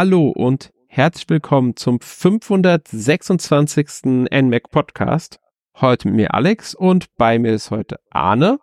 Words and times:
Hallo 0.00 0.28
und 0.28 0.70
herzlich 0.86 1.28
willkommen 1.28 1.74
zum 1.74 2.00
526. 2.00 4.28
NMAC 4.30 4.70
Podcast. 4.70 5.40
Heute 5.74 6.06
mit 6.06 6.16
mir 6.16 6.34
Alex 6.34 6.76
und 6.76 7.06
bei 7.16 7.40
mir 7.40 7.52
ist 7.52 7.72
heute 7.72 7.98
Arne. 8.08 8.60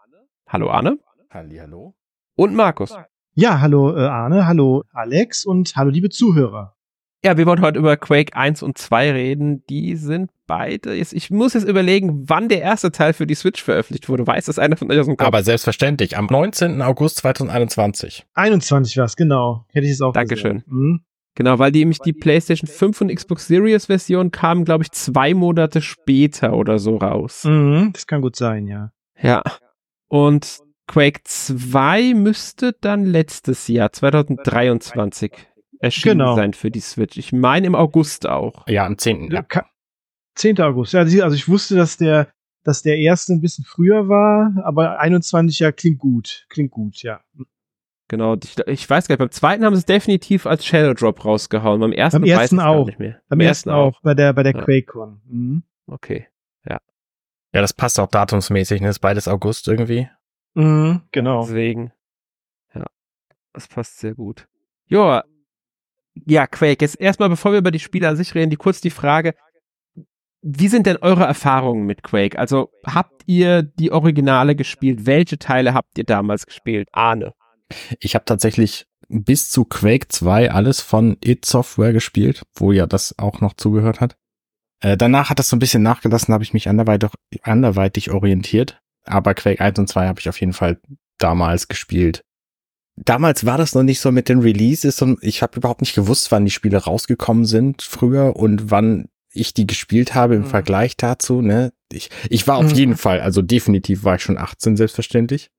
Hallo 0.48 0.70
Arne. 0.70 0.98
Halli, 1.30 1.58
hallo. 1.58 1.94
Und 2.38 2.56
Markus. 2.56 2.98
Ja, 3.34 3.60
hallo 3.60 3.98
äh, 3.98 4.06
Arne, 4.06 4.48
hallo 4.48 4.86
Alex 4.94 5.44
und 5.44 5.76
hallo 5.76 5.90
liebe 5.90 6.07
Zuhörer. 6.07 6.78
Ja, 7.26 7.36
wir 7.36 7.46
wollen 7.46 7.60
heute 7.60 7.79
über 7.79 7.98
Quake 7.98 8.34
1 8.34 8.64
und 8.64 8.78
2 8.78 9.12
reden. 9.12 9.65
Die 9.65 9.98
sind 9.98 10.32
beide. 10.48 10.93
Jetzt, 10.93 11.12
ich 11.12 11.32
muss 11.32 11.54
jetzt 11.54 11.68
überlegen, 11.68 12.29
wann 12.29 12.48
der 12.48 12.62
erste 12.62 12.93
Teil 12.93 13.12
für 13.12 13.28
die 13.28 13.36
Switch 13.36 13.62
veröffentlicht 13.62 14.07
wurde. 14.07 14.26
Weiß 14.26 14.46
das 14.46 14.57
einer 14.57 14.78
von 14.78 14.90
euch 14.90 15.00
aus 15.00 15.07
dem 15.07 15.18
Kopf? 15.18 15.28
Aber 15.28 15.43
selbstverständlich, 15.43 16.15
am 16.15 16.28
19. 16.28 16.82
August 16.82 17.18
2021. 17.18 18.26
21 18.36 18.96
war's, 18.96 19.18
genau. 19.18 19.65
Hätte 19.74 19.86
ich 19.86 19.92
es 19.92 20.02
auch 20.02 20.14
Dankeschön. 20.14 20.60
gesehen. 20.60 20.74
Mhm. 20.74 21.06
Genau, 21.36 21.60
weil 21.60 21.71
die 21.71 21.80
nämlich 21.80 22.00
die 22.00 22.14
PlayStation 22.14 22.68
5 22.68 23.02
und 23.02 23.14
Xbox 23.14 23.48
Series 23.48 23.88
Version 23.88 24.32
kamen, 24.32 24.64
glaube 24.66 24.84
ich, 24.84 24.92
zwei 24.92 25.34
Monate 25.34 25.82
später 25.82 26.54
oder 26.54 26.80
so 26.80 26.96
raus. 26.98 27.43
Mhm, 27.43 27.92
das 27.93 28.07
kann 28.07 28.21
gut 28.21 28.36
sein, 28.38 28.68
ja. 28.68 28.92
Ja. 29.21 29.43
Und 30.07 30.60
Quake 30.88 31.21
2 31.26 32.14
müsste 32.14 32.73
dann 32.80 33.06
letztes 33.06 33.67
Jahr, 33.67 33.92
2023, 33.92 35.31
erschienen 35.80 36.20
Genau. 36.20 36.36
sein 36.36 36.53
für 36.53 36.72
die 36.72 36.80
Switch. 36.80 37.17
Ich 37.17 37.34
meine 37.34 37.67
im 37.67 37.76
August 37.76 38.28
auch. 38.28 38.68
Ja, 38.68 38.86
am 38.86 38.98
10. 38.98 39.31
Ja. 39.31 39.42
Ka- 39.42 39.66
10. 40.36 40.59
August. 40.62 40.94
Ja, 40.94 41.02
also 41.02 41.31
ich 41.36 41.48
wusste, 41.48 41.76
dass 41.76 41.98
der, 41.98 42.30
dass 42.64 42.81
der 42.81 42.98
erste 42.98 43.34
ein 43.34 43.42
bisschen 43.42 43.66
früher 43.66 44.08
war, 44.08 44.54
aber 44.64 45.00
21 45.00 45.59
ja 45.59 45.72
klingt 45.72 46.00
gut. 46.00 46.46
Klingt 46.50 46.72
gut, 46.72 47.02
ja. 47.04 47.22
Genau. 48.08 48.36
Ich, 48.44 48.56
ich 48.67 48.89
weiß 48.89 49.08
gar 49.08 49.14
nicht, 49.14 49.20
beim 49.20 49.31
zweiten 49.31 49.66
haben 49.66 49.73
sie 49.75 49.80
es 49.80 49.86
definitiv 49.86 50.45
als 50.45 50.66
Shadow 50.66 50.94
Drop 50.94 51.25
rausgehauen. 51.25 51.80
Beim 51.80 51.92
ersten, 51.92 52.22
Beim 52.22 52.30
weiß 52.30 52.39
ersten 52.42 52.59
auch. 52.59 52.86
nicht 52.86 53.00
mehr. 53.00 53.20
Beim 53.30 53.39
ersten 53.39 53.70
auch, 53.72 54.00
bei 54.02 54.14
der, 54.14 54.34
bei 54.34 54.44
der 54.44 54.53
Ja. 54.53 54.62
QuakeCon. 54.62 55.22
Mhm. 55.28 55.64
Okay. 55.88 56.28
ja, 56.67 56.80
das 57.62 57.72
passt 57.73 58.00
auch 58.02 58.08
datumsmäßig, 58.08 58.81
ne? 58.81 58.89
Ist 58.89 59.00
beides 59.00 59.30
August 59.30 59.67
irgendwie. 59.70 60.09
Mhm, 60.56 61.02
genau. 61.14 61.44
Deswegen. 61.44 61.94
Ja. 62.73 62.86
Das 63.53 63.67
passt 63.70 64.00
sehr 64.00 64.14
gut. 64.14 64.47
Joa. 64.88 65.23
Ja, 66.25 66.47
Quake. 66.47 66.84
Jetzt 66.84 67.00
erstmal, 67.00 67.30
bevor 67.30 67.53
wir 67.53 67.59
über 67.59 67.72
die 67.72 67.80
Spiele 67.80 68.09
an 68.09 68.17
sich 68.17 68.36
reden, 68.36 68.50
die 68.50 68.58
kurz 68.58 68.81
die 68.81 68.90
Frage. 68.90 69.36
Wie 70.42 70.67
sind 70.67 70.86
denn 70.86 70.97
eure 70.97 71.23
Erfahrungen 71.23 71.86
mit 71.86 72.03
Quake? 72.03 72.38
Also 72.38 72.72
habt 72.86 73.23
ihr 73.25 73.64
die 73.64 73.92
Originale 73.92 74.56
gespielt? 74.56 75.06
Welche 75.06 75.40
Teile 75.40 75.73
habt 75.73 75.97
ihr 75.97 76.03
damals 76.03 76.45
gespielt? 76.45 76.88
Ahne. 76.92 77.34
Ich 78.00 78.16
habe 78.16 78.26
tatsächlich 78.26 78.88
bis 79.08 79.50
zu 79.50 79.66
Quake 79.66 80.08
2 80.10 80.52
alles 80.52 80.82
von 80.82 81.18
id 81.24 81.46
Software 81.46 81.94
gespielt, 81.94 82.44
wo 82.56 82.72
ja 82.72 82.86
das 82.88 83.18
auch 83.20 83.42
noch 83.42 83.54
zugehört 83.54 84.02
hat. 84.02 84.18
Äh, 84.82 84.98
danach 84.98 85.30
hat 85.30 85.40
das 85.40 85.50
so 85.50 85.56
ein 85.56 85.60
bisschen 85.60 85.84
nachgelassen, 85.84 86.34
habe 86.34 86.44
ich 86.44 86.54
mich 86.54 86.68
anderweitig, 86.68 87.10
anderweitig 87.44 88.12
orientiert. 88.12 88.80
Aber 89.06 89.34
Quake 89.36 89.62
1 89.62 89.78
und 89.80 89.88
2 89.88 90.08
habe 90.08 90.20
ich 90.20 90.30
auf 90.30 90.40
jeden 90.40 90.54
Fall 90.54 90.80
damals 91.20 91.68
gespielt. 91.68 92.24
Damals 92.98 93.46
war 93.46 93.58
das 93.58 93.76
noch 93.76 93.84
nicht 93.84 94.00
so 94.00 94.12
mit 94.12 94.30
den 94.30 94.40
Releases 94.40 95.02
und 95.02 95.20
ich 95.22 95.42
habe 95.42 95.58
überhaupt 95.58 95.82
nicht 95.82 95.96
gewusst, 95.96 96.32
wann 96.32 96.46
die 96.46 96.52
Spiele 96.52 96.78
rausgekommen 96.78 97.46
sind 97.46 97.82
früher 97.82 98.36
und 98.38 98.72
wann 98.72 99.10
ich 99.32 99.54
die 99.54 99.68
gespielt 99.68 100.16
habe 100.16 100.36
im 100.36 100.42
Mhm. 100.44 100.48
Vergleich 100.48 100.96
dazu. 100.96 101.42
Ne? 101.42 101.74
Ich, 101.92 102.09
ich 102.30 102.48
war 102.48 102.58
auf 102.58 102.72
Mhm. 102.72 102.75
jeden 102.75 102.98
Fall, 102.98 103.20
also 103.20 103.42
definitiv 103.42 104.04
war 104.06 104.16
ich 104.16 104.22
schon 104.24 104.38
18, 104.38 104.78
selbstverständlich. 104.78 105.50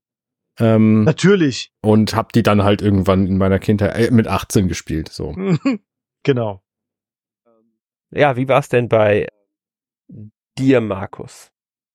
Ähm, 0.59 1.05
Natürlich. 1.05 1.73
und 1.83 2.15
hab 2.15 2.33
die 2.33 2.43
dann 2.43 2.65
halt 2.65 2.81
irgendwann 2.83 3.27
in 3.27 3.37
meiner 3.37 3.59
Kindheit 3.59 3.97
äh, 3.97 4.11
mit 4.11 4.27
18 4.27 4.69
gespielt. 4.69 5.09
So. 5.09 5.35
genau. 6.23 6.63
Ja, 8.11 8.37
wie 8.37 8.49
war 8.49 8.61
es 8.61 8.69
denn 8.69 8.89
bei 8.89 9.29
dir, 10.59 10.81
Markus? 10.81 11.51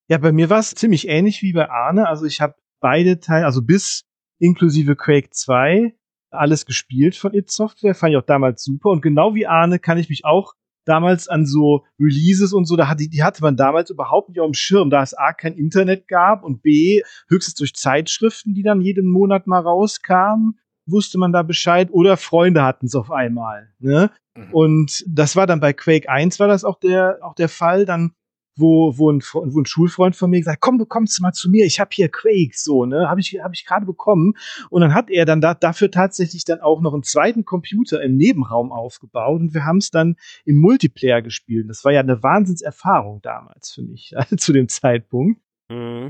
Ja, 0.08 0.18
bei 0.18 0.32
mir 0.32 0.50
war 0.50 0.60
es 0.60 0.76
ziemlich 0.76 1.08
ähnlich 1.08 1.42
wie 1.42 1.54
bei 1.54 1.70
Arne. 1.70 2.08
Also 2.08 2.26
ich 2.26 2.42
habe 2.42 2.56
beide 2.80 3.20
Teile, 3.20 3.46
also 3.46 3.62
bis 3.62 4.04
inklusive 4.40 4.96
Quake 4.96 5.30
2, 5.32 5.96
alles 6.32 6.66
gespielt 6.66 7.16
von 7.16 7.34
id 7.34 7.50
Software. 7.50 7.96
Fand 7.96 8.12
ich 8.12 8.18
auch 8.18 8.26
damals 8.26 8.64
super. 8.64 8.90
Und 8.90 9.02
genau 9.02 9.36
wie 9.36 9.48
Arne 9.48 9.80
kann 9.80 9.98
ich 9.98 10.10
mich 10.10 10.26
auch 10.26 10.54
damals 10.86 11.28
an 11.28 11.46
so 11.46 11.86
Releases 12.00 12.53
und 12.53 12.66
so, 12.66 12.75
da 12.75 12.88
hatte, 12.88 13.08
die 13.08 13.24
hatte 13.24 13.42
man 13.42 13.56
damals 13.56 13.90
überhaupt 13.90 14.30
nicht 14.30 14.40
auf 14.40 14.50
dem 14.50 14.53
Schirm, 14.53 14.90
da 14.90 15.03
es 15.03 15.14
A 15.14 15.34
kein 15.34 15.53
Internet 15.53 16.08
gab 16.08 16.44
und 16.44 16.62
B 16.62 17.02
höchstens 17.30 17.56
durch 17.56 17.74
Zeitschriften, 17.75 18.53
die 18.53 18.64
dann 18.64 18.81
jeden 18.81 19.09
Monat 19.09 19.47
mal 19.47 19.59
rauskamen, 19.59 20.59
wusste 20.86 21.18
man 21.18 21.31
da 21.31 21.44
Bescheid 21.44 21.90
oder 21.91 22.18
Freunde 22.18 22.64
hatten 22.64 22.88
es 22.88 22.96
auf 22.96 23.12
einmal. 23.12 23.70
Ne? 23.80 24.12
Mhm. 24.36 24.53
Und 24.53 25.03
das 25.08 25.36
war 25.36 25.47
dann 25.47 25.59
bei 25.59 25.74
Quake 25.74 26.09
1 26.09 26.40
war 26.40 26.47
das 26.47 26.64
auch 26.64 26.80
der, 26.80 27.20
auch 27.22 27.36
der 27.36 27.50
Fall, 27.50 27.86
dann, 27.86 28.14
wo, 28.62 28.98
wo, 28.98 29.12
ein, 29.12 29.22
wo 29.22 29.60
ein 29.60 29.66
Schulfreund 29.66 30.16
von 30.16 30.30
mir 30.30 30.40
gesagt, 30.40 30.62
komm, 30.62 30.78
du 30.78 30.86
kommst 30.86 31.20
mal 31.22 31.34
zu 31.34 31.50
mir, 31.50 31.66
ich 31.66 31.80
habe 31.80 31.90
hier 31.92 32.10
Quake, 32.10 32.54
so, 32.56 32.86
ne, 32.86 33.10
habe 33.10 33.20
ich, 33.20 33.40
hab 33.44 33.54
ich 33.54 33.66
gerade 33.66 33.86
bekommen. 33.86 34.34
Und 34.70 34.82
dann 34.82 34.94
hat 34.94 35.10
er 35.10 35.26
dann 35.26 35.42
da, 35.42 35.54
dafür 35.54 35.92
tatsächlich 35.92 36.46
dann 36.46 36.62
auch 36.62 36.82
noch 36.82 36.94
einen 36.94 37.04
zweiten 37.04 37.44
Computer 37.44 38.02
im 38.02 38.16
Nebenraum 38.16 38.72
aufgebaut 38.72 39.42
und 39.42 39.54
wir 39.54 39.66
haben 39.66 39.78
es 39.78 39.92
dann 39.92 40.16
im 40.46 40.58
Multiplayer 40.58 41.22
gespielt. 41.22 41.70
Das 41.70 41.84
war 41.84 41.92
ja 41.92 42.00
eine 42.00 42.24
Wahnsinnserfahrung 42.24 43.22
damals 43.22 43.72
für 43.72 43.82
mich, 43.82 44.14
zu 44.38 44.54
dem 44.54 44.70
Zeitpunkt. 44.70 45.42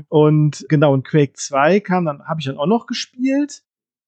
Und 0.08 0.66
genau, 0.68 0.92
und 0.92 1.06
Quake 1.06 1.34
2 1.34 1.80
kam 1.80 2.04
dann, 2.04 2.24
habe 2.24 2.40
ich 2.40 2.46
dann 2.46 2.58
auch 2.58 2.66
noch 2.66 2.86
gespielt. 2.86 3.62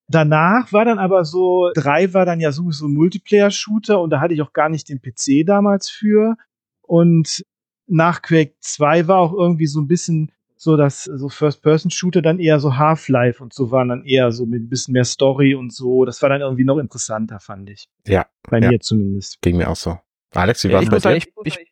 Danach 0.07 0.71
war 0.71 0.85
dann 0.85 0.99
aber 0.99 1.23
so, 1.23 1.71
3 1.75 2.13
war 2.13 2.25
dann 2.25 2.39
ja 2.39 2.51
sowieso 2.51 2.87
ein 2.87 2.93
Multiplayer-Shooter 2.93 3.99
und 3.99 4.11
da 4.11 4.19
hatte 4.19 4.33
ich 4.33 4.41
auch 4.41 4.53
gar 4.53 4.69
nicht 4.69 4.89
den 4.89 5.01
PC 5.01 5.45
damals 5.45 5.89
für. 5.89 6.35
Und 6.81 7.43
nach 7.87 8.21
Quake 8.21 8.55
2 8.59 9.07
war 9.07 9.19
auch 9.19 9.33
irgendwie 9.33 9.67
so 9.67 9.79
ein 9.81 9.87
bisschen 9.87 10.31
so, 10.57 10.77
dass 10.77 11.03
so 11.03 11.29
First-Person-Shooter 11.29 12.21
dann 12.21 12.39
eher 12.39 12.59
so 12.59 12.77
Half-Life 12.77 13.43
und 13.43 13.53
so 13.53 13.69
waren 13.71 13.89
dann 13.89 14.03
eher 14.05 14.31
so 14.31 14.45
mit 14.45 14.63
ein 14.63 14.69
bisschen 14.69 14.93
mehr 14.93 15.03
Story 15.05 15.53
und 15.53 15.71
so. 15.73 16.05
Das 16.05 16.21
war 16.21 16.29
dann 16.29 16.41
irgendwie 16.41 16.63
noch 16.63 16.77
interessanter, 16.79 17.39
fand 17.39 17.69
ich. 17.69 17.87
Ja, 18.07 18.25
Bei 18.49 18.59
Ja. 18.59 18.69
mir 18.69 18.79
zumindest. 18.79 19.41
ging 19.41 19.57
mir 19.57 19.69
auch 19.69 19.75
so. 19.75 19.99
Alex, 20.33 20.63
wie 20.63 20.71
war's 20.71 20.83
ich 20.83 20.89
bei 20.89 20.95
dir? 20.95 21.01
sagen, 21.01 21.17
ich, 21.17 21.27
ich, 21.43 21.71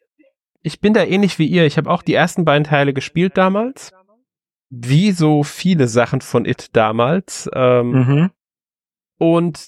ich 0.62 0.80
bin 0.82 0.94
da 0.94 1.04
ähnlich 1.04 1.40
wie 1.40 1.48
ihr. 1.48 1.66
Ich 1.66 1.78
habe 1.78 1.90
auch 1.90 2.02
die 2.04 2.14
ersten 2.14 2.46
beiden 2.46 2.66
Teile 2.66 2.94
gespielt 2.94 3.38
damals. 3.38 3.92
Wie 4.70 5.12
so 5.12 5.44
viele 5.44 5.88
Sachen 5.88 6.22
von 6.22 6.46
It 6.46 6.76
damals. 6.76 7.50
Ähm, 7.54 7.92
Mhm. 7.92 8.30
Und 9.18 9.68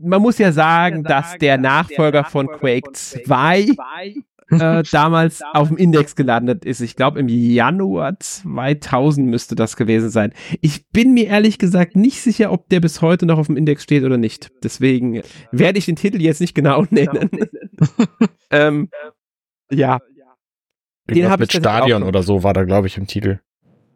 man 0.00 0.20
muss 0.20 0.38
ja 0.38 0.52
sagen, 0.52 1.04
dass 1.04 1.38
der 1.38 1.56
Nachfolger 1.58 2.24
von 2.24 2.48
Quake 2.48 2.92
2 2.92 3.68
äh, 4.50 4.82
damals 4.90 5.42
auf 5.52 5.68
dem 5.68 5.76
Index 5.76 6.16
gelandet 6.16 6.64
ist. 6.64 6.80
Ich 6.80 6.96
glaube, 6.96 7.20
im 7.20 7.28
Januar 7.28 8.18
2000 8.18 9.26
müsste 9.26 9.54
das 9.54 9.76
gewesen 9.76 10.10
sein. 10.10 10.32
Ich 10.60 10.88
bin 10.90 11.14
mir 11.14 11.26
ehrlich 11.26 11.58
gesagt 11.58 11.96
nicht 11.96 12.20
sicher, 12.20 12.52
ob 12.52 12.68
der 12.68 12.80
bis 12.80 13.02
heute 13.02 13.26
noch 13.26 13.38
auf 13.38 13.46
dem 13.46 13.56
Index 13.56 13.82
steht 13.82 14.04
oder 14.04 14.18
nicht. 14.18 14.50
Deswegen 14.62 15.22
werde 15.50 15.78
ich 15.78 15.86
den 15.86 15.96
Titel 15.96 16.20
jetzt 16.20 16.40
nicht 16.40 16.54
genau 16.54 16.84
nennen. 16.90 17.30
ähm, 18.50 18.88
ja, 19.70 19.98
den 21.08 21.16
Irgendwas 21.16 21.40
mit 21.40 21.52
Stadion 21.52 22.02
auch. 22.02 22.08
oder 22.08 22.22
so 22.22 22.42
war 22.42 22.52
da, 22.52 22.64
glaube 22.64 22.86
ich, 22.86 22.96
im 22.96 23.06
Titel. 23.06 23.40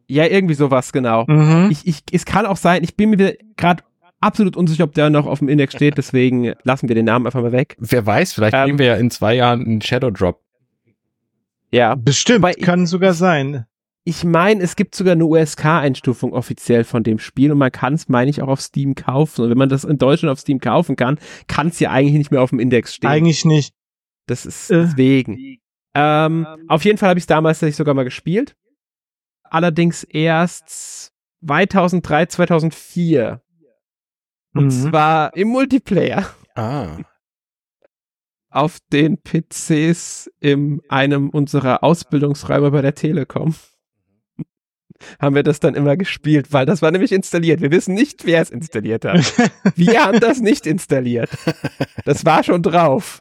ja, 0.09 0.25
irgendwie 0.27 0.55
sowas, 0.55 0.93
genau. 0.93 1.25
Mhm. 1.27 1.69
Ich, 1.71 1.87
ich, 1.87 2.01
es 2.13 2.25
kann 2.25 2.47
auch 2.47 2.57
sein, 2.57 2.83
ich 2.83 2.97
bin 2.97 3.11
mir 3.11 3.37
gerade 3.57 3.85
absolut 4.27 4.57
unsicher, 4.57 4.85
ob 4.85 4.93
der 4.95 5.09
noch 5.11 5.27
auf 5.27 5.39
dem 5.39 5.49
Index 5.49 5.75
steht, 5.75 5.97
deswegen 5.99 6.53
lassen 6.65 6.89
wir 6.89 6.95
den 6.95 7.07
Namen 7.07 7.27
einfach 7.27 7.41
mal 7.43 7.53
weg. 7.53 7.77
Wer 7.79 8.05
weiß, 8.05 8.33
vielleicht 8.33 8.55
Ähm, 8.55 8.65
kriegen 8.65 8.79
wir 8.79 8.87
ja 8.87 8.97
in 8.97 9.11
zwei 9.11 9.35
Jahren 9.35 9.65
einen 9.65 9.81
Shadow 9.81 10.11
Drop. 10.11 10.43
Ja, 11.73 11.95
Bestimmt, 11.95 12.39
Wobei 12.41 12.53
ich- 12.57 12.63
kann 12.63 12.87
sogar 12.87 13.13
sein. 13.15 13.67
ich 14.05 14.23
meine, 14.25 14.63
es 14.63 14.77
gibt 14.77 14.95
sogar 14.95 15.13
eine 15.13 15.25
USK-Einstufung 15.25 16.33
offiziell 16.33 16.85
von 16.85 17.03
dem 17.03 17.19
Spiel 17.19 17.51
und 17.53 17.59
man 17.59 17.73
kann 17.73 17.95
es, 17.95 18.09
meine 18.09 18.31
ich, 18.31 18.41
auch 18.43 18.49
auf 18.49 18.61
Steam 18.61 18.95
kaufen. 18.95 19.43
Und 19.45 19.51
wenn 19.51 19.59
man 19.59 19.69
das 19.69 19.85
in 19.85 19.99
Deutschland 19.99 20.33
auf 20.33 20.39
Steam 20.41 20.61
kaufen 20.61 20.95
kann, 20.97 21.19
kann 21.49 21.69
es 21.69 21.81
ja 21.81 21.91
eigentlich 21.91 22.15
nicht 22.17 22.31
mehr 22.31 22.41
auf 22.43 22.51
dem 22.51 22.61
Index 22.61 22.95
stehen. 22.95 23.11
Eigentlich 23.11 23.45
nicht. 23.45 23.75
Das 24.27 24.47
ist 24.47 24.71
Äh. 24.71 24.83
deswegen. 24.83 25.59
Ähm, 25.95 26.47
auf 26.69 26.85
jeden 26.85 26.99
Fall 26.99 27.09
habe 27.09 27.19
ich 27.19 27.23
es 27.23 27.27
damals 27.27 27.59
tatsächlich 27.59 27.77
sogar 27.77 27.95
mal 27.95 28.05
gespielt. 28.05 28.55
Allerdings 29.45 30.05
erst 30.05 31.13
2003, 31.47 32.27
2004. 32.27 33.41
Und 34.59 34.67
Mhm. 34.67 34.71
zwar 34.91 35.37
im 35.37 35.49
Multiplayer. 35.49 36.27
Ah. 36.55 36.97
auf 38.49 38.79
den 38.91 39.19
PCs 39.19 40.31
in 40.41 40.81
einem 40.89 41.29
unserer 41.29 41.85
Ausbildungsräume 41.85 42.71
bei 42.71 42.81
der 42.81 42.95
Telekom. 42.95 43.55
haben 45.21 45.35
wir 45.35 45.43
das 45.43 45.61
dann 45.61 45.75
immer 45.75 45.99
gespielt, 45.99 46.55
weil 46.55 46.65
das 46.65 46.81
war 46.81 46.91
nämlich 46.91 47.13
installiert. 47.13 47.61
Wir 47.61 47.71
wissen 47.71 47.93
nicht, 47.95 48.25
wer 48.25 48.41
es 48.41 48.49
installiert 48.49 49.05
hat. 49.05 49.19
Wir 49.77 50.03
haben 50.03 50.21
das 50.21 50.41
nicht 50.41 50.65
installiert. 50.67 51.29
Das 52.07 52.25
war 52.25 52.43
schon 52.45 52.63
drauf. 52.63 53.21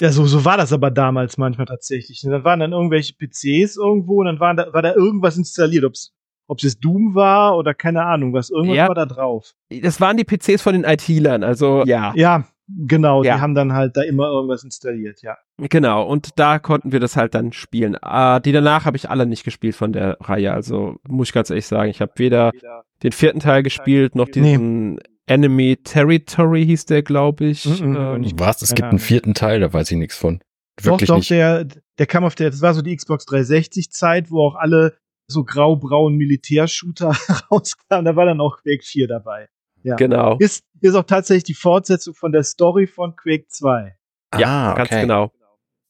Ja, 0.00 0.10
so, 0.10 0.26
so 0.26 0.44
war 0.44 0.56
das 0.56 0.72
aber 0.72 0.90
damals 0.90 1.38
manchmal 1.38 1.66
tatsächlich. 1.66 2.24
Und 2.24 2.32
dann 2.32 2.42
waren 2.42 2.58
dann 2.58 2.72
irgendwelche 2.72 3.14
PCs 3.14 3.76
irgendwo 3.76 4.20
und 4.20 4.26
dann 4.26 4.40
waren 4.40 4.56
da, 4.56 4.72
war 4.72 4.82
da 4.82 4.92
irgendwas 4.94 5.36
installiert, 5.36 5.84
ob 5.84 5.92
es 5.92 6.12
ob 6.46 6.58
es 6.58 6.64
jetzt 6.64 6.80
Doom 6.84 7.14
war 7.14 7.56
oder 7.56 7.74
keine 7.74 8.04
Ahnung, 8.04 8.32
was 8.32 8.50
irgendwas 8.50 8.76
Ja. 8.76 8.88
war 8.88 8.94
da 8.94 9.06
drauf. 9.06 9.54
Das 9.82 10.00
waren 10.00 10.16
die 10.16 10.24
PCs 10.24 10.60
von 10.62 10.74
den 10.74 10.84
IT-Lern, 10.84 11.42
also 11.44 11.84
ja. 11.86 12.12
Ja, 12.14 12.44
genau, 12.68 13.22
Ja. 13.22 13.36
die 13.36 13.40
haben 13.40 13.54
dann 13.54 13.72
halt 13.72 13.96
da 13.96 14.02
immer 14.02 14.26
irgendwas 14.28 14.64
installiert, 14.64 15.22
ja. 15.22 15.36
Genau, 15.58 16.04
und 16.06 16.30
da 16.38 16.58
konnten 16.58 16.92
wir 16.92 17.00
das 17.00 17.16
halt 17.16 17.34
dann 17.34 17.52
spielen. 17.52 17.96
Äh, 18.02 18.40
die 18.40 18.52
danach 18.52 18.84
habe 18.84 18.96
ich 18.96 19.08
alle 19.08 19.26
nicht 19.26 19.44
gespielt 19.44 19.76
von 19.76 19.92
der 19.92 20.16
Reihe, 20.20 20.52
also 20.52 20.96
muss 21.08 21.28
ich 21.28 21.32
ganz 21.34 21.50
ehrlich 21.50 21.66
sagen, 21.66 21.90
ich 21.90 22.00
habe 22.00 22.12
weder 22.16 22.50
den 23.02 23.12
vierten 23.12 23.40
Teil 23.40 23.62
gespielt, 23.62 24.14
noch 24.14 24.28
diesen 24.28 24.98
Enemy 25.26 25.78
Territory 25.84 26.66
hieß 26.66 26.86
der, 26.86 27.02
glaube 27.02 27.44
ich. 27.46 27.64
Mhm, 27.80 27.96
Ähm. 27.96 28.32
Was? 28.38 28.60
Es 28.62 28.74
gibt 28.74 28.88
einen 28.88 28.98
vierten 28.98 29.34
Teil, 29.34 29.60
da 29.60 29.72
weiß 29.72 29.90
ich 29.92 29.96
nichts 29.96 30.16
von. 30.16 30.40
Doch, 30.78 30.92
Wirklich 30.92 31.08
doch, 31.08 31.16
nicht. 31.16 31.30
der, 31.30 31.66
der 31.98 32.06
kam 32.06 32.24
auf 32.24 32.34
der, 32.34 32.50
das 32.50 32.60
war 32.62 32.74
so 32.74 32.82
die 32.82 32.96
Xbox 32.96 33.26
360-Zeit, 33.28 34.30
wo 34.30 34.46
auch 34.48 34.56
alle 34.56 34.94
so 35.26 35.44
grau-braunen 35.44 36.16
Militärshooter 36.16 37.10
rauskamen. 37.50 38.04
Da 38.04 38.16
war 38.16 38.26
dann 38.26 38.40
auch 38.40 38.58
Quake 38.62 38.84
4 38.84 39.08
dabei. 39.08 39.48
Ja. 39.82 39.96
Genau. 39.96 40.36
Ist, 40.38 40.64
ist 40.80 40.94
auch 40.94 41.04
tatsächlich 41.04 41.44
die 41.44 41.54
Fortsetzung 41.54 42.14
von 42.14 42.32
der 42.32 42.44
Story 42.44 42.86
von 42.86 43.16
Quake 43.16 43.46
2. 43.48 43.96
Ja, 44.38 44.72
ah, 44.72 44.74
ganz 44.74 44.90
okay. 44.90 45.02
genau. 45.02 45.32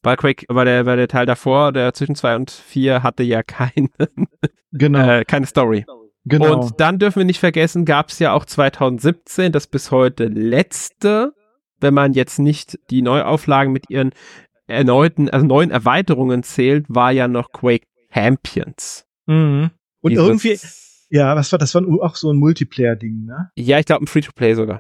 Weil 0.02 0.17
Quake, 0.17 0.46
weil 0.49 0.64
der, 0.64 0.87
weil 0.87 0.96
der 0.96 1.08
Teil 1.08 1.26
davor, 1.26 1.73
der 1.73 1.94
zwischen 1.94 2.17
zwei 2.17 2.34
und 2.34 2.50
vier, 2.50 3.02
hatte 3.02 3.23
ja 3.23 3.43
keine, 3.43 3.88
Genau, 4.73 4.99
äh, 4.99 5.25
keine 5.25 5.46
Story. 5.46 5.84
genau. 6.25 6.61
Und 6.61 6.81
dann 6.81 6.99
dürfen 6.99 7.20
wir 7.20 7.25
nicht 7.25 7.38
vergessen, 7.38 7.84
gab 7.84 8.08
es 8.08 8.19
ja 8.19 8.32
auch 8.32 8.44
2017 8.44 9.52
das 9.52 9.67
bis 9.67 9.90
heute 9.90 10.25
letzte, 10.25 11.34
wenn 11.81 11.94
man 11.94 12.14
jetzt 12.14 12.38
nicht 12.38 12.79
die 12.90 13.02
Neuauflagen 13.02 13.73
mit 13.73 13.90
ihren 13.90 14.12
erneuten, 14.67 15.29
also 15.29 15.46
neuen 15.46 15.70
Erweiterungen 15.70 16.43
zählt, 16.43 16.87
war 16.88 17.12
ja 17.12 17.29
noch 17.29 17.52
Quake 17.52 17.87
Champions. 18.12 19.06
Mhm. 19.26 19.70
Und 20.00 20.10
Dieses- 20.10 20.26
irgendwie, 20.26 20.58
ja, 21.16 21.36
was 21.36 21.52
war 21.52 21.58
das? 21.58 21.74
War 21.74 21.82
auch 22.02 22.16
so 22.16 22.30
ein 22.32 22.36
Multiplayer-Ding, 22.38 23.24
ne? 23.26 23.50
Ja, 23.56 23.78
ich 23.78 23.86
glaube 23.86 24.04
ein 24.04 24.08
Free-to-Play 24.08 24.54
sogar. 24.54 24.78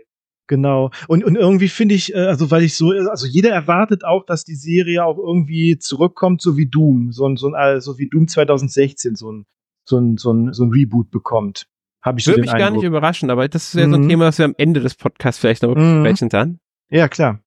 Genau. 0.48 0.90
Und, 1.06 1.22
und 1.24 1.36
irgendwie 1.36 1.68
finde 1.68 1.94
ich, 1.94 2.12
äh, 2.14 2.18
also 2.18 2.50
weil 2.50 2.62
ich 2.64 2.76
so, 2.76 2.90
also 2.90 3.26
jeder 3.26 3.50
erwartet 3.50 4.04
auch, 4.04 4.24
dass 4.26 4.44
die 4.44 4.56
Serie 4.56 5.04
auch 5.04 5.16
irgendwie 5.18 5.78
zurückkommt, 5.78 6.42
so 6.42 6.56
wie 6.56 6.66
Doom, 6.66 7.12
so 7.12 7.26
ein, 7.28 7.36
so 7.36 7.52
ein, 7.52 7.80
so 7.80 7.98
wie 7.98 8.08
Doom 8.08 8.26
2016, 8.26 9.14
so 9.14 9.30
ein, 9.30 9.46
so 9.88 9.98
ein, 9.98 10.16
so 10.18 10.32
ein, 10.32 10.52
so 10.52 10.64
ein 10.64 10.72
Reboot 10.72 11.10
bekommt. 11.10 11.66
Habe 12.02 12.18
ich 12.18 12.24
so 12.24 12.32
Würde 12.32 12.40
den 12.42 12.46
mich 12.46 12.58
gar 12.58 12.66
Eindruck. 12.66 12.82
nicht 12.82 12.88
überraschen, 12.88 13.30
aber 13.30 13.48
das 13.48 13.68
ist 13.68 13.74
ja 13.74 13.88
so 13.88 13.94
ein 13.94 14.02
Mhm. 14.02 14.08
Thema, 14.08 14.24
das 14.24 14.38
wir 14.38 14.44
am 14.46 14.54
Ende 14.58 14.80
des 14.80 14.96
Podcasts 14.96 15.40
vielleicht 15.40 15.62
noch 15.62 15.76
Mhm. 15.76 16.02
besprechen 16.02 16.28
dann. 16.28 16.58
Ja, 16.90 17.08
klar. 17.08 17.38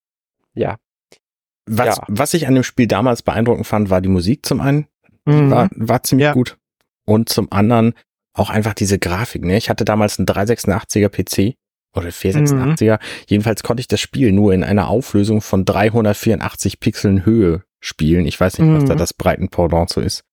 Was, 1.67 1.97
Ja. 1.97 2.03
was 2.07 2.33
ich 2.35 2.47
an 2.47 2.53
dem 2.53 2.63
Spiel 2.63 2.85
damals 2.87 3.23
beeindruckend 3.23 3.65
fand, 3.65 3.89
war 3.89 3.99
die 3.99 4.09
Musik 4.09 4.45
zum 4.45 4.61
einen. 4.61 4.85
Mhm. 5.25 5.49
War, 5.49 5.69
war 5.75 6.03
ziemlich 6.03 6.25
Ja. 6.25 6.33
gut. 6.33 6.57
Und 7.05 7.29
zum 7.29 7.51
anderen 7.51 7.93
auch 8.33 8.49
einfach 8.49 8.73
diese 8.73 8.99
Grafik. 8.99 9.45
Ne? 9.45 9.57
Ich 9.57 9.69
hatte 9.69 9.85
damals 9.85 10.17
einen 10.19 10.25
386er 10.25 11.09
PC 11.09 11.55
oder 11.95 12.09
486er. 12.09 12.99
Jedenfalls 13.27 13.63
konnte 13.63 13.79
ich 13.81 13.87
das 13.87 14.01
Spiel 14.01 14.31
nur 14.31 14.53
in 14.53 14.63
einer 14.63 14.87
Auflösung 14.89 15.41
von 15.41 15.63
384 15.65 16.79
Pixeln 16.79 17.25
Höhe 17.25 17.63
spielen. 17.79 18.25
Ich 18.25 18.39
weiß 18.39 18.59
nicht, 18.59 18.69
was 18.73 18.83
Mhm. 18.83 18.87
da 18.87 18.95
das 18.95 19.13
Breitenpendant 19.13 19.89
so 19.89 20.01
ist. 20.01 20.23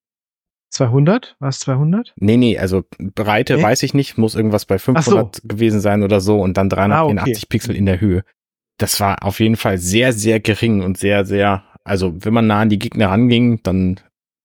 200? 0.71 1.37
War 1.39 1.51
es 1.51 1.61
200? 1.61 2.15
Nee, 2.17 2.37
nee, 2.39 2.59
also 2.59 2.83
Breite 2.99 3.57
Nee? 3.57 3.63
weiß 3.63 3.83
ich 3.83 3.93
nicht, 3.95 4.17
muss 4.17 4.35
irgendwas 4.35 4.65
bei 4.65 4.79
500 4.79 5.43
gewesen 5.45 5.81
sein 5.81 6.03
oder 6.03 6.21
so 6.21 6.41
und 6.41 6.57
dann 6.57 6.71
384 6.71 7.19
Ah, 7.37 7.39
okay. 7.39 7.47
Pixel 7.49 7.77
in 7.77 7.87
der 7.87 8.01
Höhe. 8.01 8.25
Das 8.79 8.99
war 8.99 9.23
auf 9.23 9.39
jeden 9.39 9.57
Fall 9.57 9.77
sehr, 9.79 10.13
sehr 10.15 10.41
gering 10.41 10.83
und 10.83 10.97
sehr, 10.97 11.27
sehr, 11.27 11.63
also 11.85 12.15
wenn 12.25 12.33
man 12.33 12.47
nah 12.47 12.63
an 12.63 12.71
die 12.71 12.79
Gegner 12.79 13.09
ranging, 13.09 13.63
dann 13.63 14.01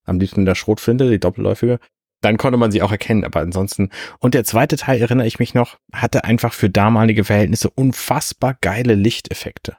am 0.06 0.20
liebsten 0.20 0.42
mit 0.42 0.48
der 0.50 0.56
Schrotflinte, 0.56 1.10
die 1.10 1.20
doppelläufige, 1.20 1.80
dann 2.22 2.38
konnte 2.38 2.58
man 2.58 2.72
sie 2.72 2.82
auch 2.82 2.92
erkennen, 2.92 3.24
aber 3.24 3.42
ansonsten. 3.42 3.90
Und 4.20 4.34
der 4.34 4.44
zweite 4.44 4.76
Teil, 4.78 5.00
erinnere 5.02 5.28
ich 5.28 5.40
mich 5.40 5.54
noch, 5.54 5.78
hatte 5.94 6.24
einfach 6.24 6.54
für 6.54 6.70
damalige 6.70 7.24
Verhältnisse 7.24 7.70
unfassbar 7.70 8.56
geile 8.60 8.96
Lichteffekte. 8.96 9.78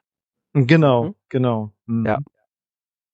Genau, 0.55 1.05
Mhm. 1.05 1.15
genau. 1.29 1.73
Mhm. 1.87 2.07
Ja. 2.07 2.19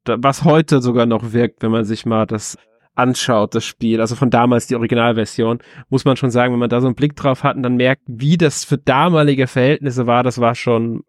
Da- 0.05 0.17
Was 0.21 0.45
heute 0.45 0.83
sogar 0.83 1.07
noch 1.07 1.33
wirkt, 1.33 1.63
wenn 1.63 1.71
man 1.71 1.85
sich 1.85 2.05
mal 2.07 2.27
das 2.27 2.59
anschaut, 2.95 3.55
das 3.55 3.65
Spiel, 3.65 4.01
also 4.01 4.15
von 4.15 4.31
damals 4.31 4.67
die 4.69 4.77
Originalversion, 4.77 5.59
muss 5.89 6.05
man 6.05 6.17
schon 6.17 6.31
sagen, 6.31 6.53
wenn 6.53 6.61
man 6.61 6.69
da 6.71 6.81
so 6.81 6.87
einen 6.87 6.95
Blick 6.95 7.17
drauf 7.17 7.43
hat 7.43 7.57
und 7.57 7.63
dann 7.65 7.77
merkt, 7.77 8.03
wie 8.07 8.37
das 8.37 8.65
für 8.65 8.79
damalige 8.79 9.47
Verhältnisse 9.49 10.07
war, 10.07 10.23
das 10.23 10.39
war 10.41 10.55
schon 10.55 11.03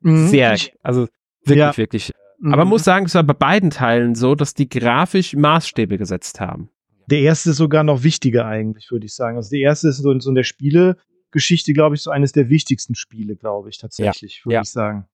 Mhm. 0.00 0.26
sehr, 0.28 0.56
also 0.82 1.02
wirklich, 1.44 1.56
Ja. 1.58 1.76
wirklich. 1.76 2.12
mhm. 2.40 2.52
Aber 2.52 2.62
man 2.64 2.68
muss 2.70 2.82
sagen, 2.84 3.06
es 3.06 3.14
war 3.14 3.22
bei 3.22 3.32
beiden 3.34 3.70
Teilen 3.70 4.14
so, 4.16 4.34
dass 4.34 4.54
die 4.54 4.68
grafisch 4.68 5.34
Maßstäbe 5.36 5.98
gesetzt 5.98 6.40
haben. 6.40 6.70
Der 7.10 7.20
erste 7.20 7.50
ist 7.50 7.56
sogar 7.58 7.84
noch 7.84 8.02
wichtiger 8.02 8.46
eigentlich, 8.46 8.90
würde 8.90 9.06
ich 9.06 9.14
sagen. 9.14 9.36
Also 9.36 9.50
der 9.50 9.60
erste 9.60 9.88
ist 9.88 9.98
so 9.98 10.10
in 10.10 10.20
so 10.20 10.30
in 10.30 10.34
der 10.34 10.44
Spielegeschichte, 10.44 11.72
glaube 11.72 11.94
ich, 11.96 12.02
so 12.02 12.10
eines 12.10 12.32
der 12.32 12.48
wichtigsten 12.48 12.94
Spiele, 12.94 13.36
glaube 13.36 13.68
ich, 13.68 13.78
tatsächlich, 13.78 14.44
würde 14.44 14.54
Ja. 14.54 14.60
ich 14.62 14.70
sagen. 14.70 15.06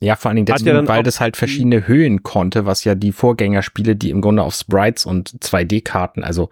Ja, 0.00 0.14
vor 0.14 0.28
allen 0.28 0.36
Dingen 0.36 0.46
ja 0.46 0.54
deswegen, 0.54 0.76
dann 0.76 0.88
weil 0.88 1.02
das 1.02 1.20
halt 1.20 1.36
verschiedene 1.36 1.88
Höhen 1.88 2.22
konnte, 2.22 2.66
was 2.66 2.84
ja 2.84 2.94
die 2.94 3.10
Vorgängerspiele, 3.12 3.96
die 3.96 4.10
im 4.10 4.20
Grunde 4.20 4.42
auf 4.44 4.54
Sprites 4.54 5.04
und 5.06 5.30
2D-Karten, 5.42 6.22
also 6.22 6.50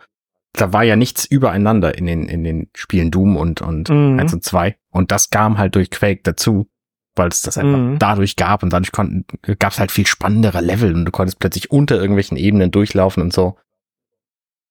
da 0.52 0.72
war 0.72 0.82
ja 0.82 0.96
nichts 0.96 1.25
übereinander 1.26 1.96
in 1.96 2.06
den, 2.06 2.28
in 2.28 2.43
den 2.43 2.70
Spielen 2.75 3.10
Doom 3.10 3.37
und, 3.37 3.60
und 3.60 3.88
Mhm. 3.90 4.19
1 4.19 4.32
und 4.32 4.43
2. 4.43 4.76
Und 4.90 5.12
das 5.12 5.28
kam 5.31 5.58
halt 5.58 5.75
durch 5.75 5.90
Quake 5.90 6.22
dazu, 6.25 6.66
weil 7.14 7.28
es 7.28 7.43
das 7.43 7.56
einfach 7.58 7.78
Mhm. 7.78 7.98
dadurch 7.98 8.37
gab 8.37 8.62
und 8.62 8.72
dadurch 8.72 8.90
konnten, 8.90 9.26
gab 9.58 9.72
es 9.72 9.78
halt 9.78 9.93
viel 9.93 10.06
spannendere 10.06 10.60
Level 10.62 10.94
und 10.94 11.04
du 11.04 11.12
konntest 11.12 11.38
plötzlich 11.38 11.70
unter 11.70 11.96
irgendwelchen 11.96 12.37
Ebenen 12.38 12.70
durchlaufen 12.70 13.22
und 13.22 13.32
so. 13.34 13.56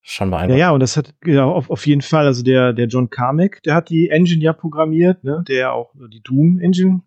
Schon 0.08 0.30
Ja, 0.30 0.38
beeindruckend. 0.38 0.60
ja, 0.60 0.72
und 0.72 0.80
das 0.82 0.98
hat 0.98 1.16
ja 1.26 1.46
auf, 1.46 1.70
auf 1.72 1.88
jeden 1.88 2.02
Fall, 2.04 2.28
also 2.28 2.44
der, 2.44 2.74
der 2.74 2.86
John 2.88 3.10
Carmack, 3.10 3.64
der 3.64 3.74
hat 3.74 3.90
die 3.90 4.10
Engine 4.10 4.42
ja 4.44 4.54
programmiert, 4.54 5.24
ne, 5.24 5.44
der 5.48 5.74
auch 5.74 5.94
die 6.12 6.22
Doom 6.22 6.60
Engine 6.60 7.02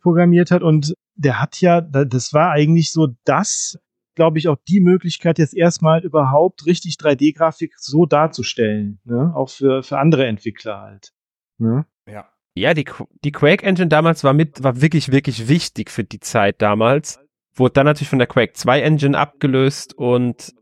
programmiert 0.00 0.50
hat 0.50 0.62
und 0.62 0.94
der 1.14 1.40
hat 1.40 1.60
ja, 1.60 1.80
da- 1.82 2.04
das 2.06 2.32
war 2.32 2.50
eigentlich 2.50 2.90
so 2.90 3.08
das, 3.24 3.78
glaube 4.14 4.38
ich, 4.38 4.48
auch 4.48 4.56
die 4.66 4.80
Möglichkeit, 4.80 5.38
jetzt 5.38 5.54
erstmal 5.54 6.02
überhaupt 6.04 6.64
richtig 6.66 6.94
3D-Grafik 6.94 7.74
so 7.76 8.06
darzustellen, 8.06 8.98
ne, 9.04 9.32
auch 9.36 9.50
für, 9.50 9.82
für 9.82 9.98
andere 9.98 10.26
Entwickler 10.26 10.80
halt. 10.80 11.12
Ne? 11.58 11.84
ja. 12.08 12.26
Ja, 12.54 12.74
die, 12.74 12.84
die 13.24 13.32
Quake 13.32 13.64
Engine 13.64 13.88
damals 13.88 14.24
war 14.24 14.34
mit, 14.34 14.62
war 14.62 14.80
wirklich, 14.82 15.10
wirklich 15.10 15.48
wichtig 15.48 15.90
für 15.90 16.04
die 16.04 16.20
Zeit 16.20 16.60
damals. 16.60 17.18
Wurde 17.54 17.72
dann 17.72 17.86
natürlich 17.86 18.10
von 18.10 18.18
der 18.18 18.28
Quake 18.28 18.52
2 18.52 18.80
Engine 18.82 19.16
abgelöst 19.18 19.94
und 19.96 20.54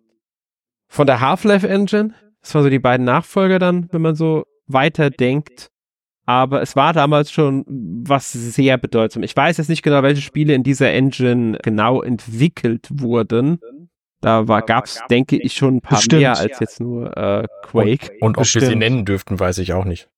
von 0.90 1.06
der 1.06 1.20
Half-Life 1.20 1.66
Engine. 1.66 2.14
Das 2.42 2.54
waren 2.54 2.64
so 2.64 2.68
die 2.68 2.78
beiden 2.78 3.06
Nachfolger 3.06 3.59
dann, 3.59 3.88
wenn 3.92 4.02
man 4.02 4.16
so 4.16 4.44
weiterdenkt. 4.66 5.70
Aber 6.26 6.62
es 6.62 6.76
war 6.76 6.92
damals 6.92 7.32
schon 7.32 7.64
was 7.66 8.32
sehr 8.32 8.76
bedeutsam. 8.76 9.23
Ich 9.23 9.35
weiß 9.35 9.56
jetzt 9.56 9.68
nicht 9.68 9.82
genau, 9.82 10.02
welche 10.02 10.20
Spiele 10.20 10.54
in 10.54 10.62
dieser 10.62 10.90
Engine 10.92 11.59
genau 11.62 12.02
entwickelt 12.02 12.88
wurden. 12.90 13.61
Da 14.20 14.49
war, 14.49 14.62
gab's, 14.62 15.00
denke 15.09 15.37
ich, 15.37 15.54
schon 15.54 15.76
ein 15.76 15.80
paar 15.80 15.99
Bestimmt. 15.99 16.20
mehr 16.20 16.37
als 16.37 16.61
jetzt 16.61 16.80
nur 16.80 17.16
äh, 17.16 17.47
Quake. 17.62 18.11
Und 18.20 18.37
ob 18.37 18.44
wir 18.44 18.44
sie 18.44 18.59
Bestimmt. 18.59 18.78
nennen 18.78 19.04
dürften, 19.04 19.40
weiß 19.40 19.59
ich 19.59 19.73
auch 19.73 19.85
nicht. 19.85 20.09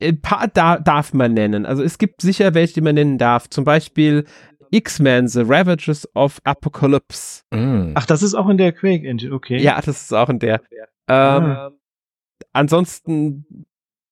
Ein 0.00 0.20
paar 0.20 0.48
da, 0.48 0.78
darf 0.78 1.14
man 1.14 1.34
nennen. 1.34 1.66
Also 1.66 1.82
es 1.82 1.98
gibt 1.98 2.20
sicher 2.20 2.54
welche, 2.54 2.74
die 2.74 2.80
man 2.80 2.94
nennen 2.94 3.18
darf. 3.18 3.48
Zum 3.48 3.64
Beispiel 3.64 4.24
X-Men, 4.70 5.28
The 5.28 5.42
Ravages 5.42 6.08
of 6.14 6.40
Apocalypse. 6.44 7.42
Mm. 7.50 7.92
Ach, 7.94 8.06
das 8.06 8.22
ist 8.22 8.34
auch 8.34 8.48
in 8.48 8.58
der 8.58 8.72
Quake 8.72 9.06
Engine, 9.06 9.32
okay. 9.34 9.58
Ja, 9.58 9.80
das 9.80 10.02
ist 10.02 10.12
auch 10.14 10.28
in 10.28 10.38
der. 10.38 10.60
Ähm, 11.08 11.56
Ansonsten, 12.52 13.66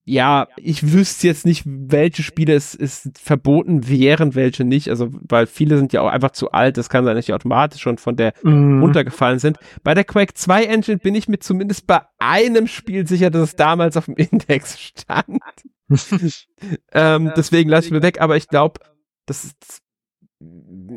ja, 0.05 0.49
ich 0.57 0.93
wüsste 0.93 1.29
jetzt 1.29 1.47
nicht, 1.47 1.63
welche 1.65 2.25
Spiele 2.25 2.55
es, 2.55 2.75
es 2.75 3.09
verboten 3.17 3.89
wären, 3.89 4.35
welche 4.35 4.65
nicht. 4.65 4.89
Also, 4.89 5.11
weil 5.13 5.47
viele 5.47 5.77
sind 5.79 5.93
ja 5.93 6.01
auch 6.01 6.09
einfach 6.09 6.33
zu 6.33 6.51
alt. 6.51 6.77
Das 6.77 6.89
kann 6.89 7.05
sein, 7.05 7.15
dass 7.15 7.27
die 7.27 7.35
automatisch 7.35 7.81
schon 7.81 7.99
von 7.99 8.17
der 8.17 8.35
Mhm. 8.43 8.83
runtergefallen 8.83 9.39
sind. 9.39 9.59
Bei 9.85 9.95
der 9.95 10.05
Quake 10.05 10.35
2 10.35 10.65
Engine 10.65 10.99
bin 10.99 11.15
ich 11.15 11.29
mir 11.29 11.39
zumindest 11.39 11.87
bei 11.87 12.01
einem 12.19 12.67
Spiel 12.67 13.07
sicher, 13.07 13.31
dass 13.31 13.43
es 13.51 13.57
damals 13.57 13.97
auf 13.97 14.07
dem 14.07 14.17
Index 14.17 14.81
stand. 14.81 15.41
ähm, 16.93 17.33
deswegen 17.37 17.71
lasse 17.71 17.87
ich 17.87 17.93
mir 17.93 18.03
weg, 18.03 18.21
aber 18.21 18.37
ich 18.37 18.49
glaube, 18.49 18.81
das 19.27 19.45
ist 19.45 19.83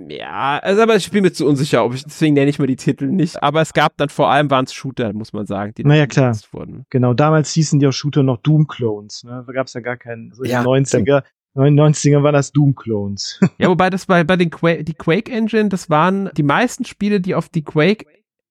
ja, 0.09 0.59
also 0.59 0.81
aber 0.81 0.95
ich 0.95 1.09
bin 1.11 1.23
mir 1.23 1.31
zu 1.31 1.47
unsicher, 1.47 1.83
ob 1.85 1.93
ich, 1.93 2.03
deswegen 2.03 2.33
nenne 2.33 2.49
ich 2.49 2.59
mir 2.59 2.67
die 2.67 2.75
Titel 2.75 3.07
nicht. 3.07 3.41
Aber 3.41 3.61
es 3.61 3.73
gab 3.73 3.97
dann 3.97 4.09
vor 4.09 4.29
allem 4.29 4.49
waren 4.51 4.65
es 4.65 4.73
Shooter, 4.73 5.13
muss 5.13 5.33
man 5.33 5.45
sagen, 5.45 5.73
die 5.77 5.83
Naja, 5.83 6.05
klar. 6.07 6.27
genutzt 6.27 6.53
wurden. 6.53 6.85
Genau, 6.89 7.13
damals 7.13 7.51
hießen 7.51 7.79
die 7.79 7.87
auch 7.87 7.91
Shooter 7.93 8.23
noch 8.23 8.37
Doom-Clones. 8.37 9.23
Ne? 9.23 9.43
Da 9.45 9.53
gab 9.53 9.67
es 9.67 9.73
ja 9.73 9.81
gar 9.81 9.97
keinen. 9.97 10.31
So 10.33 10.43
in 10.43 10.51
Ja, 10.51 10.63
den 10.63 10.85
90er, 10.85 11.23
99er 11.55 12.23
waren 12.23 12.33
das 12.33 12.51
Doom-Clones. 12.51 13.39
Ja, 13.57 13.69
wobei 13.69 13.89
das 13.89 14.05
bei, 14.05 14.23
bei 14.23 14.35
den 14.35 14.49
Quake, 14.49 14.83
die 14.83 14.93
Quake 14.93 15.31
Engine, 15.31 15.69
das 15.69 15.89
waren 15.89 16.29
die 16.35 16.43
meisten 16.43 16.85
Spiele, 16.85 17.21
die 17.21 17.33
auf 17.35 17.49
die 17.49 17.63
Quake 17.63 18.05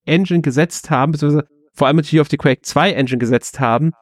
Engine 0.07 0.41
gesetzt 0.41 0.91
haben, 0.91 1.13
beziehungsweise 1.13 1.47
vor 1.73 1.87
allem 1.89 2.01
die 2.03 2.21
auf 2.21 2.29
die 2.29 2.37
Quake 2.37 2.63
2 2.63 2.93
Engine 2.93 3.19
gesetzt 3.19 3.61
haben, 3.61 3.93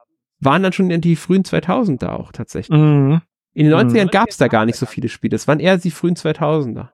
waren 0.40 0.62
dann 0.62 0.72
schon 0.72 0.90
in 0.90 1.00
die 1.00 1.16
frühen 1.16 1.42
2000er 1.42 2.08
auch 2.10 2.32
tatsächlich. 2.32 2.78
mhm. 2.78 3.20
In 3.54 3.66
den 3.68 3.72
Mhm. 3.74 3.88
90ern 3.90 4.10
gab 4.10 4.28
es 4.30 4.36
da 4.38 4.48
gar 4.48 4.64
nicht 4.66 4.76
so 4.78 4.86
viele 4.86 5.08
Spiele. 5.08 5.36
Es 5.36 5.46
waren 5.48 5.60
eher 5.60 5.76
die 5.78 5.90
frühen 5.90 6.16
2000er. 6.16 6.90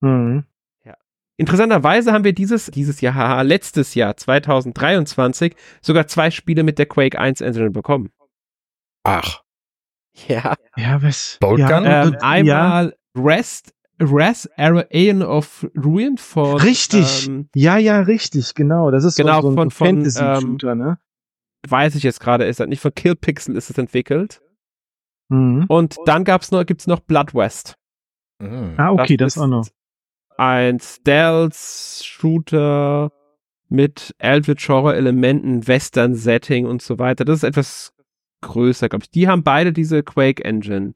Mhm. 0.00 0.44
Interessanterweise 1.36 2.12
haben 2.12 2.22
wir 2.22 2.32
dieses, 2.32 2.66
dieses 2.66 3.00
Jahr, 3.00 3.14
haha, 3.16 3.42
letztes 3.42 3.96
Jahr, 3.96 4.16
2023, 4.16 5.56
sogar 5.82 6.06
zwei 6.06 6.30
Spiele 6.30 6.62
mit 6.62 6.78
der 6.78 6.86
Quake 6.86 7.18
1 7.18 7.40
Engine 7.40 7.72
bekommen. 7.72 8.10
Ach. 9.02 9.42
Ja. 10.28 10.54
Ja, 10.76 11.02
was? 11.02 11.38
Bolt 11.40 11.58
ja, 11.58 11.66
Gun? 11.68 11.84
Ähm, 11.86 12.12
ja. 12.12 12.18
einmal 12.20 12.94
Rest, 13.16 13.74
Res 14.00 14.48
Aeon 14.56 15.22
of 15.24 15.66
Ruin 15.76 16.18
von. 16.18 16.60
Richtig. 16.60 17.26
Ähm, 17.26 17.48
Ja, 17.56 17.78
ja, 17.78 17.98
richtig, 17.98 18.54
genau. 18.54 18.92
Das 18.92 19.02
ist 19.02 19.16
Genau, 19.16 19.40
so, 19.42 19.50
so 19.50 19.56
von- 19.56 19.66
ein 19.66 19.70
von, 19.72 19.86
Fantasy-Shooter, 20.04 20.76
ne? 20.76 20.98
weiß 21.68 21.96
ich 21.96 22.04
jetzt 22.04 22.20
gerade, 22.20 22.44
ist 22.44 22.60
das 22.60 22.68
nicht 22.68 22.80
von 22.80 22.94
Killpixel 22.94 23.56
ist 23.56 23.70
es 23.70 23.78
entwickelt. 23.78 24.40
Mhm. 25.28 25.66
Und 25.68 25.96
dann 26.06 26.24
gab's 26.24 26.50
noch, 26.50 26.66
gibt's 26.66 26.86
noch 26.86 27.00
Blood 27.00 27.34
West. 27.34 27.76
Mhm. 28.40 28.74
Ah, 28.76 28.92
okay, 28.92 29.16
das, 29.16 29.36
ist 29.36 29.42
auch 29.42 29.46
noch. 29.46 29.66
Ein 30.36 30.80
Stealth-Shooter 30.80 33.10
mit 33.68 34.14
Eldritch 34.18 34.68
Horror-Elementen, 34.68 35.66
Western-Setting 35.66 36.66
und 36.66 36.82
so 36.82 36.98
weiter. 36.98 37.24
Das 37.24 37.38
ist 37.38 37.44
etwas 37.44 37.92
größer, 38.42 38.88
glaube 38.88 39.04
ich. 39.04 39.10
Die 39.10 39.28
haben 39.28 39.42
beide 39.42 39.72
diese 39.72 40.02
Quake-Engine 40.02 40.92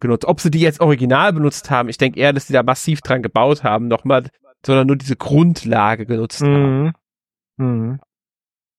genutzt. 0.00 0.26
Ob 0.26 0.40
sie 0.40 0.50
die 0.50 0.60
jetzt 0.60 0.80
original 0.80 1.32
benutzt 1.32 1.70
haben, 1.70 1.88
ich 1.88 1.98
denke 1.98 2.18
eher, 2.18 2.32
dass 2.32 2.46
die 2.46 2.52
da 2.52 2.62
massiv 2.62 3.00
dran 3.00 3.22
gebaut 3.22 3.62
haben, 3.62 3.88
nochmal, 3.88 4.28
sondern 4.64 4.88
nur 4.88 4.96
diese 4.96 5.16
Grundlage 5.16 6.06
genutzt 6.06 6.42
haben. 6.42 6.92
Mhm. 7.56 7.56
Mhm. 7.56 8.00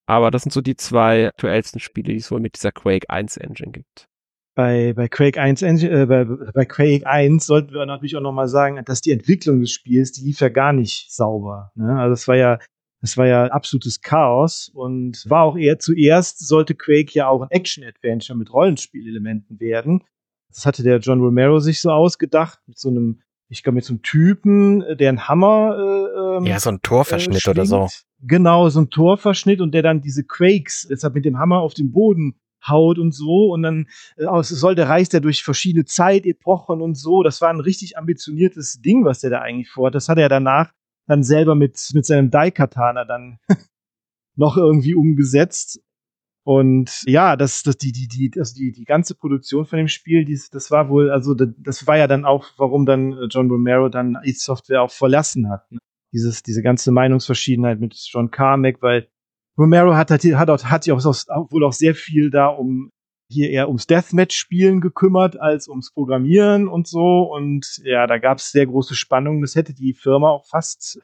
Aber 0.05 0.31
das 0.31 0.43
sind 0.43 0.51
so 0.51 0.61
die 0.61 0.75
zwei 0.75 1.27
aktuellsten 1.27 1.79
Spiele, 1.79 2.11
die 2.11 2.19
es 2.19 2.29
wohl 2.29 2.41
mit 2.41 2.55
dieser 2.55 2.71
Quake 2.71 3.09
1 3.09 3.37
Engine 3.37 3.71
gibt. 3.71 4.07
Bei, 4.55 4.93
bei 4.93 5.07
Quake 5.07 5.41
1, 5.41 5.63
Engine- 5.63 6.03
äh, 6.03 6.05
bei, 6.05 6.25
bei 6.25 6.65
Quake 6.65 7.07
1 7.07 7.45
sollten 7.45 7.73
wir 7.73 7.85
natürlich 7.85 8.15
auch 8.15 8.21
nochmal 8.21 8.47
sagen, 8.47 8.79
dass 8.85 9.01
die 9.01 9.11
Entwicklung 9.11 9.61
des 9.61 9.71
Spiels, 9.71 10.11
die 10.11 10.23
lief 10.23 10.41
ja 10.41 10.49
gar 10.49 10.73
nicht 10.73 11.11
sauber. 11.11 11.71
Ne? 11.75 11.97
Also 11.99 12.13
es 12.13 12.27
war 12.27 12.35
ja, 12.35 12.59
es 13.01 13.17
war 13.17 13.25
ja 13.25 13.45
absolutes 13.47 14.01
Chaos 14.01 14.69
und 14.73 15.25
war 15.27 15.43
auch 15.43 15.57
eher 15.57 15.79
zuerst 15.79 16.47
sollte 16.47 16.75
Quake 16.75 17.13
ja 17.13 17.27
auch 17.27 17.41
ein 17.41 17.49
Action-Adventure 17.49 18.37
mit 18.37 18.53
Rollenspielelementen 18.53 19.59
werden. 19.59 20.03
Das 20.49 20.65
hatte 20.65 20.83
der 20.83 20.99
John 20.99 21.19
Romero 21.19 21.59
sich 21.59 21.81
so 21.81 21.89
ausgedacht, 21.89 22.59
mit 22.67 22.77
so 22.77 22.89
einem, 22.89 23.21
ich 23.49 23.63
glaube, 23.63 23.77
mit 23.77 23.85
so 23.85 23.93
einem 23.93 24.03
Typen, 24.03 24.83
äh, 24.83 24.95
der 24.95 25.09
einen 25.09 25.27
Hammer 25.27 25.75
äh, 25.77 26.37
ähm, 26.37 26.45
Ja, 26.45 26.59
so 26.59 26.69
ein 26.69 26.81
Torverschnitt 26.81 27.45
äh, 27.47 27.49
oder 27.49 27.65
so. 27.65 27.87
Genau, 28.21 28.69
so 28.69 28.81
ein 28.81 28.89
Torverschnitt 28.89 29.61
und 29.61 29.73
der 29.73 29.81
dann 29.81 30.01
diese 30.01 30.23
Quakes 30.23 30.87
deshalb 30.89 31.15
mit 31.15 31.25
dem 31.25 31.39
Hammer 31.39 31.59
auf 31.59 31.73
den 31.73 31.91
Boden 31.91 32.35
haut 32.67 32.99
und 32.99 33.13
so 33.13 33.51
und 33.51 33.63
dann 33.63 33.87
äh, 34.17 34.25
aus 34.25 34.49
sollte 34.49 34.87
reist 34.87 35.13
er 35.13 35.21
durch 35.21 35.43
verschiedene 35.43 35.85
Zeitepochen 35.85 36.81
und 36.81 36.95
so. 36.95 37.23
Das 37.23 37.41
war 37.41 37.49
ein 37.49 37.59
richtig 37.59 37.97
ambitioniertes 37.97 38.81
Ding, 38.81 39.05
was 39.05 39.19
der 39.19 39.29
da 39.29 39.41
eigentlich 39.41 39.69
vorhat. 39.69 39.95
Das 39.95 40.09
hat 40.09 40.17
er 40.17 40.29
danach 40.29 40.71
dann 41.07 41.23
selber 41.23 41.55
mit 41.55 41.79
mit 41.93 42.05
seinem 42.05 42.29
Daikatana 42.31 43.05
dann 43.05 43.39
noch 44.35 44.57
irgendwie 44.57 44.95
umgesetzt. 44.95 45.81
Und 46.45 47.03
ja, 47.05 47.37
das, 47.37 47.63
das, 47.63 47.77
die, 47.77 47.93
die, 47.93 48.07
die, 48.07 48.31
also 48.37 48.53
die, 48.53 48.73
die 48.73 48.83
ganze 48.83 49.15
Produktion 49.15 49.65
von 49.65 49.77
dem 49.77 49.87
Spiel, 49.87 50.25
dies, 50.25 50.49
das 50.49 50.71
war 50.71 50.89
wohl, 50.89 51.09
also 51.09 51.33
das, 51.33 51.49
das 51.57 51.87
war 51.87 51.97
ja 51.97 52.07
dann 52.07 52.25
auch, 52.25 52.45
warum 52.57 52.85
dann 52.85 53.13
äh, 53.13 53.27
John 53.29 53.49
Romero 53.49 53.87
dann 53.87 54.17
id 54.23 54.37
Software 54.37 54.81
auch 54.81 54.91
verlassen 54.91 55.49
hat. 55.49 55.71
Ne? 55.71 55.79
Dieses, 56.11 56.43
diese 56.43 56.61
ganze 56.61 56.91
Meinungsverschiedenheit 56.91 57.79
mit 57.79 57.95
John 58.11 58.29
Carmack, 58.29 58.81
weil 58.81 59.07
Romero 59.57 59.95
hat, 59.95 60.11
hat, 60.11 60.23
hat, 60.23 60.49
auch, 60.49 60.63
hat 60.63 60.83
sich 60.83 60.93
auch, 60.93 61.03
wohl 61.51 61.63
auch 61.63 61.73
sehr 61.73 61.95
viel 61.95 62.29
da 62.29 62.47
um 62.47 62.91
hier 63.29 63.49
eher 63.49 63.67
ums 63.67 63.87
Deathmatch-Spielen 63.87 64.79
gekümmert 64.79 65.39
als 65.39 65.67
ums 65.67 65.91
Programmieren 65.91 66.67
und 66.67 66.87
so. 66.87 67.23
Und 67.33 67.81
ja, 67.83 68.07
da 68.07 68.17
gab 68.17 68.37
es 68.37 68.51
sehr 68.51 68.65
große 68.65 68.95
Spannungen. 68.95 69.41
Das 69.41 69.55
hätte 69.55 69.73
die 69.73 69.93
Firma 69.93 70.29
auch 70.29 70.45
fast, 70.45 71.01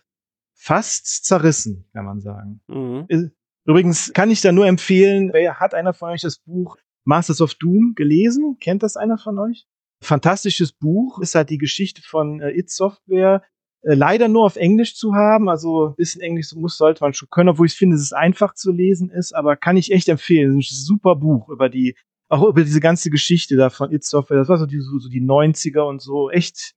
fast 0.54 1.26
zerrissen, 1.26 1.90
kann 1.94 2.06
man 2.06 2.22
sagen. 2.22 2.62
Mhm. 2.68 3.32
Übrigens 3.66 4.14
kann 4.14 4.32
ich 4.32 4.42
da 4.42 4.52
nur 4.52 4.68
empfehlen, 4.68 5.32
hat 5.34 5.74
einer 5.74 5.94
von 5.94 6.10
euch 6.10 6.22
das 6.22 6.40
Buch 6.40 6.78
Masters 7.06 7.42
of 7.42 7.56
Doom 7.56 7.94
gelesen? 7.96 8.58
Kennt 8.60 8.84
das 8.84 8.96
einer 8.96 9.18
von 9.18 9.40
euch? 9.40 9.68
Fantastisches 10.02 10.72
Buch, 10.72 11.20
ist 11.20 11.36
halt 11.36 11.50
die 11.50 11.58
Geschichte 11.58 12.02
von 12.02 12.40
äh, 12.40 12.52
id 12.52 12.70
Software. 12.70 13.44
Äh, 13.82 13.94
leider 13.96 14.28
nur 14.28 14.46
auf 14.46 14.56
Englisch 14.56 14.96
zu 14.96 15.14
haben, 15.16 15.48
also 15.50 15.88
ein 15.90 15.96
bisschen 15.96 16.22
Englisch 16.22 16.54
muss, 16.56 16.78
sollte 16.78 17.04
man 17.04 17.14
schon 17.14 17.30
können, 17.30 17.50
obwohl 17.50 17.68
ich 17.68 17.76
finde, 17.76 17.96
dass 17.96 18.04
es 18.04 18.14
einfach 18.14 18.54
zu 18.54 18.72
lesen 18.72 19.10
ist, 19.10 19.34
aber 19.34 19.56
kann 19.56 19.78
ich 19.78 19.92
echt 19.92 20.10
empfehlen. 20.10 20.60
Es 20.60 20.72
ist 20.72 20.82
ein 20.82 20.86
super 20.86 21.16
Buch 21.16 21.50
über 21.50 21.70
die, 21.70 21.96
auch 22.30 22.44
über 22.48 22.64
diese 22.64 22.80
ganze 22.82 23.10
Geschichte 23.10 23.56
da 23.56 23.70
von 23.70 23.92
id 23.92 24.04
Software. 24.04 24.38
Das 24.38 24.50
war 24.50 24.58
so 24.58 24.66
die, 24.66 24.80
so, 24.80 25.00
so 25.00 25.10
die 25.10 25.22
90er 25.22 25.88
und 25.88 26.02
so. 26.02 26.30
Echt 26.30 26.74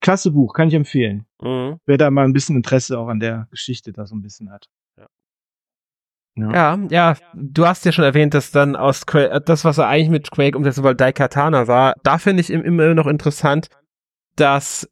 klasse 0.00 0.30
Buch, 0.30 0.54
kann 0.54 0.68
ich 0.68 0.74
empfehlen. 0.74 1.26
Mhm. 1.42 1.78
Wer 1.86 1.98
da 1.98 2.10
mal 2.10 2.24
ein 2.24 2.32
bisschen 2.32 2.56
Interesse 2.56 2.98
auch 2.98 3.08
an 3.08 3.20
der 3.20 3.46
Geschichte 3.50 3.92
da 3.92 4.06
so 4.06 4.14
ein 4.14 4.22
bisschen 4.22 4.50
hat. 4.50 4.66
Ja, 6.52 6.78
ja, 6.90 7.16
du 7.34 7.66
hast 7.66 7.84
ja 7.84 7.90
schon 7.90 8.04
erwähnt, 8.04 8.32
dass 8.32 8.52
dann 8.52 8.76
aus 8.76 9.06
Quake, 9.06 9.40
das, 9.40 9.64
was 9.64 9.78
er 9.78 9.88
eigentlich 9.88 10.08
mit 10.10 10.30
Quake 10.30 10.56
umsetzen 10.56 10.84
wollte, 10.84 10.98
Daikatana 10.98 11.66
war. 11.66 11.94
Da 12.04 12.18
finde 12.18 12.40
ich 12.42 12.50
im- 12.50 12.62
immer 12.62 12.94
noch 12.94 13.08
interessant, 13.08 13.66
dass 14.36 14.88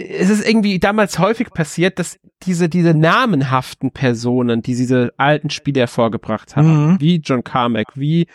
es 0.00 0.30
ist 0.30 0.48
irgendwie 0.48 0.78
damals 0.78 1.18
häufig 1.18 1.50
passiert, 1.50 1.98
dass 1.98 2.18
diese, 2.44 2.68
diese 2.68 2.94
namenhaften 2.94 3.90
Personen, 3.90 4.62
die 4.62 4.76
diese 4.76 5.12
alten 5.16 5.50
Spiele 5.50 5.80
hervorgebracht 5.80 6.54
haben, 6.54 6.92
Mhm. 6.92 7.00
wie 7.00 7.16
John 7.16 7.42
Carmack, 7.42 7.88
wie 7.96 8.28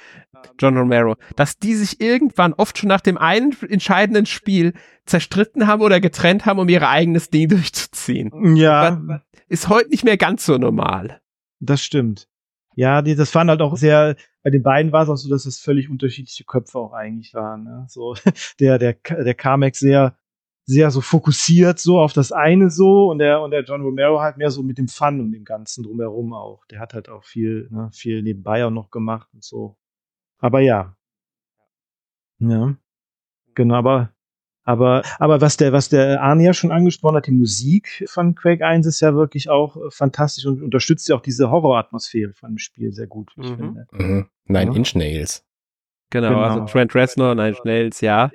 John 0.59 0.77
Romero, 0.77 1.15
dass 1.37 1.57
die 1.57 1.73
sich 1.73 2.01
irgendwann 2.01 2.51
oft 2.53 2.77
schon 2.77 2.89
nach 2.89 2.99
dem 2.99 3.17
einen 3.17 3.55
entscheidenden 3.69 4.25
Spiel 4.25 4.73
zerstritten 5.05 5.67
haben 5.67 5.81
oder 5.81 6.01
getrennt 6.01 6.45
haben, 6.45 6.59
um 6.59 6.67
ihr 6.67 6.87
eigenes 6.87 7.29
Ding 7.29 7.47
durchzuziehen. 7.49 8.55
Ja, 8.57 9.21
Ist 9.47 9.69
heute 9.69 9.89
nicht 9.89 10.03
mehr 10.03 10.17
ganz 10.17 10.45
so 10.45 10.57
normal. 10.57 11.21
Das 11.61 11.81
stimmt. 11.81 12.27
Ja, 12.75 13.01
die, 13.01 13.15
das 13.15 13.33
waren 13.35 13.49
halt 13.49 13.61
auch 13.61 13.77
sehr, 13.77 14.15
bei 14.43 14.49
den 14.49 14.63
beiden 14.63 14.91
war 14.91 15.03
es 15.03 15.09
auch 15.09 15.15
so, 15.15 15.29
dass 15.29 15.45
es 15.45 15.59
völlig 15.59 15.89
unterschiedliche 15.89 16.43
Köpfe 16.43 16.77
auch 16.79 16.91
eigentlich 16.91 17.33
waren. 17.33 17.63
Ne? 17.63 17.85
So, 17.87 18.15
der, 18.59 18.79
der, 18.79 18.95
der 18.95 19.33
Carmack 19.35 19.75
sehr, 19.77 20.17
sehr 20.65 20.91
so 20.91 21.01
fokussiert 21.01 21.77
so 21.79 21.99
auf 21.99 22.13
das 22.13 22.31
eine 22.31 22.69
so 22.69 23.09
und 23.11 23.19
der, 23.19 23.41
und 23.41 23.51
der 23.51 23.63
John 23.63 23.81
Romero 23.81 24.21
halt 24.21 24.37
mehr 24.37 24.49
so 24.49 24.63
mit 24.63 24.77
dem 24.77 24.87
Fun 24.87 25.19
und 25.19 25.31
dem 25.31 25.43
Ganzen 25.43 25.83
drumherum 25.83 26.33
auch. 26.33 26.65
Der 26.67 26.79
hat 26.79 26.93
halt 26.93 27.09
auch 27.09 27.23
viel, 27.25 27.67
ne, 27.71 27.89
viel 27.93 28.21
nebenbei 28.23 28.65
auch 28.65 28.69
noch 28.71 28.89
gemacht 28.89 29.27
und 29.33 29.43
so. 29.43 29.75
Aber 30.39 30.59
ja. 30.61 30.95
Ja. 32.39 32.75
Genau, 33.55 33.75
aber, 33.75 34.11
aber, 34.63 35.03
aber 35.19 35.41
was 35.41 35.57
der, 35.57 35.73
was 35.73 35.89
der 35.89 36.21
Arne 36.21 36.43
ja 36.45 36.53
schon 36.53 36.71
angesprochen 36.71 37.17
hat, 37.17 37.27
die 37.27 37.31
Musik 37.31 38.05
von 38.07 38.33
Quake 38.35 38.65
1 38.65 38.85
ist 38.87 39.01
ja 39.01 39.13
wirklich 39.13 39.49
auch 39.49 39.75
äh, 39.77 39.89
fantastisch 39.91 40.45
und 40.45 40.61
unterstützt 40.63 41.07
ja 41.09 41.15
auch 41.15 41.21
diese 41.21 41.51
Horroratmosphäre 41.51 42.33
von 42.33 42.51
dem 42.53 42.57
Spiel 42.57 42.91
sehr 42.93 43.07
gut, 43.07 43.31
wie 43.35 43.41
ich 43.41 43.51
Mhm. 43.51 43.55
finde. 43.57 43.87
Mhm. 43.91 44.29
Nine 44.45 44.71
Ja. 44.71 44.77
Inch 44.77 44.95
Nails. 44.95 45.45
Genau, 46.09 46.29
Genau. 46.29 46.39
also 46.41 46.65
Trent 46.65 46.95
Reznor, 46.95 47.35
Nine 47.35 47.57
Nails, 47.63 48.01
ja. 48.01 48.31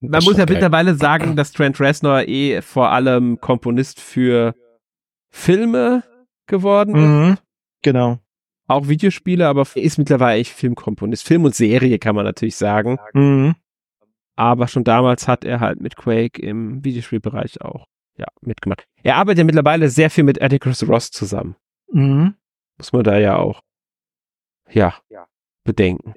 Man 0.00 0.24
muss 0.24 0.36
ja 0.36 0.44
geil. 0.44 0.54
mittlerweile 0.54 0.94
sagen, 0.94 1.36
dass 1.36 1.52
Trent 1.52 1.80
Reznor 1.80 2.28
eh 2.28 2.60
vor 2.60 2.90
allem 2.90 3.40
Komponist 3.40 4.00
für 4.00 4.54
Filme 5.30 6.02
geworden 6.46 6.94
ist. 6.94 7.00
Mhm. 7.00 7.38
Genau. 7.82 8.18
Auch 8.66 8.88
Videospiele, 8.88 9.46
aber 9.46 9.66
er 9.74 9.82
ist 9.82 9.98
mittlerweile 9.98 10.40
echt 10.40 10.52
Filmkomponist. 10.52 11.26
Film 11.26 11.44
und 11.44 11.54
Serie 11.54 11.98
kann 11.98 12.14
man 12.14 12.24
natürlich 12.24 12.56
sagen. 12.56 12.98
Mhm. 13.12 13.54
Aber 14.36 14.68
schon 14.68 14.84
damals 14.84 15.28
hat 15.28 15.44
er 15.44 15.60
halt 15.60 15.80
mit 15.80 15.96
Quake 15.96 16.40
im 16.40 16.84
Videospielbereich 16.84 17.60
auch 17.60 17.86
ja, 18.16 18.26
mitgemacht. 18.40 18.86
Er 19.02 19.16
arbeitet 19.16 19.38
ja 19.38 19.44
mittlerweile 19.44 19.88
sehr 19.88 20.10
viel 20.10 20.24
mit 20.24 20.40
Atticus 20.40 20.86
Ross 20.88 21.10
zusammen. 21.10 21.56
Mhm. 21.90 22.34
Muss 22.78 22.92
man 22.92 23.04
da 23.04 23.18
ja 23.18 23.36
auch 23.36 23.60
ja, 24.70 24.94
bedenken. 25.64 26.14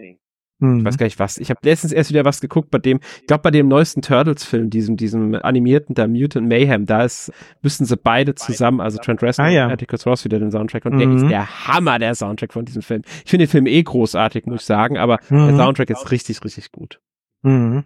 Mhm. 0.59 0.79
Ich 0.79 0.85
weiß 0.85 0.97
gar 0.97 1.05
nicht 1.05 1.19
was. 1.19 1.37
Ich 1.37 1.49
habe 1.51 1.59
letztens 1.63 1.93
erst 1.93 2.09
wieder 2.09 2.25
was 2.25 2.41
geguckt 2.41 2.71
bei 2.71 2.79
dem, 2.79 2.99
ich 3.21 3.27
glaube 3.27 3.43
bei 3.43 3.51
dem 3.51 3.67
neuesten 3.67 4.01
Turtles-Film, 4.01 4.69
diesem, 4.71 4.97
diesem 4.97 5.35
animierten 5.35 5.93
da 5.93 6.07
Mutant 6.07 6.47
Mayhem, 6.47 6.85
da 6.87 7.03
ist, 7.03 7.31
müssen 7.61 7.85
sie 7.85 7.95
beide 7.95 8.33
zusammen, 8.33 8.81
also 8.81 8.97
Trent 8.97 9.21
Reznor 9.21 9.47
Ah, 9.47 9.51
ja. 9.51 9.65
und 9.67 9.71
Atticus 9.73 10.05
Ross 10.07 10.25
wieder 10.25 10.39
den 10.39 10.49
Soundtrack 10.51 10.85
und 10.85 10.97
der 10.97 11.07
Mhm. 11.07 11.17
ist 11.17 11.29
der 11.29 11.67
Hammer, 11.67 11.99
der 11.99 12.15
Soundtrack 12.15 12.53
von 12.53 12.65
diesem 12.65 12.81
Film. 12.81 13.03
Ich 13.23 13.29
finde 13.29 13.45
den 13.45 13.51
Film 13.51 13.67
eh 13.67 13.83
großartig, 13.83 14.45
muss 14.47 14.61
ich 14.61 14.65
sagen, 14.65 14.97
aber 14.97 15.19
der 15.29 15.37
Mhm. 15.37 15.57
Soundtrack 15.57 15.89
ist 15.91 16.09
richtig, 16.11 16.43
richtig 16.43 16.71
gut. 16.71 16.99
Mhm. 17.43 17.83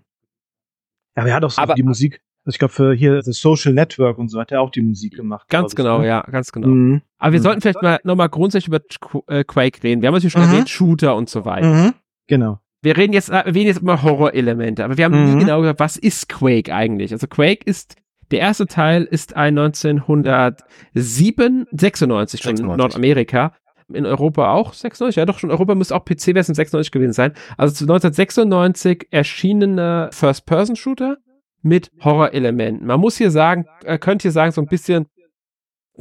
Aber 1.15 1.27
er 1.27 1.35
hat 1.35 1.43
auch 1.43 1.51
so 1.51 1.61
Aber- 1.61 1.73
die 1.73 1.83
Musik, 1.83 2.21
also 2.45 2.55
ich 2.55 2.59
glaube 2.59 2.73
für 2.73 2.93
hier 2.93 3.21
The 3.21 3.33
Social 3.33 3.73
Network 3.73 4.17
und 4.17 4.29
so 4.29 4.39
hat 4.39 4.51
er 4.53 4.61
auch 4.61 4.69
die 4.71 4.81
Musik 4.81 5.15
gemacht. 5.17 5.49
Ganz 5.49 5.75
glaub 5.75 5.99
ich, 5.99 6.03
genau, 6.03 6.03
ne? 6.03 6.07
ja, 6.07 6.21
ganz 6.31 6.51
genau. 6.53 6.67
Mhm. 6.69 7.01
Aber 7.17 7.33
wir 7.33 7.39
Mhm. 7.39 7.43
sollten 7.43 7.61
vielleicht 7.61 7.81
mal 7.81 7.99
nochmal 8.05 8.29
grundsätzlich 8.29 8.67
über 8.67 8.79
äh, 9.27 9.43
Quake 9.43 9.83
reden. 9.83 10.01
Wir 10.01 10.07
haben 10.07 10.13
natürlich 10.13 10.31
schon 10.31 10.43
Mhm. 10.43 10.49
erwähnt, 10.53 10.69
Shooter 10.69 11.15
und 11.17 11.29
so 11.29 11.43
weiter. 11.43 11.93
Genau. 12.31 12.59
Wir 12.81 12.95
reden 12.95 13.11
jetzt, 13.11 13.27
erwähnen 13.27 13.67
jetzt 13.67 13.81
immer 13.81 14.03
Horrorelemente, 14.03 14.85
aber 14.85 14.97
wir 14.97 15.03
haben 15.03 15.21
Mhm. 15.21 15.33
nie 15.33 15.39
genau 15.43 15.59
gesagt, 15.59 15.81
was 15.81 15.97
ist 15.97 16.29
Quake 16.29 16.73
eigentlich? 16.73 17.11
Also 17.11 17.27
Quake 17.27 17.65
ist, 17.65 17.97
der 18.31 18.39
erste 18.39 18.67
Teil 18.67 19.03
ist 19.03 19.35
ein 19.35 19.53
1907, 19.55 21.67
96 21.73 22.41
schon 22.41 22.51
in 22.51 22.57
96. 22.57 22.77
Nordamerika. 22.77 23.53
In 23.93 24.05
Europa 24.05 24.53
auch 24.53 24.71
96, 24.71 25.17
ja 25.17 25.25
doch 25.25 25.39
schon, 25.39 25.51
Europa 25.51 25.75
müsste 25.75 25.93
auch 25.93 26.05
PC-Version 26.05 26.55
96 26.55 26.93
gewesen 26.93 27.11
sein. 27.11 27.33
Also 27.57 27.75
zu 27.75 27.83
1996 27.83 29.09
erschienener 29.11 30.09
First-Person-Shooter 30.13 31.17
mit 31.61 31.91
Horrorelementen. 32.01 32.87
Man 32.87 33.01
muss 33.01 33.17
hier 33.17 33.29
sagen, 33.29 33.65
äh, 33.83 33.97
könnt 33.97 34.21
hier 34.21 34.31
sagen, 34.31 34.53
so 34.53 34.61
ein 34.61 34.67
bisschen 34.67 35.07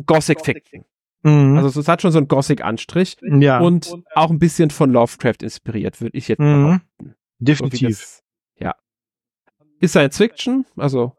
Gothic 0.06 0.44
Fiction. 0.44 0.84
Mhm. 1.22 1.56
Also 1.58 1.80
es 1.80 1.88
hat 1.88 2.00
schon 2.02 2.12
so 2.12 2.18
einen 2.18 2.28
Gothic-Anstrich 2.28 3.16
ja, 3.22 3.60
und 3.60 3.92
auch 4.14 4.30
ein 4.30 4.38
bisschen 4.38 4.70
von 4.70 4.90
Lovecraft 4.90 5.42
inspiriert, 5.42 6.00
würde 6.00 6.16
ich 6.16 6.28
jetzt 6.28 6.40
Mhm. 6.40 6.64
behaupten. 6.98 7.14
Definitiv. 7.38 7.88
das- 7.98 8.22
Ja. 8.58 8.74
Ist 9.80 9.90
Science 9.92 10.16
Fiction, 10.16 10.66
also 10.76 11.12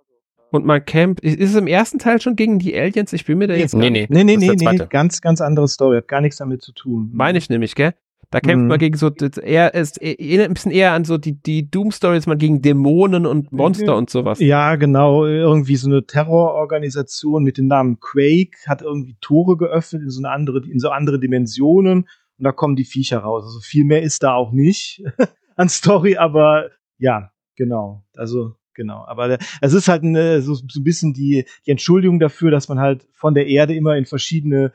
und 0.52 0.66
man 0.66 0.84
campt. 0.84 1.22
Ist 1.22 1.40
es 1.40 1.56
im 1.56 1.68
ersten 1.68 1.98
Teil 1.98 2.20
schon 2.22 2.36
gegen 2.36 2.60
die 2.60 2.76
Aliens? 2.78 3.14
Ich 3.14 3.26
bin 3.26 3.38
mir 3.38 3.48
da 3.48 3.54
jetzt 3.54 3.74
Nee, 3.74 3.84
gar 3.86 3.90
nee. 3.92 4.08
Nee, 4.10 4.24
nee, 4.24 4.38
nee, 4.38 4.56
nee, 4.56 4.78
ganz, 4.90 5.22
ganz 5.22 5.40
andere 5.42 5.68
Story, 5.68 5.98
hat 5.98 6.08
gar 6.08 6.20
nichts 6.22 6.38
damit 6.38 6.62
zu 6.62 6.74
tun. 6.74 7.10
Meine 7.14 7.38
ich 7.38 7.50
nämlich, 7.50 7.74
gell? 7.76 7.94
Da 8.32 8.40
kämpft 8.40 8.64
Mhm. 8.64 8.68
man 8.70 8.80
gegen 8.80 8.98
so, 8.98 9.10
das 9.10 9.38
eher, 9.38 9.76
es 9.76 9.98
erinnert 9.98 10.48
ein 10.48 10.54
bisschen 10.54 10.72
eher 10.72 10.94
an 10.94 11.04
so 11.04 11.18
die, 11.18 11.34
die 11.34 11.70
Doom-Stories, 11.70 12.28
man 12.28 12.38
gegen 12.38 12.62
Dämonen 12.62 13.26
und 13.26 13.52
Monster 13.52 13.98
und 13.98 14.10
sowas. 14.10 14.40
Ja, 14.40 14.78
genau, 14.78 15.26
irgendwie 15.26 15.76
so 15.76 15.90
eine 15.90 16.06
Terrororganisation 16.06 17.44
mit 17.44 17.58
dem 17.58 17.68
Namen 17.68 18.00
Quake 18.00 18.58
hat 18.68 18.82
irgendwie 18.82 19.18
Tore 19.22 19.58
geöffnet 19.58 20.04
in 20.04 20.10
so 20.10 20.22
eine 20.22 20.32
andere, 20.34 20.62
in 20.66 20.80
so 20.80 20.90
andere 20.90 21.20
Dimensionen 21.20 22.08
und 22.38 22.44
da 22.44 22.52
kommen 22.52 22.76
die 22.76 22.86
Viecher 22.86 23.20
raus. 23.20 23.44
Also 23.44 23.60
viel 23.60 23.86
mehr 23.86 24.02
ist 24.02 24.24
da 24.24 24.34
auch 24.34 24.52
nicht 24.52 25.04
an 25.56 25.70
Story, 25.70 26.16
aber 26.18 26.70
ja, 26.98 27.32
genau. 27.58 28.06
Also 28.16 28.56
genau, 28.74 29.04
aber 29.06 29.38
es 29.60 29.74
ist 29.74 29.90
halt 29.90 30.04
eine, 30.04 30.42
so, 30.42 30.54
so 30.54 30.80
ein 30.80 30.84
bisschen 30.84 31.14
die, 31.14 31.46
die 31.66 31.72
Entschuldigung 31.72 32.20
dafür, 32.20 32.50
dass 32.50 32.70
man 32.70 32.80
halt 32.80 33.06
von 33.14 33.34
der 33.34 33.48
Erde 33.48 33.76
immer 33.76 33.98
in 33.98 34.06
verschiedene 34.06 34.74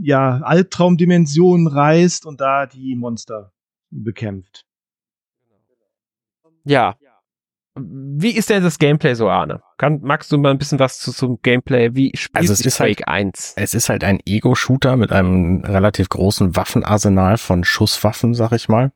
ja, 0.00 0.40
Albtraumdimensionen 0.42 1.66
reist 1.66 2.26
und 2.26 2.40
da 2.40 2.66
die 2.66 2.94
Monster 2.96 3.52
bekämpft. 3.90 4.64
Ja. 6.64 6.96
Wie 7.78 8.30
ist 8.30 8.48
denn 8.48 8.62
das 8.62 8.78
Gameplay 8.78 9.14
so, 9.14 9.28
Arne? 9.28 9.62
Kann, 9.76 10.00
magst 10.02 10.32
du 10.32 10.38
mal 10.38 10.50
ein 10.50 10.56
bisschen 10.58 10.78
was 10.78 10.98
zu, 10.98 11.12
zum 11.12 11.40
Gameplay? 11.42 11.94
Wie 11.94 12.10
spielt 12.16 12.36
Also 12.40 12.52
es 12.54 12.58
sich 12.58 12.68
ist 12.68 12.80
halt- 12.80 12.96
Quake 12.96 13.08
1? 13.08 13.52
Es 13.56 13.74
ist 13.74 13.90
halt 13.90 14.02
ein 14.02 14.20
Ego-Shooter 14.24 14.96
mit 14.96 15.12
einem 15.12 15.62
relativ 15.62 16.08
großen 16.08 16.56
Waffenarsenal 16.56 17.36
von 17.36 17.64
Schusswaffen, 17.64 18.32
sag 18.32 18.52
ich 18.52 18.68
mal. 18.70 18.92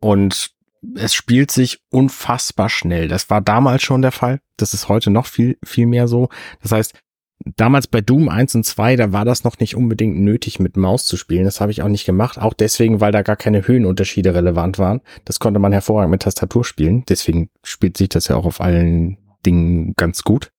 Und 0.00 0.50
es 0.96 1.14
spielt 1.14 1.50
sich 1.50 1.80
unfassbar 1.90 2.68
schnell. 2.68 3.08
Das 3.08 3.30
war 3.30 3.40
damals 3.40 3.82
schon 3.82 4.02
der 4.02 4.12
Fall. 4.12 4.40
Das 4.58 4.74
ist 4.74 4.88
heute 4.90 5.10
noch 5.10 5.26
viel, 5.26 5.56
viel 5.64 5.86
mehr 5.86 6.06
so. 6.06 6.28
Das 6.62 6.72
heißt, 6.72 6.94
damals 7.44 7.86
bei 7.86 8.00
Doom 8.00 8.28
1 8.28 8.54
und 8.54 8.64
2, 8.64 8.96
da 8.96 9.12
war 9.12 9.24
das 9.24 9.44
noch 9.44 9.58
nicht 9.58 9.76
unbedingt 9.76 10.18
nötig, 10.18 10.60
mit 10.60 10.76
Maus 10.76 11.06
zu 11.06 11.16
spielen. 11.16 11.44
Das 11.44 11.60
habe 11.60 11.72
ich 11.72 11.82
auch 11.82 11.88
nicht 11.88 12.04
gemacht. 12.04 12.38
Auch 12.38 12.54
deswegen, 12.54 13.00
weil 13.00 13.12
da 13.12 13.22
gar 13.22 13.36
keine 13.36 13.66
Höhenunterschiede 13.66 14.34
relevant 14.34 14.78
waren. 14.78 15.00
Das 15.24 15.40
konnte 15.40 15.60
man 15.60 15.72
hervorragend 15.72 16.10
mit 16.10 16.22
Tastatur 16.22 16.64
spielen. 16.64 17.04
Deswegen 17.08 17.50
spielt 17.62 17.96
sich 17.96 18.08
das 18.08 18.28
ja 18.28 18.36
auch 18.36 18.44
auf 18.44 18.60
allen 18.60 19.18
Dingen 19.44 19.94
ganz 19.96 20.22
gut. 20.22 20.52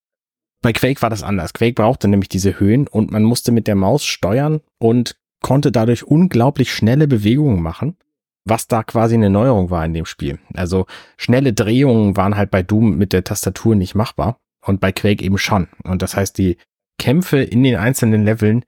Bei 0.62 0.74
Quake 0.74 1.02
war 1.02 1.10
das 1.10 1.24
anders. 1.24 1.54
Quake 1.54 1.74
brauchte 1.74 2.08
nämlich 2.08 2.30
diese 2.30 2.60
Höhen 2.60 2.88
und 2.88 3.12
man 3.12 3.24
musste 3.24 3.52
mit 3.52 3.68
der 3.68 3.76
Maus 3.76 4.06
steuern 4.06 4.62
und 4.80 5.18
konnte 5.42 5.72
dadurch 5.72 6.04
unglaublich 6.04 6.72
schnelle 6.72 7.08
Bewegungen 7.08 7.62
machen, 7.62 7.98
was 8.46 8.68
da 8.68 8.84
quasi 8.84 9.16
eine 9.16 9.32
Neuerung 9.32 9.72
war 9.72 9.84
in 9.86 9.94
dem 9.94 10.06
Spiel. 10.06 10.40
Also 10.54 10.86
schnelle 11.18 11.54
Drehungen 11.54 12.16
waren 12.16 12.38
halt 12.38 12.52
bei 12.52 12.62
Doom 12.62 12.96
mit 12.96 13.12
der 13.12 13.24
Tastatur 13.24 13.76
nicht 13.76 13.96
machbar 13.96 14.38
und 14.64 14.80
bei 14.80 14.92
Quake 14.92 15.24
eben 15.24 15.40
schon. 15.40 15.68
Und 15.84 16.04
das 16.04 16.16
heißt, 16.16 16.38
die 16.38 16.58
Kämpfe 17.02 17.42
in 17.42 17.64
den 17.64 17.78
einzelnen 17.78 18.26
Leveln, 18.26 18.64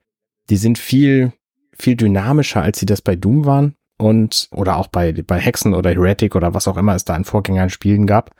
die 0.50 0.56
sind 0.56 0.76
viel, 0.76 1.32
viel 1.72 1.94
dynamischer, 1.94 2.62
als 2.62 2.80
sie 2.80 2.86
das 2.86 3.00
bei 3.00 3.14
Doom 3.14 3.44
waren 3.44 3.76
und 3.96 4.48
oder 4.50 4.76
auch 4.76 4.88
bei, 4.88 5.12
bei 5.12 5.38
Hexen 5.38 5.72
oder 5.72 5.90
Heretic 5.90 6.34
oder 6.34 6.52
was 6.52 6.66
auch 6.66 6.76
immer 6.76 6.96
es 6.96 7.04
da 7.04 7.14
an 7.14 7.24
Vorgängern 7.24 7.70
Spielen 7.70 8.08
gab. 8.08 8.34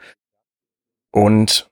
Und 1.11 1.71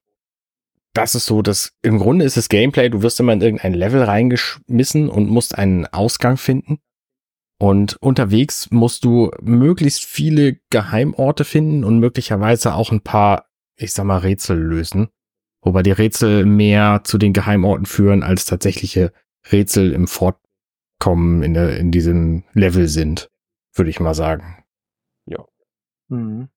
das 0.93 1.15
ist 1.15 1.25
so, 1.25 1.41
dass 1.41 1.73
im 1.81 1.99
Grunde 1.99 2.23
ist 2.23 2.37
das 2.37 2.47
Gameplay, 2.47 2.89
du 2.89 3.01
wirst 3.01 3.19
immer 3.19 3.33
in 3.33 3.41
irgendein 3.41 3.73
Level 3.73 4.01
reingeschmissen 4.01 5.09
und 5.09 5.29
musst 5.29 5.57
einen 5.57 5.85
Ausgang 5.87 6.37
finden. 6.37 6.79
Und 7.59 7.97
unterwegs 8.01 8.71
musst 8.71 9.03
du 9.03 9.31
möglichst 9.41 10.05
viele 10.05 10.59
Geheimorte 10.69 11.43
finden 11.43 11.83
und 11.83 11.99
möglicherweise 11.99 12.73
auch 12.73 12.93
ein 12.93 13.01
paar, 13.01 13.49
ich 13.75 13.91
sag 13.91 14.05
mal, 14.05 14.19
Rätsel 14.19 14.57
lösen. 14.57 15.09
Wobei 15.63 15.83
die 15.83 15.91
Rätsel 15.91 16.45
mehr 16.45 17.01
zu 17.03 17.17
den 17.17 17.33
Geheimorten 17.33 17.85
führen, 17.85 18.23
als 18.23 18.45
tatsächliche 18.45 19.13
Rätsel 19.51 19.93
im 19.93 20.07
Fortkommen 20.07 21.43
in, 21.43 21.53
der, 21.53 21.77
in 21.77 21.91
diesem 21.91 22.43
Level 22.53 22.87
sind, 22.87 23.29
würde 23.73 23.89
ich 23.89 23.99
mal 23.99 24.13
sagen. 24.13 24.63
Mhm. 26.09 26.49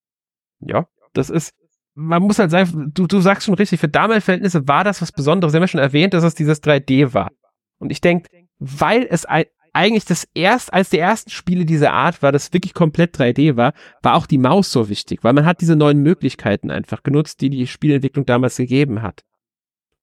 Ja, 0.60 0.86
das 1.12 1.30
ist, 1.30 1.54
man 1.94 2.22
muss 2.22 2.38
halt 2.38 2.50
sagen, 2.50 2.92
du, 2.94 3.06
du 3.06 3.20
sagst 3.20 3.46
schon 3.46 3.54
richtig, 3.54 3.80
für 3.80 3.88
damalige 3.88 4.20
Verhältnisse 4.20 4.68
war 4.68 4.84
das 4.84 5.02
was 5.02 5.12
Besonderes. 5.12 5.52
Sie 5.52 5.56
haben 5.56 5.62
ja 5.62 5.68
schon 5.68 5.80
erwähnt, 5.80 6.14
dass 6.14 6.24
es 6.24 6.34
dieses 6.34 6.62
3D 6.62 7.14
war. 7.14 7.30
Und 7.78 7.90
ich 7.90 8.00
denke, 8.00 8.28
weil 8.58 9.06
es 9.08 9.24
ein, 9.24 9.44
eigentlich 9.76 10.06
das 10.06 10.26
erst, 10.34 10.72
als 10.72 10.90
die 10.90 10.98
ersten 10.98 11.30
Spiele 11.30 11.66
dieser 11.66 11.92
Art 11.92 12.22
war, 12.22 12.32
das 12.32 12.52
wirklich 12.52 12.72
komplett 12.72 13.16
3D 13.16 13.56
war, 13.56 13.74
war 14.02 14.14
auch 14.14 14.26
die 14.26 14.38
Maus 14.38 14.72
so 14.72 14.88
wichtig, 14.88 15.22
weil 15.22 15.34
man 15.34 15.44
hat 15.44 15.60
diese 15.60 15.76
neuen 15.76 16.02
Möglichkeiten 16.02 16.70
einfach 16.70 17.02
genutzt, 17.02 17.42
die 17.42 17.50
die 17.50 17.66
Spielentwicklung 17.66 18.24
damals 18.24 18.56
gegeben 18.56 19.02
hat. 19.02 19.22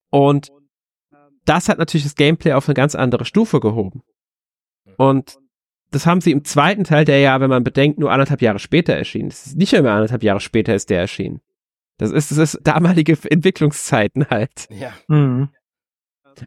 Und 0.09 0.51
das 1.45 1.69
hat 1.69 1.79
natürlich 1.79 2.03
das 2.03 2.15
Gameplay 2.15 2.53
auf 2.53 2.69
eine 2.69 2.75
ganz 2.75 2.93
andere 2.93 3.25
Stufe 3.25 3.59
gehoben. 3.59 4.03
Und 4.97 5.37
das 5.89 6.05
haben 6.05 6.21
sie 6.21 6.31
im 6.31 6.43
zweiten 6.43 6.83
Teil, 6.83 7.03
der 7.03 7.19
ja, 7.19 7.41
wenn 7.41 7.49
man 7.49 7.63
bedenkt, 7.63 7.99
nur 7.99 8.11
anderthalb 8.11 8.41
Jahre 8.41 8.59
später 8.59 8.93
erschienen. 8.93 9.29
Das 9.29 9.47
ist 9.47 9.57
nicht 9.57 9.73
mehr 9.73 9.91
anderthalb 9.91 10.23
Jahre 10.23 10.39
später 10.39 10.75
ist 10.75 10.89
der 10.89 11.01
erschienen. 11.01 11.41
Das 11.97 12.11
ist, 12.11 12.31
das 12.31 12.37
ist 12.37 12.59
damalige 12.63 13.17
Entwicklungszeiten 13.29 14.29
halt. 14.29 14.67
Ja. 14.69 14.93
Mhm. 15.07 15.49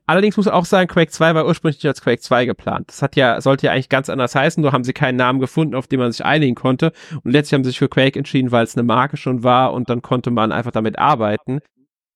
Allerdings 0.06 0.36
muss 0.36 0.48
auch 0.48 0.64
sagen, 0.64 0.88
Quake 0.88 1.10
2 1.10 1.34
war 1.34 1.46
ursprünglich 1.46 1.76
nicht 1.76 1.86
als 1.86 2.00
Quake 2.00 2.20
2 2.20 2.46
geplant. 2.46 2.88
Das 2.88 3.02
hat 3.02 3.16
ja, 3.16 3.40
sollte 3.40 3.66
ja 3.66 3.72
eigentlich 3.72 3.88
ganz 3.88 4.08
anders 4.08 4.34
heißen, 4.34 4.60
nur 4.60 4.72
haben 4.72 4.84
sie 4.84 4.92
keinen 4.92 5.16
Namen 5.16 5.40
gefunden, 5.40 5.74
auf 5.74 5.86
den 5.86 6.00
man 6.00 6.12
sich 6.12 6.24
einigen 6.24 6.54
konnte. 6.54 6.92
Und 7.22 7.32
letztlich 7.32 7.54
haben 7.54 7.64
sie 7.64 7.70
sich 7.70 7.78
für 7.78 7.88
Quake 7.88 8.18
entschieden, 8.18 8.52
weil 8.52 8.64
es 8.64 8.76
eine 8.76 8.84
Marke 8.84 9.16
schon 9.16 9.42
war 9.42 9.72
und 9.72 9.88
dann 9.90 10.02
konnte 10.02 10.30
man 10.30 10.52
einfach 10.52 10.72
damit 10.72 10.98
arbeiten. 10.98 11.60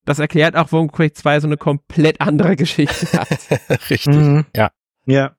Das 0.05 0.19
erklärt 0.19 0.55
auch, 0.55 0.71
warum 0.71 0.91
Quake 0.91 1.13
2 1.13 1.41
so 1.41 1.47
eine 1.47 1.57
komplett 1.57 2.21
andere 2.21 2.55
Geschichte 2.55 3.17
hat. 3.17 3.29
Richtig. 3.89 4.07
Mhm. 4.07 4.45
Ja. 4.55 4.71
Ja. 5.05 5.35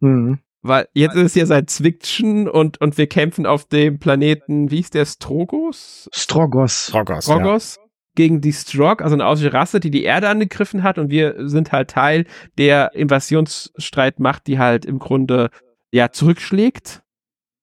Mhm. 0.00 0.40
Weil 0.62 0.88
jetzt 0.92 1.16
ist 1.16 1.24
es 1.24 1.34
ja 1.34 1.46
seit 1.46 1.70
Zwickchen 1.70 2.48
und, 2.48 2.80
und 2.80 2.98
wir 2.98 3.06
kämpfen 3.06 3.46
auf 3.46 3.64
dem 3.64 3.98
Planeten, 3.98 4.70
wie 4.70 4.76
hieß 4.76 4.90
der, 4.90 5.06
Strogos? 5.06 6.08
Strogos. 6.12 7.26
Drogos, 7.26 7.76
ja. 7.76 7.82
Gegen 8.16 8.40
die 8.40 8.52
Strog, 8.52 9.02
also 9.02 9.14
eine 9.14 9.24
außerirdische 9.26 9.56
Rasse, 9.56 9.80
die 9.80 9.90
die 9.90 10.02
Erde 10.02 10.28
angegriffen 10.28 10.82
hat 10.82 10.98
und 10.98 11.10
wir 11.10 11.48
sind 11.48 11.72
halt 11.72 11.90
Teil 11.90 12.26
der 12.58 12.94
Invasionsstreitmacht, 12.94 14.46
die 14.46 14.58
halt 14.58 14.84
im 14.84 14.98
Grunde 14.98 15.50
ja 15.92 16.10
zurückschlägt. 16.10 17.02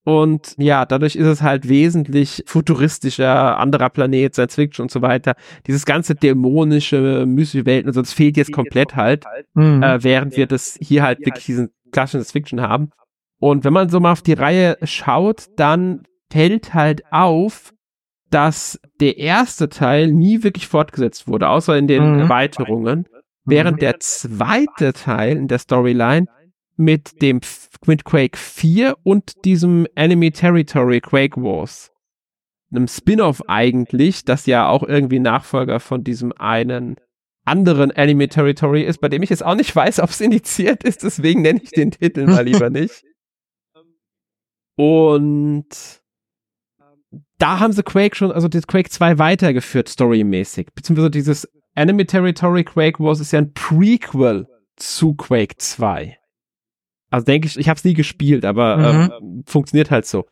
Und 0.03 0.55
ja, 0.57 0.85
dadurch 0.85 1.17
ist 1.17 1.25
es 1.25 1.41
halt 1.41 1.67
wesentlich 1.67 2.41
futuristischer, 2.45 3.57
anderer 3.57 3.89
Planet, 3.89 4.33
Science 4.33 4.55
Fiction 4.55 4.83
und 4.83 4.91
so 4.91 5.01
weiter. 5.01 5.35
Dieses 5.67 5.85
ganze 5.85 6.15
dämonische, 6.15 7.25
mystische 7.27 7.65
Welten 7.65 7.89
und 7.89 7.93
so, 7.93 8.01
das 8.01 8.13
fehlt 8.13 8.37
jetzt 8.37 8.53
komplett 8.53 8.95
halt 8.95 9.25
Mhm. 9.53 9.83
äh, 9.83 10.01
während 10.01 10.37
wir 10.37 10.47
das 10.47 10.77
hier 10.81 11.03
halt 11.03 11.19
wirklich 11.25 11.45
diesen 11.45 11.71
klassischen 11.91 12.21
Science 12.23 12.31
Fiction 12.31 12.61
haben. 12.61 12.91
Und 13.39 13.65
wenn 13.65 13.73
man 13.73 13.89
so 13.89 13.99
mal 13.99 14.13
auf 14.13 14.21
die 14.21 14.33
Reihe 14.33 14.77
schaut, 14.83 15.47
dann 15.57 16.03
fällt 16.31 16.73
halt 16.73 17.01
auf, 17.11 17.73
dass 18.29 18.79
der 18.99 19.17
erste 19.17 19.69
Teil 19.69 20.11
nie 20.11 20.43
wirklich 20.43 20.67
fortgesetzt 20.67 21.27
wurde, 21.27 21.49
außer 21.49 21.77
in 21.77 21.87
den 21.87 22.13
Mhm. 22.13 22.19
Erweiterungen, 22.19 23.07
während 23.45 23.81
der 23.81 23.99
zweite 23.99 24.93
Teil 24.93 25.37
in 25.37 25.47
der 25.47 25.59
Storyline 25.59 26.27
mit 26.75 27.21
dem 27.21 27.39
mit 27.85 28.03
Quake 28.03 28.37
4 28.37 28.95
und 29.03 29.45
diesem 29.45 29.87
Enemy 29.95 30.31
Territory 30.31 30.99
Quake 30.99 31.41
Wars, 31.41 31.91
einem 32.71 32.87
Spin-off 32.87 33.41
eigentlich, 33.47 34.25
das 34.25 34.45
ja 34.45 34.67
auch 34.67 34.83
irgendwie 34.83 35.19
Nachfolger 35.19 35.79
von 35.79 36.03
diesem 36.03 36.33
einen 36.33 36.97
anderen 37.45 37.91
Enemy 37.91 38.27
Territory 38.27 38.83
ist, 38.83 38.99
bei 38.99 39.07
dem 39.07 39.23
ich 39.23 39.29
jetzt 39.29 39.45
auch 39.45 39.55
nicht 39.55 39.73
weiß, 39.73 40.01
ob 40.01 40.09
es 40.09 40.19
indiziert 40.19 40.83
ist, 40.83 41.03
deswegen 41.03 41.41
nenne 41.41 41.61
ich 41.63 41.71
den 41.71 41.91
Titel 41.91 42.25
mal 42.25 42.45
lieber 42.45 42.69
nicht. 42.69 43.03
Und 44.75 45.67
da 47.39 47.59
haben 47.59 47.73
sie 47.73 47.83
Quake 47.83 48.15
schon, 48.15 48.31
also 48.31 48.47
das 48.47 48.67
Quake 48.67 48.89
2 48.89 49.19
weitergeführt, 49.19 49.89
storymäßig. 49.89 50.67
Beziehungsweise 50.73 51.11
dieses 51.11 51.47
Enemy 51.75 52.05
Territory 52.05 52.63
Quake 52.63 52.99
Wars 53.03 53.19
ist 53.19 53.31
ja 53.31 53.39
ein 53.39 53.53
Prequel 53.53 54.47
zu 54.75 55.13
Quake 55.15 55.55
2. 55.57 56.17
Also 57.09 57.25
denke 57.25 57.47
ich, 57.47 57.57
ich 57.57 57.69
habe 57.69 57.77
es 57.77 57.83
nie 57.83 57.93
gespielt, 57.93 58.45
aber 58.45 58.77
Mhm. 58.77 59.11
ähm, 59.21 59.43
funktioniert 59.47 59.91
halt 59.91 60.05
so. 60.05 60.25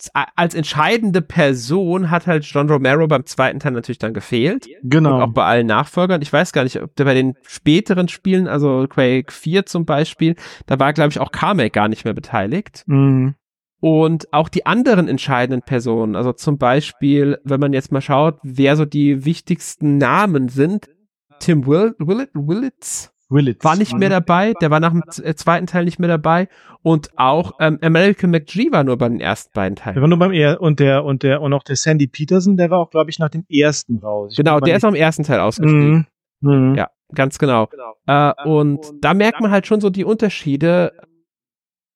als 0.09 0.55
entscheidende 0.55 1.21
Person 1.21 2.09
hat 2.09 2.27
halt 2.27 2.43
John 2.45 2.69
Romero 2.69 3.07
beim 3.07 3.25
zweiten 3.25 3.59
Teil 3.59 3.73
natürlich 3.73 3.99
dann 3.99 4.13
gefehlt. 4.13 4.67
Genau. 4.83 5.15
Und 5.15 5.21
auch 5.21 5.33
bei 5.33 5.45
allen 5.45 5.67
Nachfolgern. 5.67 6.21
Ich 6.21 6.31
weiß 6.31 6.53
gar 6.53 6.63
nicht, 6.63 6.81
ob 6.81 6.95
der 6.95 7.05
bei 7.05 7.13
den 7.13 7.35
späteren 7.47 8.07
Spielen, 8.07 8.47
also 8.47 8.87
Quake 8.87 9.31
4 9.31 9.65
zum 9.65 9.85
Beispiel, 9.85 10.35
da 10.65 10.79
war, 10.79 10.93
glaube 10.93 11.11
ich, 11.11 11.19
auch 11.19 11.31
Carmack 11.31 11.73
gar 11.73 11.87
nicht 11.87 12.05
mehr 12.05 12.13
beteiligt. 12.13 12.83
Mhm. 12.87 13.35
Und 13.79 14.31
auch 14.31 14.47
die 14.47 14.67
anderen 14.67 15.07
entscheidenden 15.07 15.63
Personen, 15.63 16.15
also 16.15 16.33
zum 16.33 16.59
Beispiel, 16.59 17.39
wenn 17.43 17.59
man 17.59 17.73
jetzt 17.73 17.91
mal 17.91 18.01
schaut, 18.01 18.37
wer 18.43 18.75
so 18.75 18.85
die 18.85 19.25
wichtigsten 19.25 19.97
Namen 19.97 20.49
sind, 20.49 20.87
Tim 21.39 21.65
Will 21.65 21.95
Willett, 21.97 22.29
Willits 22.33 23.10
Willits. 23.31 23.63
war 23.63 23.75
nicht 23.75 23.97
mehr 23.97 24.09
dabei, 24.09 24.53
der 24.61 24.69
war 24.69 24.79
nach 24.79 24.91
dem 24.91 25.03
äh, 25.23 25.33
zweiten 25.35 25.65
Teil 25.67 25.85
nicht 25.85 25.99
mehr 25.99 26.09
dabei 26.09 26.47
und 26.83 27.09
auch 27.17 27.53
ähm, 27.59 27.79
American 27.81 28.31
McGee 28.31 28.71
war 28.71 28.83
nur 28.83 28.97
bei 28.97 29.09
den 29.09 29.19
ersten 29.19 29.51
beiden 29.53 29.75
Der 29.75 29.83
Teilen. 29.85 30.01
war 30.01 30.07
nur 30.07 30.19
beim 30.19 30.33
er 30.33 30.61
und 30.61 30.79
der 30.79 31.03
und 31.03 31.23
der 31.23 31.41
und 31.41 31.53
auch 31.53 31.63
der 31.63 31.75
Sandy 31.75 32.07
Peterson, 32.07 32.57
der 32.57 32.69
war 32.69 32.79
auch, 32.79 32.89
glaube 32.89 33.09
ich, 33.09 33.19
nach 33.19 33.29
dem 33.29 33.45
ersten 33.49 33.97
raus. 33.99 34.31
Ich 34.31 34.37
Genau, 34.37 34.59
der 34.59 34.75
ist 34.75 34.83
auch 34.85 34.89
im 34.89 34.95
ersten 34.95 35.23
Teil 35.23 35.39
ausgestiegen. 35.39 36.07
Mhm. 36.41 36.69
Mhm. 36.69 36.75
Ja, 36.75 36.89
ganz 37.13 37.37
genau. 37.39 37.69
Äh, 38.07 38.33
und 38.45 38.79
da 39.01 39.13
merkt 39.13 39.41
man 39.41 39.51
halt 39.51 39.67
schon 39.67 39.79
so 39.79 39.89
die 39.89 40.03
Unterschiede, 40.05 40.91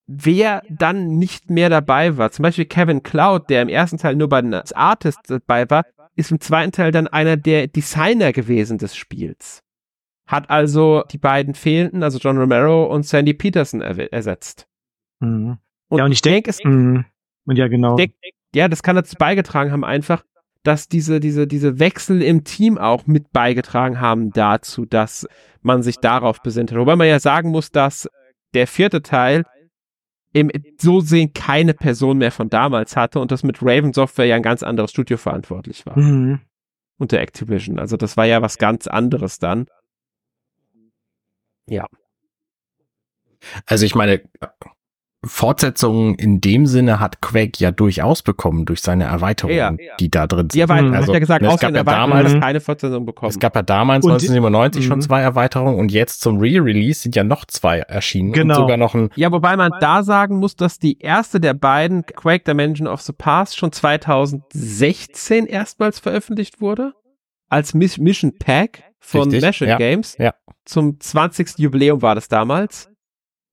wer 0.06 0.62
dann 0.70 1.18
nicht 1.18 1.50
mehr 1.50 1.68
dabei 1.68 2.16
war. 2.16 2.30
Zum 2.30 2.44
Beispiel 2.44 2.64
Kevin 2.64 3.02
Cloud, 3.02 3.50
der 3.50 3.62
im 3.62 3.68
ersten 3.68 3.98
Teil 3.98 4.14
nur 4.14 4.28
bei 4.28 4.40
den 4.40 4.54
als 4.54 4.72
Artist 4.72 5.18
dabei 5.26 5.68
war, 5.68 5.84
ist 6.14 6.30
im 6.30 6.40
zweiten 6.40 6.72
Teil 6.72 6.92
dann 6.92 7.08
einer 7.08 7.36
der 7.36 7.66
Designer 7.66 8.32
gewesen 8.32 8.78
des 8.78 8.96
Spiels. 8.96 9.62
Hat 10.26 10.50
also 10.50 11.04
die 11.10 11.18
beiden 11.18 11.54
fehlenden, 11.54 12.02
also 12.02 12.18
John 12.18 12.36
Romero 12.38 12.84
und 12.86 13.04
Sandy 13.04 13.32
Peterson 13.34 13.82
erwe- 13.82 14.10
ersetzt. 14.10 14.66
Mhm. 15.20 15.58
Und 15.88 15.98
Ja, 15.98 16.04
und 16.04 16.12
ich 16.12 16.20
denk- 16.22 16.48
es 16.48 16.62
Mhm. 16.64 17.04
Und 17.44 17.56
ja, 17.56 17.68
genau. 17.68 17.94
denk- 17.96 18.14
ja, 18.54 18.66
das 18.68 18.82
kann 18.82 18.96
dazu 18.96 19.14
beigetragen 19.18 19.70
haben, 19.70 19.84
einfach, 19.84 20.24
dass 20.64 20.88
diese, 20.88 21.20
diese, 21.20 21.46
diese 21.46 21.78
Wechsel 21.78 22.22
im 22.22 22.42
Team 22.42 22.76
auch 22.76 23.06
mit 23.06 23.30
beigetragen 23.32 24.00
haben 24.00 24.30
dazu, 24.32 24.84
dass 24.84 25.28
man 25.62 25.84
sich 25.84 25.98
darauf 25.98 26.42
besinnt 26.42 26.72
hat. 26.72 26.78
Wobei 26.78 26.96
man 26.96 27.06
ja 27.06 27.20
sagen 27.20 27.50
muss, 27.50 27.70
dass 27.70 28.08
der 28.54 28.66
vierte 28.66 29.02
Teil 29.02 29.44
im 30.32 30.50
so 30.80 31.00
sehen 31.00 31.32
keine 31.34 31.72
Person 31.72 32.18
mehr 32.18 32.32
von 32.32 32.50
damals 32.50 32.96
hatte 32.96 33.20
und 33.20 33.30
das 33.30 33.44
mit 33.44 33.62
Raven 33.62 33.92
Software 33.92 34.26
ja 34.26 34.34
ein 34.36 34.42
ganz 34.42 34.62
anderes 34.64 34.90
Studio 34.90 35.16
verantwortlich 35.18 35.86
war. 35.86 35.96
Mhm. 35.96 36.40
Unter 36.98 37.20
Activision. 37.20 37.78
Also 37.78 37.96
das 37.96 38.16
war 38.16 38.24
ja 38.26 38.42
was 38.42 38.58
ganz 38.58 38.86
anderes 38.88 39.38
dann. 39.38 39.66
Also 43.66 43.84
ich 43.84 43.94
meine, 43.94 44.22
Fortsetzungen 45.24 46.14
in 46.14 46.40
dem 46.40 46.66
Sinne 46.66 47.00
hat 47.00 47.20
Quake 47.20 47.58
ja 47.58 47.72
durchaus 47.72 48.22
bekommen 48.22 48.64
durch 48.64 48.80
seine 48.80 49.04
Erweiterungen, 49.04 49.78
Ja. 49.80 49.96
die 49.98 50.08
da 50.08 50.26
drin 50.28 50.40
sind. 50.42 50.54
Die 50.54 50.60
Erweiterung, 50.60 50.90
Mhm. 50.92 50.96
hat 50.96 51.08
ja 51.08 51.18
gesagt, 51.18 51.42
es 51.42 51.48
aus 51.48 51.60
gab 51.60 51.74
ja 51.74 51.82
damals- 51.82 52.32
es 52.34 52.40
keine 52.40 52.60
Fortsetzung 52.60 53.04
bekommen. 53.06 53.30
Es 53.30 53.38
gab 53.40 53.56
ja 53.56 53.62
damals 53.62 54.04
Und 54.04 54.10
die- 54.22 54.28
1997 54.28 54.84
schon 54.86 54.98
Mhm. 54.98 55.02
zwei 55.02 55.22
Erweiterungen 55.22 55.78
und 55.80 55.90
jetzt 55.90 56.20
zum 56.20 56.38
Re-Release 56.38 57.00
sind 57.00 57.16
ja 57.16 57.24
noch 57.24 57.44
zwei 57.44 57.80
erschienen. 57.80 58.32
Genau. 58.32 58.54
Und 58.54 58.60
sogar 58.60 58.76
noch 58.76 58.94
ein, 58.94 59.10
Ja, 59.16 59.32
wobei 59.32 59.56
man 59.56 59.72
da 59.80 60.04
sagen 60.04 60.36
muss, 60.38 60.54
dass 60.54 60.78
die 60.78 60.98
erste 61.00 61.40
der 61.40 61.54
beiden, 61.54 62.06
Quake 62.06 62.44
Dimension 62.44 62.86
of 62.86 63.00
the 63.00 63.12
Past, 63.12 63.56
schon 63.56 63.72
2016 63.72 65.46
erstmals 65.46 65.98
veröffentlicht 65.98 66.60
wurde. 66.60 66.92
Als 67.48 67.74
Miss 67.74 67.98
Mission 67.98 68.32
Pack 68.38 68.82
von 69.06 69.22
Richtig, 69.30 69.42
Machine 69.42 69.70
ja, 69.70 69.76
Games. 69.78 70.16
ja. 70.18 70.34
Zum 70.64 70.98
20. 70.98 71.58
Jubiläum 71.58 72.02
war 72.02 72.14
das 72.14 72.28
damals. 72.28 72.90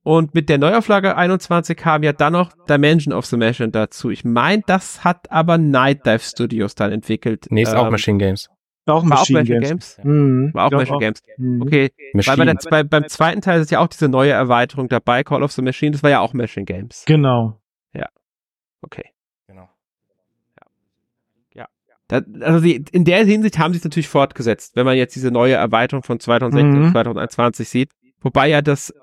Und 0.03 0.33
mit 0.35 0.49
der 0.49 0.57
Neuauflage 0.57 1.15
21 1.15 1.77
kam 1.77 2.03
ja 2.03 2.11
dann 2.11 2.33
noch 2.33 2.51
Dimension 2.69 3.13
of 3.13 3.25
the 3.25 3.37
Machine 3.37 3.69
dazu. 3.69 4.09
Ich 4.09 4.25
meine, 4.25 4.63
das 4.65 5.03
hat 5.03 5.31
aber 5.31 5.57
Night 5.57 6.05
Dive 6.05 6.19
Studios 6.19 6.75
dann 6.75 6.91
entwickelt. 6.91 7.47
nee, 7.49 7.61
ist 7.61 7.73
auch 7.73 7.85
Ähm, 7.85 7.91
Machine 7.91 8.17
Games. 8.17 8.49
Auch 8.85 8.87
War 8.87 8.95
auch 8.95 9.03
Machine 9.05 9.39
Machine 9.39 9.59
Games. 9.61 9.95
Games. 9.95 9.99
Mhm. 10.03 10.53
War 10.53 10.65
auch 10.67 10.71
Machine 10.71 10.97
Games. 10.99 11.21
Mhm. 11.37 11.61
Okay, 11.61 11.91
Machine. 12.13 12.37
weil 12.37 12.45
bei 12.45 12.53
der, 12.53 12.69
bei, 12.69 12.83
beim 12.83 13.07
zweiten 13.07 13.39
Teil 13.39 13.61
ist 13.61 13.71
ja 13.71 13.79
auch 13.79 13.87
diese 13.87 14.09
neue 14.09 14.31
Erweiterung 14.31 14.89
dabei, 14.89 15.23
Call 15.23 15.41
of 15.41 15.53
the 15.53 15.61
Machine, 15.61 15.91
das 15.91 16.03
war 16.03 16.09
ja 16.09 16.19
auch 16.19 16.33
Machine 16.33 16.65
Games. 16.65 17.03
Genau. 17.05 17.59
Okay. 18.85 19.12
Da, 22.07 22.21
also 22.41 22.59
die, 22.59 22.83
in 22.91 23.05
der 23.05 23.25
Hinsicht 23.25 23.57
haben 23.57 23.73
sie 23.73 23.77
es 23.77 23.83
natürlich 23.83 24.09
fortgesetzt, 24.09 24.75
wenn 24.75 24.85
man 24.85 24.97
jetzt 24.97 25.15
diese 25.15 25.31
neue 25.31 25.53
Erweiterung 25.55 26.03
von 26.03 26.19
2016 26.19 26.71
Mhm. 26.79 26.85
und 26.87 26.91
2021 26.91 27.69
sieht. 27.69 27.91
Wobei 28.21 28.49
ja 28.49 28.61
das 28.61 28.93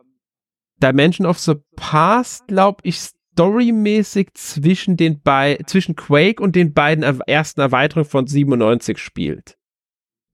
Dimension 0.82 1.26
of 1.26 1.38
the 1.38 1.54
Past, 1.76 2.46
glaube 2.48 2.78
ich, 2.84 2.98
storymäßig 2.98 4.28
zwischen 4.34 4.96
den 4.96 5.20
bei 5.22 5.58
zwischen 5.66 5.94
Quake 5.96 6.42
und 6.42 6.56
den 6.56 6.72
beiden 6.74 7.02
er 7.04 7.18
ersten 7.26 7.60
Erweiterungen 7.60 8.08
von 8.08 8.26
97 8.26 8.98
spielt. 8.98 9.56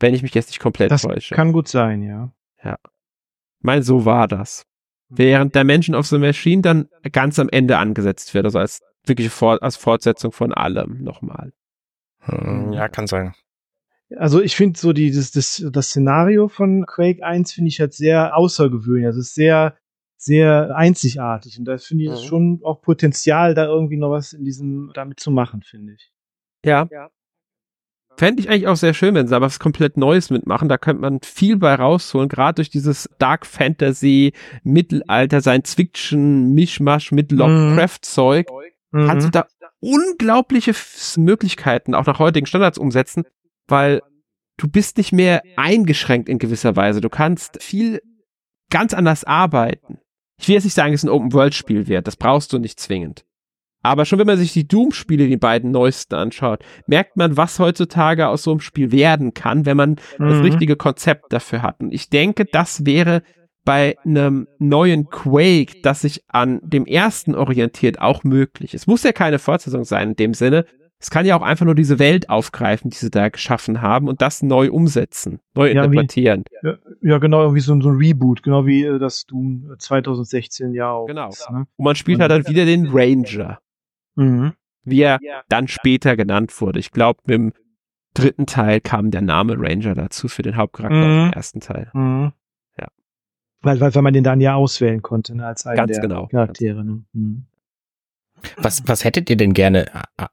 Wenn 0.01 0.15
ich 0.15 0.23
mich 0.23 0.35
jetzt 0.35 0.49
nicht 0.49 0.61
komplett 0.61 0.91
Das 0.91 1.03
täusche. 1.03 1.35
kann 1.35 1.53
gut 1.53 1.69
sein, 1.69 2.03
ja. 2.03 2.33
Ich 2.63 2.73
meine, 3.63 3.83
so 3.83 4.05
war 4.05 4.29
das. 4.29 4.65
Während 5.09 5.55
Dimension 5.55 5.95
of 5.97 6.07
the 6.07 6.19
Machine 6.19 6.63
dann 6.63 6.89
ganz 7.13 7.39
am 7.39 7.49
Ende 7.49 7.79
angesetzt 7.79 8.35
wird, 8.35 8.45
also 8.45 8.59
als 8.59 8.81
wirkliche 9.05 9.31
Fort 9.31 9.63
als 9.63 9.77
Fortsetzung 9.77 10.33
von 10.33 10.53
allem 10.53 11.03
nochmal. 11.03 11.53
Hm, 12.27 12.73
Ja, 12.73 12.89
kann 12.89 13.07
sein. 13.07 13.35
Also 14.17 14.41
ich 14.41 14.55
finde 14.55 14.79
so 14.79 14.93
die, 14.93 15.11
das, 15.11 15.33
das, 15.33 15.65
das 15.73 15.87
Szenario 15.89 16.47
von 16.49 16.87
Quake 16.87 17.25
1 17.25 17.53
finde 17.53 17.69
ich 17.69 17.81
halt 17.81 17.93
sehr 17.93 18.37
außergewöhnlich. 18.37 19.07
Also 19.07 19.19
es 19.21 19.29
ist 19.29 19.35
sehr, 19.35 19.77
sehr 20.17 20.77
einzigartig. 20.77 21.59
Und 21.59 21.65
da 21.65 21.77
finde 21.79 22.05
ich 22.05 22.11
Mhm. 22.11 22.29
schon 22.29 22.61
auch 22.63 22.81
Potenzial, 22.83 23.55
da 23.55 23.65
irgendwie 23.67 23.97
noch 23.97 24.11
was 24.11 24.33
in 24.33 24.45
diesem, 24.45 24.93
damit 24.95 25.19
zu 25.19 25.31
machen, 25.33 25.63
finde 25.63 25.95
ich. 25.95 26.13
Ja. 26.65 26.89
Fände 28.19 28.41
ich 28.41 28.49
eigentlich 28.49 28.67
auch 28.67 28.77
sehr 28.77 28.95
schön, 28.95 29.15
wenn 29.15 29.29
sie 29.29 29.37
aber 29.37 29.45
was 29.47 29.59
komplett 29.59 29.99
Neues 29.99 30.31
mitmachen. 30.31 30.71
Da 30.71 30.79
könnte 30.79 31.03
man 31.03 31.21
viel 31.23 31.57
bei 31.59 31.75
rausholen, 31.75 32.31
gerade 32.31 32.55
durch 32.57 32.71
dieses 32.71 33.11
Dark 33.19 33.45
Fantasy, 33.45 34.33
Mittelalter, 34.63 35.43
Science 35.43 35.75
Fiction, 35.75 36.55
Mischmasch 36.55 37.13
mit 37.13 37.31
Mhm. 37.33 37.39
Lovecraft-Zeug. 37.39 38.47
Kannst 38.93 39.25
du 39.25 39.29
Mhm. 39.29 39.33
da 39.33 39.47
unglaubliche 39.81 40.75
Möglichkeiten 41.17 41.95
auch 41.95 42.07
nach 42.07 42.19
heutigen 42.19 42.47
Standards 42.47 42.79
umsetzen, 42.79 43.25
weil 43.69 44.03
du 44.57 44.69
bist 44.69 44.97
nicht 44.99 45.13
mehr 45.13 45.43
eingeschränkt 45.57 46.29
in 46.29 46.39
gewisser 46.39 46.77
Weise. 46.77 47.01
Du 47.01 47.09
kannst 47.11 47.63
viel 47.63 48.01
ganz 48.71 48.95
anders 48.95 49.25
arbeiten. 49.25 49.99
Ich 50.39 50.49
will 50.49 50.55
jetzt 50.55 50.65
nicht 50.65 50.75
sagen, 50.75 50.93
es 50.93 51.03
ein 51.03 51.09
Open-World-Spiel 51.09 51.87
wird. 51.89 52.07
Das 52.07 52.17
brauchst 52.17 52.53
du 52.53 52.59
nicht 52.59 52.79
zwingend. 52.81 53.25
Aber 53.83 54.05
schon 54.05 54.19
wenn 54.19 54.27
man 54.27 54.37
sich 54.37 54.53
die 54.53 54.67
Doom-Spiele, 54.67 55.29
die 55.29 55.37
beiden 55.37 55.71
neuesten 55.71 56.17
anschaut, 56.17 56.65
merkt 56.89 57.17
man, 57.17 57.37
was 57.37 57.61
heutzutage 57.61 58.27
aus 58.27 58.43
so 58.43 58.51
einem 58.51 58.61
Spiel 58.61 58.91
werden 58.91 59.33
kann, 59.33 59.65
wenn 59.65 59.77
man 59.77 59.97
das 60.19 60.39
Mhm. 60.39 60.41
richtige 60.43 60.75
Konzept 60.77 61.33
dafür 61.33 61.63
hat. 61.63 61.81
Und 61.81 61.93
ich 61.93 62.11
denke, 62.11 62.47
das 62.47 62.85
wäre 62.85 63.23
bei 63.67 63.97
einem 64.05 64.49
neuen 64.59 65.11
Quake, 65.11 65.83
das 65.83 66.01
sich 66.01 66.23
an 66.29 66.61
dem 66.63 66.87
ersten 66.87 67.35
orientiert, 67.35 68.01
auch 68.01 68.25
möglich. 68.25 68.73
Es 68.73 68.87
muss 68.87 69.03
ja 69.03 69.13
keine 69.13 69.39
Fortsetzung 69.39 69.85
sein 69.85 70.11
in 70.11 70.17
dem 70.17 70.33
Sinne. 70.33 70.65
Es 70.99 71.11
kann 71.11 71.27
ja 71.27 71.37
auch 71.37 71.43
einfach 71.43 71.67
nur 71.67 71.75
diese 71.75 71.99
Welt 71.99 72.31
aufgreifen, 72.31 72.89
die 72.91 72.97
sie 72.97 73.11
da 73.11 73.29
geschaffen 73.29 73.83
haben 73.83 74.09
und 74.09 74.23
das 74.23 74.43
neu 74.43 74.71
umsetzen, 74.71 75.41
neu 75.55 75.67
Ja, 75.67 75.83
wie- 75.83 75.87
interpretieren. 75.97 76.45
Ja, 76.63 76.79
ja, 77.03 77.19
genau, 77.19 77.43
irgendwie 77.43 77.61
so, 77.61 77.75
ein- 77.75 77.83
so 77.83 77.91
ein 77.91 77.97
Reboot, 77.97 78.43
genau 78.43 78.65
wie 78.65 78.85
äh, 78.85 78.99
das 78.99 79.27
Doom 79.27 79.75
2016 79.79 80.73
ja 80.73 80.93
auch. 80.93 81.07
Genau. 81.07 81.29
ist, 81.29 81.51
ne? 81.51 81.67
Und 81.77 81.85
man 81.85 81.97
spielt 81.97 82.21
halt 82.21 82.31
dann 82.31 82.47
wieder 82.49 82.65
den 82.65 82.87
Ranger, 82.91 83.59
Mhm. 84.15 84.53
wie 84.85 85.03
er 85.03 85.19
dann 85.51 85.69
später 85.69 86.17
genannt 86.17 86.59
wurde. 86.63 86.79
Ich 86.79 86.93
glaube, 86.93 87.21
mit 87.27 87.35
dem 87.35 87.53
dritten 88.15 88.47
Teil 88.47 88.81
kam 88.81 89.11
der 89.11 89.21
Name 89.21 89.57
Ranger 89.59 89.95
dazu 89.95 90.29
für 90.29 90.41
den 90.43 90.57
Hauptcharakter 90.57 90.97
Mhm. 90.97 91.27
im 91.27 91.33
ersten 91.35 91.61
Teil. 91.61 91.91
Mhm. 91.93 92.33
Weil, 93.67 93.81
weil, 93.81 93.95
weil 93.95 94.03
man 94.03 94.15
den 94.15 94.25
dann 94.25 94.41
ja 94.41 94.55
auswählen 94.55 95.03
konnte, 95.03 95.35
ne, 95.37 95.47
als 95.47 95.67
einen 95.67 95.77
Ganz 95.77 95.93
der 95.93 96.01
genau. 96.01 96.27
Charaktere. 96.29 96.85
Ne? 96.85 97.03
Mhm. 97.13 97.45
Was, 98.59 98.87
was 98.87 99.05
hättet 99.05 99.29
ihr 99.31 99.37
denn 99.37 99.55
gerne, 99.55 99.87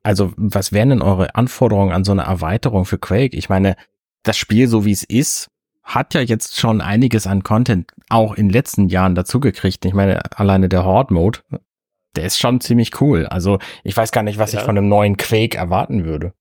also 0.03 0.33
was 0.35 0.71
wären 0.71 0.89
denn 0.89 1.01
eure 1.01 1.35
Anforderungen 1.35 1.91
an 1.91 2.03
so 2.03 2.11
eine 2.11 2.23
Erweiterung 2.23 2.85
für 2.85 2.97
Quake? 2.97 3.35
Ich 3.35 3.49
meine, 3.49 3.75
das 4.23 4.37
Spiel, 4.37 4.67
so 4.67 4.85
wie 4.85 4.91
es 4.91 5.03
ist, 5.03 5.49
hat 5.83 6.13
ja 6.13 6.21
jetzt 6.21 6.59
schon 6.59 6.79
einiges 6.81 7.27
an 7.27 7.43
Content 7.43 7.91
auch 8.09 8.35
in 8.35 8.47
den 8.47 8.53
letzten 8.53 8.87
Jahren 8.87 9.15
dazugekriegt. 9.15 9.83
Ich 9.85 9.93
meine, 9.93 10.21
alleine 10.37 10.69
der 10.69 10.85
Horde-Mode, 10.85 11.39
der 12.15 12.25
ist 12.25 12.39
schon 12.39 12.61
ziemlich 12.61 13.01
cool. 13.01 13.25
Also 13.25 13.59
ich 13.83 13.95
weiß 13.97 14.11
gar 14.11 14.23
nicht, 14.23 14.37
was 14.37 14.53
Ja. 14.53 14.59
ich 14.59 14.65
von 14.65 14.77
einem 14.77 14.87
neuen 14.87 15.17
Quake 15.17 15.57
erwarten 15.57 16.05
würde. 16.05 16.33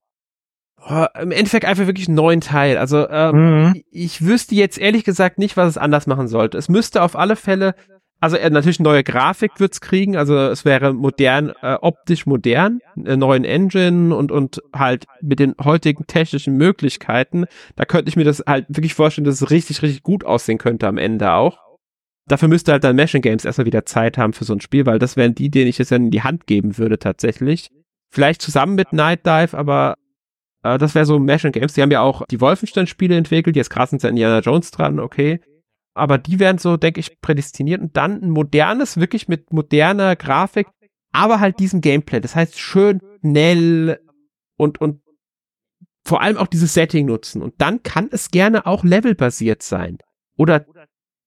Oh, 0.89 1.07
Im 1.21 1.31
Endeffekt 1.31 1.65
einfach 1.65 1.87
wirklich 1.87 2.09
einen 2.09 2.17
neuen 2.17 2.41
Teil. 2.41 2.77
Also 2.77 3.09
ähm, 3.09 3.67
Mhm. 3.67 3.83
ich 3.91 4.25
wüsste 4.25 4.55
jetzt 4.55 4.79
ehrlich 4.79 5.05
gesagt 5.05 5.39
nicht, 5.39 5.57
was 5.57 5.69
es 5.69 5.79
anders 5.79 6.07
machen 6.07 6.27
sollte. 6.29 6.59
Es 6.59 6.69
müsste 6.69 7.03
auf 7.03 7.17
alle 7.17 7.37
Fälle 7.37 7.75
also 8.23 8.37
äh, 8.37 8.49
natürlich 8.51 8.79
neue 8.79 9.03
Grafik 9.03 9.59
wird's 9.59 9.81
kriegen, 9.81 10.17
also 10.17 10.39
es 10.39 10.65
wäre 10.65 10.93
modern, 10.95 11.53
äh, 11.61 11.75
optisch 11.81 12.25
modern, 12.25 12.79
einen 12.97 13.19
neuen 13.19 13.45
Engine 13.45 14.15
und, 14.15 14.31
und 14.31 14.63
halt 14.73 15.07
mit 15.21 15.41
den 15.41 15.57
heutigen 15.61 16.07
technischen 16.07 16.57
Möglichkeiten, 16.57 17.47
da 17.75 17.85
könnte 17.85 18.09
ich 18.09 18.15
mir 18.15 18.23
das 18.23 18.45
halt 18.47 18.67
wirklich 18.69 18.95
vorstellen, 18.95 19.25
dass 19.25 19.43
es 19.43 19.51
richtig, 19.51 19.83
richtig 19.83 20.05
gut 20.05 20.25
aussehen 20.25 20.59
könnte 20.59 20.87
am 20.87 20.99
Ende 20.99 21.33
auch. 21.33 21.59
Dafür 22.29 22.47
müsste 22.47 22.71
halt 22.71 22.85
dann 22.85 22.95
Machine 22.95 23.23
Games 23.23 23.45
erstmal 23.45 23.67
wieder 23.67 23.85
Zeit 23.87 24.17
haben 24.17 24.35
für 24.35 24.45
so 24.45 24.53
ein 24.53 24.61
Spiel, 24.61 24.87
weil 24.87 25.01
das 25.01 25.17
wären 25.17 25.35
die, 25.35 25.51
denen 25.51 25.67
ich 25.67 25.81
es 25.81 25.89
dann 25.89 26.05
in 26.05 26.11
die 26.13 26.23
Hand 26.23 26.47
geben 26.47 26.79
würde 26.79 27.01
tatsächlich. 27.01 27.71
Vielleicht 28.09 28.41
zusammen 28.41 28.77
mit 28.77 28.93
Night 28.93 29.27
Dive, 29.27 29.59
aber 29.59 29.97
äh, 30.63 30.79
das 30.79 30.95
wäre 30.95 31.07
so 31.07 31.19
Machine 31.19 31.53
Games. 31.53 31.75
Die 31.75 31.83
haben 31.83 31.91
ja 31.91 32.01
auch 32.01 32.27
die 32.27 32.41
Wolfenstein-Spiele 32.41 33.17
entwickelt, 33.17 33.57
jetzt 33.57 33.71
krass 33.71 33.91
sind 33.91 34.03
ja 34.03 34.09
Indiana 34.09 34.41
Jones 34.41 34.71
dran, 34.71 35.01
okay 35.01 35.41
aber 35.95 36.19
die 36.19 36.39
werden 36.39 36.59
so, 36.59 36.77
denke 36.77 37.01
ich, 37.01 37.21
prädestiniert 37.21 37.81
und 37.81 37.97
dann 37.97 38.23
ein 38.23 38.31
modernes, 38.31 38.99
wirklich 38.99 39.29
mit 39.29 39.53
moderner 39.53 40.17
Grafik, 40.17 40.67
aber 41.13 41.41
halt 41.41 41.59
diesem 41.59 41.81
Gameplay. 41.81 42.21
Das 42.21 42.35
heißt, 42.35 42.59
schön, 42.59 43.01
schnell 43.21 44.01
und, 44.57 44.81
und 44.81 45.03
vor 46.05 46.23
allem 46.23 46.39
auch 46.39 46.47
dieses 46.47 46.75
Setting 46.75 47.07
nutzen. 47.07 47.43
Und 47.43 47.55
dann 47.59 47.83
kann 47.83 48.09
es 48.11 48.31
gerne 48.31 48.67
auch 48.67 48.85
levelbasiert 48.85 49.63
sein. 49.63 49.99
Oder 50.37 50.65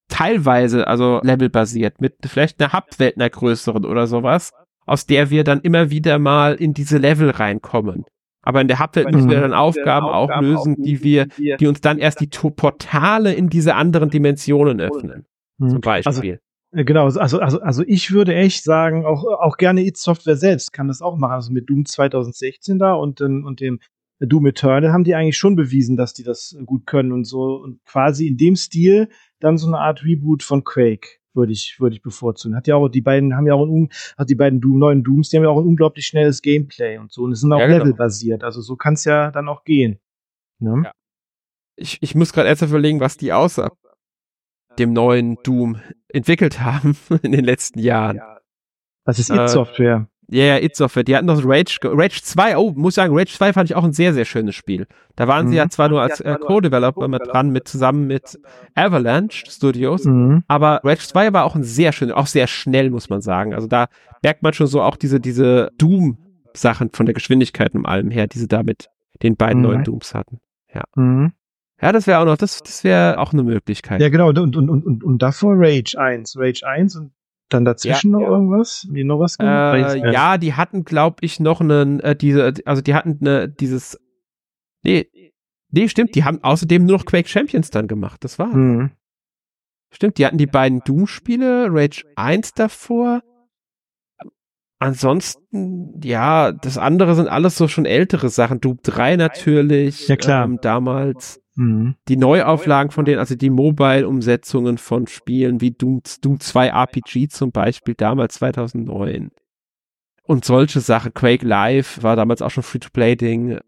teilweise, 0.09 0.87
also 0.87 1.21
levelbasiert, 1.23 2.01
mit 2.01 2.15
vielleicht 2.25 2.59
einer 2.59 2.73
Hubwelt, 2.73 3.15
einer 3.15 3.29
größeren 3.29 3.85
oder 3.85 4.07
sowas, 4.07 4.51
aus 4.85 5.05
der 5.05 5.29
wir 5.29 5.43
dann 5.43 5.61
immer 5.61 5.91
wieder 5.91 6.19
mal 6.19 6.55
in 6.55 6.73
diese 6.73 6.97
Level 6.97 7.29
reinkommen. 7.29 8.05
Aber 8.45 8.61
in 8.61 8.67
der 8.67 8.79
Hubwelt 8.79 9.11
müssen 9.11 9.29
wir 9.29 9.41
dann 9.41 9.53
Aufgaben, 9.53 10.05
auch 10.05 10.29
lösen, 10.39 10.81
die 10.81 11.03
wir, 11.03 11.27
die 11.37 11.67
uns 11.67 11.81
dann 11.81 11.97
erst 11.97 12.21
die 12.21 12.27
Portale 12.27 13.33
in 13.33 13.49
diese 13.49 13.75
anderen 13.75 14.09
Dimensionen 14.09 14.79
öffnen. 14.79 15.25
Mhm. 15.57 15.69
Zum 15.69 15.81
Beispiel. 15.81 16.09
Also, 16.09 16.23
äh, 16.23 16.85
genau, 16.85 17.05
also, 17.05 17.39
also, 17.39 17.59
also 17.59 17.83
ich 17.87 18.11
würde 18.11 18.35
echt 18.35 18.63
sagen, 18.63 19.05
auch, 19.05 19.23
auch 19.23 19.57
gerne 19.57 19.83
It 19.85 19.97
Software 19.97 20.37
selbst 20.37 20.71
kann 20.73 20.87
das 20.87 21.01
auch 21.01 21.17
machen. 21.17 21.33
Also 21.33 21.51
mit 21.51 21.69
Doom 21.69 21.85
2016 21.85 22.77
da 22.77 22.93
und, 22.93 23.19
und 23.19 23.59
dem 23.59 23.79
Doom 24.19 24.45
Eternal 24.45 24.93
haben 24.93 25.03
die 25.03 25.15
eigentlich 25.15 25.37
schon 25.37 25.55
bewiesen, 25.55 25.97
dass 25.97 26.13
die 26.13 26.23
das 26.23 26.55
gut 26.65 26.85
können 26.85 27.11
und 27.11 27.25
so 27.25 27.55
und 27.55 27.83
quasi 27.85 28.27
in 28.27 28.37
dem 28.37 28.55
Stil 28.55 29.09
dann 29.39 29.57
so 29.57 29.67
eine 29.67 29.79
Art 29.79 30.03
Reboot 30.03 30.43
von 30.43 30.63
Quake 30.63 31.19
würde 31.35 31.51
ich, 31.51 31.77
würde 31.79 31.95
ich 31.95 32.01
bevorzugen. 32.01 32.55
Hat 32.55 32.67
ja 32.67 32.75
auch, 32.75 32.89
die 32.89 33.01
beiden 33.01 33.35
haben 33.35 33.47
ja 33.47 33.53
auch 33.53 33.65
ein, 33.65 33.89
hat 34.17 34.29
die 34.29 34.35
beiden 34.35 34.61
Doom, 34.61 34.79
neuen 34.79 35.03
Dooms, 35.03 35.29
die 35.29 35.37
haben 35.37 35.43
ja 35.43 35.49
auch 35.49 35.59
ein 35.59 35.67
unglaublich 35.67 36.05
schnelles 36.05 36.41
Gameplay 36.41 36.97
und 36.97 37.11
so. 37.11 37.23
Und 37.23 37.31
es 37.31 37.41
sind 37.41 37.51
auch 37.51 37.59
ja, 37.59 37.67
genau. 37.67 37.79
levelbasiert. 37.79 38.43
Also 38.43 38.61
so 38.61 38.75
kann 38.75 38.93
es 38.93 39.05
ja 39.05 39.31
dann 39.31 39.47
auch 39.47 39.63
gehen. 39.63 39.99
Ne? 40.59 40.83
Ja. 40.85 40.91
Ich, 41.77 41.97
ich 42.01 42.15
muss 42.15 42.31
gerade 42.31 42.47
erst 42.47 42.61
überlegen, 42.61 42.99
was 42.99 43.17
die 43.17 43.33
außer 43.33 43.71
dem 44.79 44.93
neuen 44.93 45.37
Doom 45.43 45.81
entwickelt 46.07 46.61
haben 46.61 46.97
in 47.21 47.31
den 47.31 47.45
letzten 47.45 47.79
Jahren. 47.79 48.21
Was 49.05 49.19
ist 49.19 49.29
äh, 49.29 49.47
Software? 49.47 50.07
Ja, 50.27 50.43
yeah, 50.43 50.63
It 50.63 50.75
Software. 50.75 51.03
Die 51.03 51.15
hatten 51.15 51.27
noch 51.27 51.41
Rage, 51.45 51.77
Rage 51.83 52.21
2. 52.21 52.57
Oh, 52.57 52.71
muss 52.75 52.95
sagen, 52.95 53.15
Rage 53.15 53.31
2 53.31 53.53
fand 53.53 53.69
ich 53.69 53.75
auch 53.75 53.83
ein 53.83 53.93
sehr, 53.93 54.13
sehr 54.13 54.25
schönes 54.25 54.55
Spiel. 54.55 54.87
Da 55.15 55.27
waren 55.27 55.45
mhm. 55.45 55.51
sie 55.51 55.57
ja 55.57 55.69
zwar 55.69 55.87
nur 55.89 56.01
als 56.01 56.19
äh, 56.19 56.35
Co-Developer 56.39 57.07
mit 57.07 57.27
dran, 57.27 57.51
mit 57.51 57.67
zusammen 57.67 58.07
mit 58.07 58.39
Avalanche 58.73 59.45
Studios, 59.49 60.05
mhm. 60.05 60.43
aber 60.47 60.81
Rage 60.83 61.07
2 61.07 61.31
war 61.31 61.45
auch 61.45 61.55
ein 61.55 61.63
sehr 61.63 61.91
schön, 61.91 62.11
auch 62.11 62.27
sehr 62.27 62.47
schnell, 62.47 62.89
muss 62.89 63.09
man 63.09 63.21
sagen. 63.21 63.53
Also 63.53 63.67
da 63.67 63.87
merkt 64.23 64.41
man 64.41 64.53
schon 64.53 64.67
so 64.67 64.81
auch 64.81 64.97
diese, 64.97 65.19
diese 65.19 65.71
Doom-Sachen 65.77 66.89
von 66.93 67.05
der 67.05 67.13
Geschwindigkeit 67.13 67.75
und 67.75 67.85
allem 67.85 68.09
her, 68.09 68.27
die 68.27 68.39
sie 68.39 68.47
da 68.47 68.63
mit 68.63 68.89
den 69.21 69.35
beiden 69.35 69.61
mhm. 69.61 69.67
neuen 69.67 69.83
Dooms 69.83 70.15
hatten. 70.15 70.39
Ja. 70.73 70.83
Mhm. 70.95 71.33
Ja, 71.81 71.91
das 71.91 72.07
wäre 72.07 72.19
auch 72.19 72.25
noch, 72.25 72.37
das, 72.37 72.63
das 72.63 72.83
wäre 72.83 73.19
auch 73.19 73.33
eine 73.33 73.43
Möglichkeit. 73.43 74.01
Ja, 74.01 74.09
genau, 74.09 74.29
und, 74.29 74.39
und, 74.39 74.55
und, 74.55 74.69
und, 74.69 75.03
und 75.03 75.21
davor 75.21 75.55
Rage 75.57 75.99
1. 75.99 76.35
Rage 76.37 76.65
1 76.65 76.95
und 76.95 77.11
dann 77.49 77.65
dazwischen 77.65 78.11
ja, 78.11 78.17
noch 78.17 78.25
ja. 78.25 78.31
irgendwas? 78.31 78.87
Die 78.89 79.03
noch 79.03 79.19
was? 79.19 79.37
Äh, 79.39 80.11
ja, 80.11 80.37
die 80.37 80.53
hatten, 80.53 80.83
glaube 80.83 81.17
ich, 81.21 81.39
noch 81.39 81.61
einen, 81.61 81.99
äh, 81.99 82.15
diese, 82.15 82.53
also 82.65 82.81
die 82.81 82.95
hatten 82.95 83.17
ne, 83.21 83.47
dieses, 83.47 83.99
nee, 84.83 85.09
nee, 85.69 85.87
stimmt, 85.87 86.15
die 86.15 86.23
haben 86.23 86.43
außerdem 86.43 86.85
nur 86.85 86.97
noch 86.97 87.05
Quake 87.05 87.29
Champions 87.29 87.69
dann 87.69 87.87
gemacht, 87.87 88.23
das 88.23 88.39
war's. 88.39 88.53
Mhm. 88.53 88.91
Stimmt, 89.91 90.17
die 90.17 90.25
hatten 90.25 90.37
die 90.37 90.47
beiden 90.47 90.81
Doom-Spiele, 90.81 91.67
Rage 91.69 92.03
1 92.15 92.53
davor. 92.53 93.21
Ansonsten, 94.79 96.01
ja, 96.03 96.51
das 96.51 96.77
andere 96.77 97.15
sind 97.15 97.27
alles 97.27 97.57
so 97.57 97.67
schon 97.67 97.85
ältere 97.85 98.29
Sachen. 98.29 98.59
Doom 98.59 98.79
3 98.83 99.15
natürlich. 99.15 100.07
Ja, 100.07 100.15
klar. 100.15 100.45
Ähm, 100.45 100.59
damals. 100.61 101.41
Mhm. 101.55 101.95
Die 102.09 102.17
Neuauflagen 102.17 102.91
von 102.91 103.05
denen, 103.05 103.19
also 103.19 103.35
die 103.35 103.49
Mobile-Umsetzungen 103.49 104.77
von 104.77 105.07
Spielen 105.07 105.61
wie 105.61 105.71
Doom, 105.71 106.01
Doom 106.21 106.39
2 106.41 106.67
RPG 106.67 107.29
zum 107.29 107.51
Beispiel, 107.51 107.95
damals 107.95 108.35
2009. 108.35 109.31
Und 110.23 110.43
solche 110.43 110.81
Sachen. 110.81 111.13
Quake 111.13 111.45
Live 111.45 112.03
war 112.03 112.17
damals 112.17 112.41
auch 112.41 112.51
schon 112.51 112.63
Free-to-Play-Ding. 112.63 113.59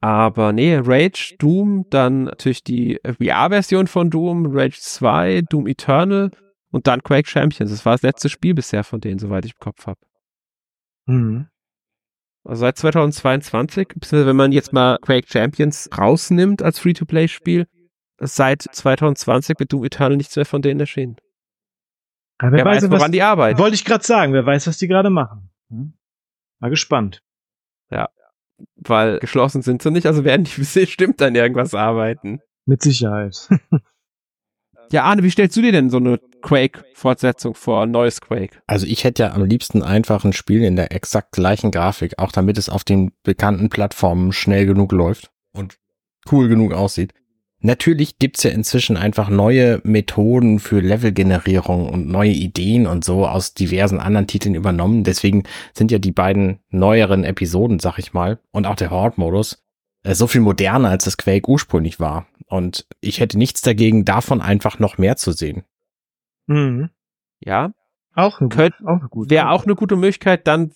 Aber 0.00 0.52
nee, 0.52 0.76
Rage, 0.76 1.34
Doom, 1.38 1.86
dann 1.90 2.24
natürlich 2.24 2.62
die 2.62 3.00
VR-Version 3.04 3.86
von 3.86 4.08
Doom, 4.08 4.46
Rage 4.46 4.78
2, 4.80 5.42
Doom 5.50 5.66
Eternal 5.66 6.30
und 6.70 6.86
dann 6.86 7.02
Quake 7.02 7.28
Champions. 7.28 7.70
Das 7.70 7.84
war 7.84 7.94
das 7.94 8.02
letzte 8.02 8.28
Spiel 8.28 8.54
bisher 8.54 8.84
von 8.84 9.00
denen, 9.00 9.18
soweit 9.18 9.44
ich 9.44 9.52
im 9.52 9.60
Kopf 9.60 9.86
habe. 9.86 10.00
Mhm. 11.06 11.48
Also 12.44 12.60
seit 12.60 12.78
2022, 12.78 13.88
beziehungsweise 13.88 14.26
wenn 14.26 14.36
man 14.36 14.52
jetzt 14.52 14.72
mal 14.72 14.98
Quake 15.00 15.26
Champions 15.28 15.88
rausnimmt 15.96 16.62
als 16.62 16.78
Free-to-Play-Spiel, 16.78 17.66
seit 18.18 18.62
2020 18.62 19.58
mit 19.58 19.72
Doom 19.72 19.84
Eternal 19.84 20.16
nichts 20.16 20.36
mehr 20.36 20.46
von 20.46 20.62
denen 20.62 20.80
erschienen. 20.80 21.16
Aber 22.38 22.52
wer, 22.52 22.58
wer 22.58 22.64
weiß, 22.66 22.82
weiß, 22.84 22.90
woran 22.90 23.02
was, 23.02 23.10
die 23.10 23.22
arbeiten. 23.22 23.58
Wollte 23.58 23.74
ich 23.74 23.84
gerade 23.84 24.04
sagen, 24.04 24.32
wer 24.32 24.46
weiß, 24.46 24.66
was 24.66 24.78
die 24.78 24.88
gerade 24.88 25.10
machen. 25.10 25.50
Hm? 25.70 25.94
Mal 26.60 26.68
gespannt. 26.68 27.22
Ja, 27.90 28.08
weil 28.76 29.18
geschlossen 29.18 29.62
sind 29.62 29.82
sie 29.82 29.90
nicht, 29.90 30.06
also 30.06 30.24
werden 30.24 30.44
die 30.44 30.60
bestimmt 30.74 31.20
dann 31.20 31.34
irgendwas 31.34 31.74
arbeiten. 31.74 32.40
Mit 32.64 32.82
Sicherheit. 32.82 33.48
Ja, 34.92 35.02
Arne, 35.02 35.24
wie 35.24 35.30
stellst 35.30 35.56
du 35.56 35.62
dir 35.62 35.72
denn 35.72 35.90
so 35.90 35.96
eine 35.96 36.20
Quake-Fortsetzung 36.46 37.54
vor, 37.54 37.86
neues 37.86 38.20
Quake? 38.20 38.58
Also 38.66 38.86
ich 38.86 39.02
hätte 39.02 39.24
ja 39.24 39.32
am 39.32 39.44
liebsten 39.44 39.82
einfach 39.82 40.24
ein 40.24 40.32
Spiel 40.32 40.62
in 40.62 40.76
der 40.76 40.92
exakt 40.92 41.32
gleichen 41.32 41.72
Grafik, 41.72 42.18
auch 42.18 42.30
damit 42.30 42.56
es 42.56 42.68
auf 42.68 42.84
den 42.84 43.10
bekannten 43.24 43.68
Plattformen 43.68 44.32
schnell 44.32 44.64
genug 44.64 44.92
läuft 44.92 45.30
und 45.52 45.78
cool 46.30 46.48
genug 46.48 46.72
aussieht. 46.72 47.12
Natürlich 47.60 48.18
gibt's 48.18 48.44
ja 48.44 48.50
inzwischen 48.50 48.96
einfach 48.96 49.28
neue 49.28 49.80
Methoden 49.82 50.60
für 50.60 50.78
Levelgenerierung 50.78 51.88
und 51.88 52.06
neue 52.06 52.30
Ideen 52.30 52.86
und 52.86 53.04
so 53.04 53.26
aus 53.26 53.54
diversen 53.54 53.98
anderen 53.98 54.28
Titeln 54.28 54.54
übernommen. 54.54 55.02
Deswegen 55.02 55.44
sind 55.74 55.90
ja 55.90 55.98
die 55.98 56.12
beiden 56.12 56.60
neueren 56.68 57.24
Episoden, 57.24 57.80
sag 57.80 57.98
ich 57.98 58.12
mal, 58.12 58.38
und 58.52 58.66
auch 58.66 58.76
der 58.76 58.90
Horde-Modus 58.90 59.64
äh, 60.04 60.14
so 60.14 60.28
viel 60.28 60.42
moderner, 60.42 60.90
als 60.90 61.04
das 61.04 61.16
Quake 61.16 61.48
ursprünglich 61.50 61.98
war. 61.98 62.26
Und 62.46 62.86
ich 63.00 63.18
hätte 63.18 63.36
nichts 63.36 63.62
dagegen, 63.62 64.04
davon 64.04 64.40
einfach 64.40 64.78
noch 64.78 64.98
mehr 64.98 65.16
zu 65.16 65.32
sehen. 65.32 65.64
Mhm. 66.46 66.90
Ja. 67.40 67.72
Auch, 68.14 68.40
Könnt, 68.48 68.74
auch 68.84 69.10
gut. 69.10 69.30
Wäre 69.30 69.50
auch 69.50 69.64
eine 69.64 69.74
gute 69.74 69.96
Möglichkeit, 69.96 70.46
dann 70.46 70.72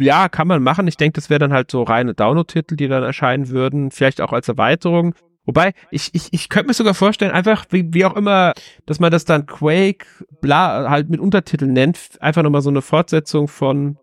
ja, 0.00 0.28
kann 0.28 0.48
man 0.48 0.62
machen. 0.62 0.88
Ich 0.88 0.96
denke, 0.96 1.14
das 1.14 1.30
wäre 1.30 1.38
dann 1.38 1.52
halt 1.52 1.70
so 1.70 1.84
reine 1.84 2.14
Download-Titel, 2.14 2.74
die 2.74 2.88
dann 2.88 3.04
erscheinen 3.04 3.50
würden, 3.50 3.92
vielleicht 3.92 4.20
auch 4.20 4.32
als 4.32 4.48
Erweiterung. 4.48 5.14
Wobei, 5.44 5.74
ich, 5.92 6.10
ich, 6.12 6.32
ich 6.32 6.48
könnte 6.48 6.68
mir 6.68 6.74
sogar 6.74 6.94
vorstellen, 6.94 7.30
einfach, 7.30 7.66
wie, 7.70 7.94
wie 7.94 8.04
auch 8.04 8.16
immer, 8.16 8.52
dass 8.84 8.98
man 8.98 9.12
das 9.12 9.24
dann 9.24 9.46
Quake, 9.46 10.06
bla, 10.40 10.90
halt 10.90 11.08
mit 11.08 11.20
Untertiteln 11.20 11.72
nennt, 11.72 12.20
einfach 12.20 12.42
nochmal 12.42 12.62
so 12.62 12.70
eine 12.70 12.82
Fortsetzung 12.82 13.46
von 13.46 13.96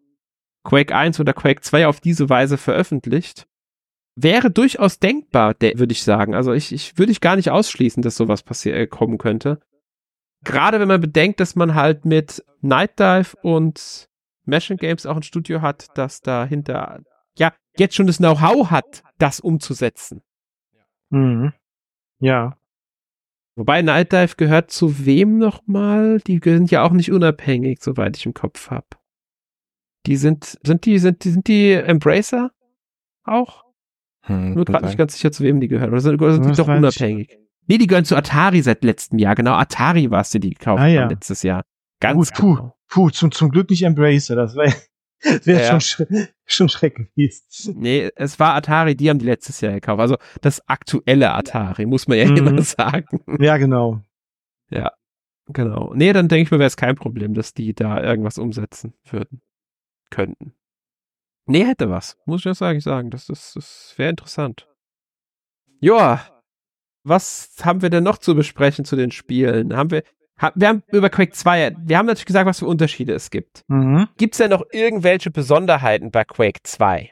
Quake 0.64 0.96
1 0.96 1.20
oder 1.20 1.34
Quake 1.34 1.62
2 1.62 1.88
auf 1.88 2.00
diese 2.00 2.30
Weise 2.30 2.58
veröffentlicht 2.58 3.46
wäre 4.16 4.50
durchaus 4.50 5.00
denkbar, 5.00 5.56
würde 5.60 5.92
ich 5.92 6.04
sagen. 6.04 6.34
Also 6.36 6.54
ich, 6.54 6.72
ich 6.72 6.98
würde 6.98 7.12
ich 7.12 7.22
gar 7.22 7.36
nicht 7.36 7.52
ausschließen, 7.52 8.02
dass 8.02 8.16
sowas 8.16 8.44
passieren 8.44 8.80
äh, 8.80 8.88
kommen 8.88 9.18
könnte. 9.18 9.60
Gerade 10.46 10.80
wenn 10.80 10.88
man 10.88 11.02
bedenkt, 11.02 11.40
dass 11.40 11.56
man 11.56 11.76
halt 11.76 12.06
mit 12.06 12.44
Night 12.62 13.00
Dive 13.00 13.36
und 13.42 14.08
Machine 14.46 14.78
Games 14.78 15.06
auch 15.06 15.16
ein 15.16 15.24
Studio 15.24 15.62
hat, 15.62 15.88
das 15.96 16.22
dahinter 16.22 17.02
ja 17.38 17.52
jetzt 17.78 17.96
schon 17.96 18.08
das 18.08 18.18
Know-how 18.18 18.70
hat, 18.72 19.04
das 19.18 19.40
umzusetzen. 19.40 20.22
Mhm. 21.10 21.54
Ja. 22.20 22.58
Wobei 23.56 23.82
Night 23.82 24.12
Dive 24.12 24.36
gehört 24.38 24.72
zu 24.72 25.06
wem 25.06 25.38
nochmal? 25.38 26.20
Die 26.20 26.40
sind 26.44 26.72
ja 26.72 26.84
auch 26.84 26.92
nicht 26.92 27.12
unabhängig, 27.12 27.82
soweit 27.82 28.18
ich 28.18 28.26
im 28.26 28.34
Kopf 28.34 28.70
habe. 28.70 28.88
Die 30.06 30.18
sind, 30.18 30.60
sind 30.64 30.86
die, 30.86 31.00
sind 31.00 31.24
die, 31.24 31.30
sind 31.32 31.48
die 31.48 31.72
Embracer 31.72 32.52
auch? 33.24 33.64
Hm, 34.22 34.54
Nur 34.54 34.66
gerade 34.66 34.86
nicht 34.86 34.98
ganz 34.98 35.14
sicher, 35.14 35.32
zu 35.32 35.44
wem 35.44 35.60
die 35.60 35.68
gehören. 35.68 35.92
Oder 35.92 36.02
sind, 36.02 36.22
oder 36.22 36.34
sind 36.34 36.46
die 36.46 36.52
doch 36.52 36.68
unabhängig? 36.68 37.38
Nee, 37.68 37.78
die 37.78 37.88
gehören 37.88 38.06
zu 38.06 38.16
Atari 38.16 38.62
seit 38.62 38.84
letztem 38.84 39.20
Jahr. 39.20 39.36
Genau, 39.36 39.54
Atari 39.54 40.12
war 40.12 40.22
es, 40.22 40.30
die 40.30 40.40
die 40.40 40.52
gekauft 40.52 40.82
ah, 40.82 40.88
ja. 40.88 41.02
haben 41.04 41.10
letztes 41.10 41.44
Jahr. 41.44 41.64
Ganz 42.00 42.32
puh, 42.32 42.56
genau. 42.56 42.78
Puh, 42.88 43.10
zum, 43.10 43.32
zum 43.32 43.50
Glück 43.50 43.70
nicht 43.70 43.84
Embracer. 43.84 44.36
Das 44.36 44.56
wäre 44.56 44.74
wär 45.46 45.62
ja, 45.62 45.80
schon, 45.80 45.82
sch 45.82 46.30
schon 46.46 46.70
schreck 46.70 46.96
gewesen. 46.96 47.80
Nee, 47.80 48.10
es 48.16 48.40
war 48.40 48.54
Atari, 48.54 48.96
die 48.96 49.10
haben 49.10 49.20
die 49.20 49.26
letztes 49.26 49.62
Jahr 49.62 49.74
gekauft. 49.74 50.00
Also 50.00 50.18
das 50.42 50.68
aktuelle 50.68 51.34
Atari, 51.34 51.86
muss 51.86 52.08
man 52.08 52.18
ja 52.18 52.30
mhm. 52.30 52.38
immer 52.38 52.62
sagen. 52.64 53.22
Ja, 53.40 53.58
genau. 53.58 54.02
Ja. 54.70 54.92
Genau. 55.48 55.94
Nee, 55.94 56.12
dann 56.12 56.28
denke 56.28 56.44
ich 56.44 56.52
mir, 56.52 56.60
wäre 56.60 56.68
es 56.68 56.78
kein 56.78 56.96
Problem, 56.96 57.34
dass 57.34 57.54
die 57.54 57.74
da 57.74 58.02
irgendwas 58.02 58.38
umsetzen 58.38 58.96
würden. 59.04 59.42
Könnten. 60.10 60.56
Nee, 61.46 61.66
hätte 61.66 61.90
was. 61.90 62.18
Muss 62.26 62.42
ich 62.42 62.46
ja 62.46 62.56
sagen, 62.56 62.80
sagen. 62.80 63.12
Das, 63.12 63.28
das, 63.28 63.54
das 63.54 63.94
wäre 63.98 64.10
interessant. 64.10 64.68
Joa. 65.80 66.22
Was 67.06 67.52
haben 67.62 67.84
wir 67.84 67.92
denn 67.92 68.04
noch 68.04 68.18
zu 68.18 68.34
besprechen 68.34 68.84
zu 68.84 68.96
den 68.96 69.12
Spielen? 69.12 69.76
Haben 69.76 69.92
wir, 69.92 70.04
wir 70.56 70.68
haben 70.68 70.84
über 70.92 71.10
Quake 71.10 71.34
2, 71.34 71.76
wir 71.86 71.98
haben 71.98 72.08
natürlich 72.08 72.26
gesagt, 72.26 72.48
was 72.48 72.60
für 72.60 72.66
Unterschiede 72.66 73.14
es 73.14 73.30
gibt. 73.30 73.64
Mhm. 73.68 74.08
Gibt 74.18 74.34
es 74.34 74.40
denn 74.40 74.50
noch 74.50 74.64
irgendwelche 74.72 75.30
Besonderheiten 75.30 76.10
bei 76.10 76.24
Quake 76.24 76.62
2? 76.64 77.12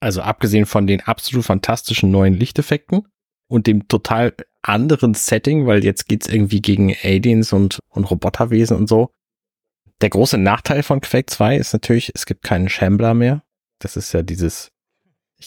Also 0.00 0.22
abgesehen 0.22 0.64
von 0.64 0.86
den 0.86 1.00
absolut 1.02 1.44
fantastischen 1.44 2.10
neuen 2.10 2.34
Lichteffekten 2.34 3.08
und 3.48 3.66
dem 3.66 3.88
total 3.88 4.34
anderen 4.62 5.14
Setting, 5.14 5.66
weil 5.66 5.84
jetzt 5.84 6.08
geht's 6.08 6.28
irgendwie 6.28 6.62
gegen 6.62 6.94
Aliens 7.02 7.52
und, 7.52 7.80
und 7.88 8.10
Roboterwesen 8.10 8.76
und 8.76 8.88
so. 8.88 9.10
Der 10.00 10.10
große 10.10 10.38
Nachteil 10.38 10.82
von 10.82 11.00
Quake 11.00 11.30
2 11.30 11.56
ist 11.56 11.72
natürlich, 11.72 12.12
es 12.14 12.26
gibt 12.26 12.42
keinen 12.42 12.68
Shambler 12.68 13.14
mehr. 13.14 13.42
Das 13.78 13.96
ist 13.96 14.12
ja 14.12 14.22
dieses 14.22 14.71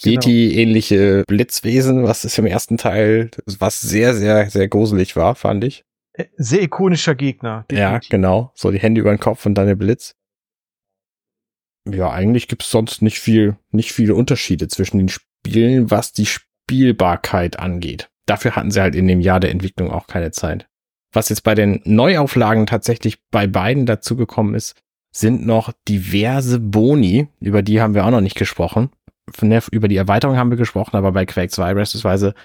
Genau. 0.04 0.14
Yeti-ähnliche 0.22 1.24
Blitzwesen, 1.28 2.04
was 2.04 2.26
ist 2.26 2.38
im 2.38 2.46
ersten 2.46 2.78
Teil, 2.78 3.32
was 3.60 3.82
sehr, 3.82 4.14
sehr, 4.14 4.50
sehr 4.50 4.68
gruselig 4.68 5.16
war, 5.16 5.36
fand 5.36 5.64
ich. 5.64 5.84
Äh, 6.14 6.26
Sehr 6.38 6.62
ikonischer 6.62 7.16
Gegner. 7.16 7.66
Ja, 7.72 7.90
definitiv. 7.92 8.10
genau. 8.10 8.52
So 8.56 8.72
die 8.72 8.80
Hände 8.80 9.02
über 9.02 9.12
den 9.14 9.20
Kopf 9.20 9.46
und 9.46 9.56
dann 9.56 9.68
der 9.68 9.76
Blitz. 9.76 10.16
Ja, 11.90 12.10
eigentlich 12.12 12.48
gibt's 12.48 12.72
sonst 12.72 13.02
nicht 13.02 13.20
viel, 13.20 13.58
nicht 13.72 13.92
viele 13.92 14.16
Unterschiede 14.16 14.68
zwischen 14.68 14.98
den 14.98 15.10
Spielen, 15.10 15.92
was 15.92 16.12
die 16.14 16.26
Spielbarkeit 16.26 17.60
angeht. 17.60 18.10
Dafür 18.26 18.56
hatten 18.56 18.72
sie 18.72 18.82
halt 18.82 18.96
in 18.96 19.08
dem 19.08 19.22
Jahr 19.22 19.40
der 19.40 19.52
Entwicklung 19.52 19.92
auch 19.92 20.08
keine 20.08 20.32
Zeit. 20.32 20.68
Was 21.14 21.30
jetzt 21.30 21.44
bei 21.44 21.54
den 21.54 21.82
Neuauflagen 21.86 22.66
tatsächlich 22.66 23.20
bei 23.30 23.46
beiden 23.46 23.86
dazugekommen 23.86 24.56
ist, 24.56 24.76
sind 25.16 25.46
noch 25.46 25.72
diverse 25.88 26.60
Boni, 26.60 27.28
über 27.40 27.62
die 27.62 27.80
haben 27.80 27.94
wir 27.94 28.06
auch 28.06 28.12
noch 28.12 28.22
nicht 28.22 28.36
gesprochen. 28.36 28.90
Über 29.72 29.88
die 29.88 29.98
Erweiterung 29.98 30.38
haben 30.38 30.52
wir 30.52 30.58
gesprochen, 30.58 30.96
aber 30.96 31.12
bei 31.12 31.26
Quake 31.26 31.50
2 31.50 31.74
beispielsweise 31.74 32.36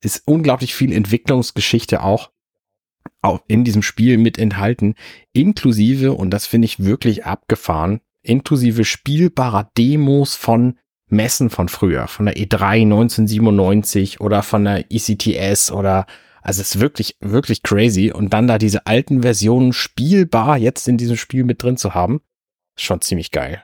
ist 0.00 0.22
unglaublich 0.26 0.74
viel 0.74 0.92
Entwicklungsgeschichte 0.92 2.02
auch 2.02 2.30
in 3.46 3.64
diesem 3.64 3.82
Spiel 3.82 4.18
mit 4.18 4.38
enthalten, 4.38 4.94
inklusive, 5.32 6.12
und 6.12 6.30
das 6.30 6.46
finde 6.46 6.66
ich 6.66 6.84
wirklich 6.84 7.24
abgefahren, 7.24 8.00
inklusive 8.22 8.84
spielbarer 8.84 9.70
Demos 9.76 10.34
von 10.34 10.78
Messen 11.08 11.50
von 11.50 11.68
früher, 11.68 12.08
von 12.08 12.26
der 12.26 12.36
E3 12.36 12.82
1997 12.82 14.20
oder 14.20 14.42
von 14.42 14.64
der 14.64 14.86
ECTS 14.90 15.70
oder, 15.70 16.06
also 16.40 16.62
es 16.62 16.74
ist 16.74 16.80
wirklich, 16.80 17.16
wirklich 17.20 17.62
crazy. 17.62 18.10
Und 18.10 18.32
dann 18.32 18.48
da 18.48 18.58
diese 18.58 18.86
alten 18.86 19.22
Versionen 19.22 19.72
spielbar 19.72 20.56
jetzt 20.58 20.88
in 20.88 20.96
diesem 20.96 21.16
Spiel 21.16 21.44
mit 21.44 21.62
drin 21.62 21.76
zu 21.76 21.94
haben, 21.94 22.22
ist 22.76 22.84
schon 22.84 23.02
ziemlich 23.02 23.30
geil. 23.30 23.62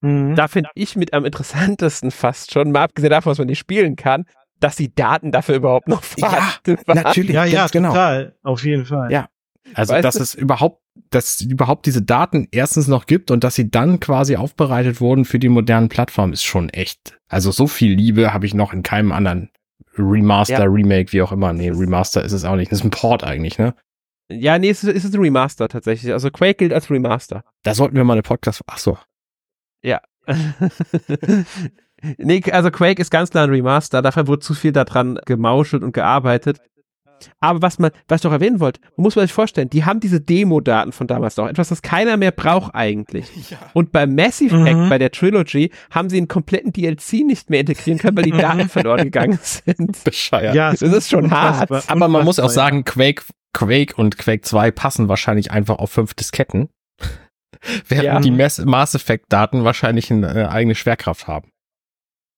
Mhm. 0.00 0.34
Da 0.36 0.48
finde 0.48 0.70
ich 0.74 0.96
mit 0.96 1.12
am 1.12 1.24
interessantesten 1.24 2.10
fast 2.10 2.52
schon, 2.52 2.70
mal 2.72 2.82
abgesehen 2.84 3.10
davon, 3.10 3.30
was 3.32 3.38
man 3.38 3.46
nicht 3.48 3.58
spielen 3.58 3.96
kann, 3.96 4.24
dass 4.60 4.76
die 4.76 4.94
Daten 4.94 5.32
dafür 5.32 5.56
überhaupt 5.56 5.88
noch 5.88 6.02
Ja, 6.16 6.28
vorhanden 6.30 6.78
waren. 6.86 7.02
natürlich. 7.02 7.32
ja, 7.34 7.44
ja, 7.44 7.66
genau. 7.68 7.90
total. 7.90 8.34
Auf 8.42 8.64
jeden 8.64 8.84
Fall. 8.86 9.10
Ja. 9.12 9.28
Also, 9.74 9.92
Weißt 9.94 10.04
dass 10.04 10.14
du? 10.14 10.22
es 10.22 10.34
überhaupt, 10.34 10.82
dass 11.10 11.34
es 11.36 11.40
überhaupt 11.42 11.86
diese 11.86 12.00
Daten 12.02 12.48
erstens 12.52 12.88
noch 12.88 13.06
gibt 13.06 13.30
und 13.30 13.44
dass 13.44 13.54
sie 13.54 13.70
dann 13.70 14.00
quasi 14.00 14.36
aufbereitet 14.36 15.00
wurden 15.00 15.24
für 15.24 15.38
die 15.38 15.48
modernen 15.50 15.88
Plattformen, 15.88 16.32
ist 16.32 16.44
schon 16.44 16.70
echt. 16.70 17.18
Also 17.28 17.50
so 17.50 17.66
viel 17.66 17.92
Liebe 17.94 18.32
habe 18.32 18.46
ich 18.46 18.54
noch 18.54 18.72
in 18.72 18.82
keinem 18.82 19.12
anderen 19.12 19.50
Remaster, 19.96 20.60
Ja. 20.60 20.64
Remake, 20.64 21.12
wie 21.12 21.22
auch 21.22 21.32
immer. 21.32 21.52
Nee, 21.52 21.70
Remaster 21.70 22.24
ist 22.24 22.32
es 22.32 22.44
auch 22.44 22.56
nicht. 22.56 22.72
Das 22.72 22.78
ist 22.80 22.84
ein 22.84 22.90
Port 22.90 23.24
eigentlich, 23.24 23.58
ne? 23.58 23.74
Ja, 24.30 24.58
nee, 24.58 24.70
es 24.70 24.82
ist, 24.84 24.94
es 24.94 25.04
ist 25.04 25.14
ein 25.14 25.20
Remaster 25.20 25.68
tatsächlich. 25.68 26.12
Also 26.12 26.30
Quake 26.30 26.54
gilt 26.54 26.72
als 26.72 26.90
Remaster. 26.90 27.42
Da 27.62 27.74
sollten 27.74 27.96
wir 27.96 28.04
mal 28.04 28.12
eine 28.14 28.22
Podcast. 28.22 28.62
Ach 28.66 28.78
so. 28.78 28.96
nee, 32.18 32.42
also 32.52 32.70
Quake 32.70 33.00
ist 33.00 33.10
ganz 33.10 33.30
klar 33.30 33.44
ein 33.44 33.50
Remaster. 33.50 34.02
Dafür 34.02 34.26
wurde 34.26 34.40
zu 34.40 34.54
viel 34.54 34.72
daran 34.72 35.18
gemauschelt 35.26 35.82
und 35.82 35.92
gearbeitet. 35.92 36.60
Aber 37.40 37.62
was 37.62 37.80
man, 37.80 37.90
was 38.06 38.18
ich 38.18 38.22
doch 38.22 38.30
erwähnen 38.32 38.60
wollte, 38.60 38.80
man 38.96 39.02
muss 39.02 39.16
man 39.16 39.24
sich 39.26 39.32
vorstellen, 39.32 39.68
die 39.68 39.84
haben 39.84 39.98
diese 39.98 40.20
Demo-Daten 40.20 40.92
von 40.92 41.08
damals 41.08 41.36
noch, 41.36 41.48
etwas, 41.48 41.68
das 41.68 41.82
keiner 41.82 42.16
mehr 42.16 42.30
braucht 42.30 42.76
eigentlich. 42.76 43.26
Und 43.72 43.90
bei 43.90 44.06
Mass 44.06 44.40
Effect, 44.40 44.76
Mhm. 44.78 44.88
bei 44.88 44.98
der 44.98 45.10
Trilogy, 45.10 45.72
haben 45.90 46.10
sie 46.10 46.16
einen 46.18 46.28
kompletten 46.28 46.72
DLC 46.72 47.24
nicht 47.26 47.50
mehr 47.50 47.58
integrieren 47.58 47.98
können, 47.98 48.16
weil 48.16 48.22
die 48.24 48.30
Daten 48.30 48.68
verloren 48.68 49.02
gegangen 49.02 49.38
sind. 49.42 50.04
Bescheuert. 50.04 50.54
Ja, 50.54 50.70
Das 50.70 50.80
ist 50.82 51.10
schon 51.10 51.32
hart. 51.32 51.90
Aber 51.90 52.06
man 52.06 52.24
muss 52.24 52.38
auch 52.38 52.50
sagen, 52.50 52.84
Quake, 52.84 53.24
Quake 53.52 53.96
und 53.96 54.16
Quake 54.16 54.42
2 54.42 54.70
passen 54.70 55.08
wahrscheinlich 55.08 55.50
einfach 55.50 55.78
auf 55.80 55.90
fünf 55.90 56.14
Disketten. 56.14 56.68
Während 57.88 58.04
Ja. 58.04 58.20
die 58.20 58.30
Mass, 58.30 58.58
Mass 58.64 58.94
Effect 58.94 59.26
Daten 59.32 59.64
wahrscheinlich 59.64 60.10
eine 60.10 60.34
äh, 60.34 60.46
eigene 60.46 60.74
Schwerkraft 60.74 61.26
haben. 61.26 61.50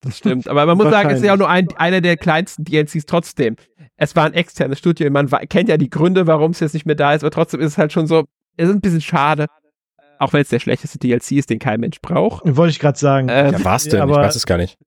Das 0.03 0.17
stimmt. 0.19 0.49
Aber 0.49 0.65
man 0.65 0.79
muss 0.79 0.89
sagen, 0.91 1.11
es 1.11 1.19
ist 1.19 1.25
ja 1.27 1.35
auch 1.35 1.39
nur 1.39 1.49
ein, 1.51 1.69
einer 1.77 2.01
der 2.01 2.17
kleinsten 2.17 2.65
DLCs 2.65 3.05
trotzdem. 3.07 3.57
Es 3.97 4.17
war 4.17 4.25
ein 4.25 4.33
externes 4.33 4.79
Studio. 4.79 5.11
Man 5.11 5.29
kennt 5.49 5.69
ja 5.69 5.77
die 5.77 5.91
Gründe, 5.91 6.27
warum 6.27 6.53
es 6.53 6.61
jetzt 6.61 6.73
nicht 6.73 6.87
mehr 6.87 6.95
da 6.95 7.13
ist, 7.15 7.23
aber 7.23 7.31
trotzdem 7.31 7.61
ist 7.61 7.73
es 7.73 7.79
halt 7.79 7.93
schon 7.93 8.07
so, 8.07 8.25
es 8.57 8.69
ist 8.69 8.75
ein 8.75 8.81
bisschen 8.81 9.03
schade. 9.03 9.47
Auch 10.19 10.33
wenn 10.33 10.41
es 10.43 10.49
der 10.49 10.59
schlechteste 10.59 10.99
DLC 10.99 11.33
ist, 11.33 11.51
den 11.51 11.59
kein 11.59 11.81
Mensch 11.81 12.01
braucht. 12.01 12.43
Wollte 12.45 12.71
ich 12.71 12.79
gerade 12.79 12.99
sagen. 12.99 13.29
Ähm, 13.31 13.53
Ja, 13.53 13.65
war's 13.65 13.85
denn? 13.85 14.03
ich 14.09 14.15
weiß 14.15 14.37
es 14.37 14.47
gar 14.47 14.57
nicht. 14.59 14.79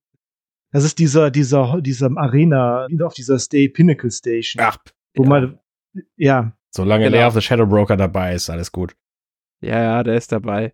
Das 0.71 0.83
ist 0.83 0.97
dieser, 0.97 1.29
dieser, 1.29 1.79
dieser 1.81 2.09
Arena, 2.17 2.87
wieder 2.89 3.05
auf 3.05 3.13
dieser 3.13 3.37
Stay 3.37 3.69
Pinnacle 3.69 4.09
Station. 4.09 4.63
Ach, 4.63 4.77
Wo 5.15 5.23
ja. 5.23 5.29
man, 5.29 5.59
ja, 6.17 6.53
solange 6.71 7.05
Genau. 7.05 7.17
Lair 7.17 7.27
of 7.27 7.35
the 7.35 7.41
Shadow 7.41 7.67
Broker 7.67 7.97
dabei 7.97 8.33
ist, 8.33 8.49
alles 8.49 8.71
gut. 8.71 8.95
Ja, 9.63 9.81
ja, 9.81 10.03
der 10.03 10.15
ist 10.15 10.31
dabei. 10.31 10.71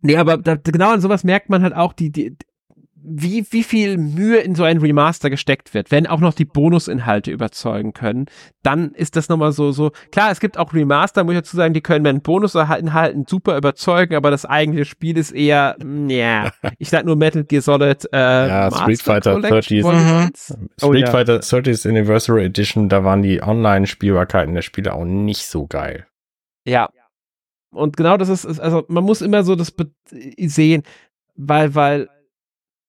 Nee, 0.00 0.16
aber 0.16 0.36
da, 0.36 0.56
genau 0.56 0.92
an 0.92 1.00
sowas 1.00 1.24
merkt 1.24 1.48
man 1.48 1.62
halt 1.62 1.74
auch, 1.74 1.94
die, 1.94 2.10
die, 2.12 2.36
wie, 3.06 3.46
wie 3.50 3.62
viel 3.62 3.96
Mühe 3.96 4.38
in 4.38 4.54
so 4.54 4.64
ein 4.64 4.78
Remaster 4.78 5.30
gesteckt 5.30 5.72
wird. 5.72 5.90
Wenn 5.90 6.06
auch 6.06 6.20
noch 6.20 6.34
die 6.34 6.44
Bonusinhalte 6.44 7.30
überzeugen 7.30 7.94
können, 7.94 8.26
dann 8.62 8.92
ist 8.92 9.16
das 9.16 9.28
nochmal 9.30 9.52
so, 9.52 9.72
so, 9.72 9.92
klar, 10.12 10.30
es 10.30 10.40
gibt 10.40 10.58
auch 10.58 10.74
Remaster, 10.74 11.24
muss 11.24 11.32
ich 11.34 11.40
dazu 11.40 11.56
sagen, 11.56 11.72
die 11.72 11.80
können 11.80 12.02
mit 12.02 12.22
Bonusinhalten 12.22 13.24
super 13.26 13.56
überzeugen, 13.56 14.14
aber 14.14 14.30
das 14.30 14.44
eigentliche 14.44 14.84
Spiel 14.84 15.16
ist 15.16 15.32
eher, 15.32 15.76
mm, 15.82 16.08
ja, 16.10 16.50
ich 16.78 16.90
sag 16.90 17.06
nur 17.06 17.16
Metal 17.16 17.44
Gear 17.44 17.62
Solid, 17.62 18.06
äh, 18.12 18.16
Ja, 18.18 18.68
Master 18.70 18.82
Street 18.82 19.02
Fighter 19.02 19.32
Collection 19.34 19.52
30. 19.80 19.84
Volume 19.84 20.02
Mhm. 20.02 20.18
1. 20.26 20.54
Oh, 20.82 20.88
Street 20.88 21.06
ja. 21.06 21.10
Fighter 21.10 21.36
30th 21.40 21.88
Anniversary 21.88 22.44
Edition, 22.44 22.88
da 22.90 23.04
waren 23.04 23.22
die 23.22 23.42
Online-Spielbarkeiten 23.42 24.54
der 24.54 24.62
Spiele 24.62 24.92
auch 24.92 25.04
nicht 25.04 25.46
so 25.46 25.66
geil. 25.66 26.06
Ja. 26.64 26.90
Und 27.70 27.96
genau 27.96 28.16
das 28.16 28.28
ist, 28.28 28.46
also 28.60 28.84
man 28.88 29.04
muss 29.04 29.20
immer 29.20 29.42
so 29.42 29.56
das 29.56 29.70
be- 29.72 29.90
sehen, 30.38 30.82
weil, 31.34 31.74
weil 31.74 32.08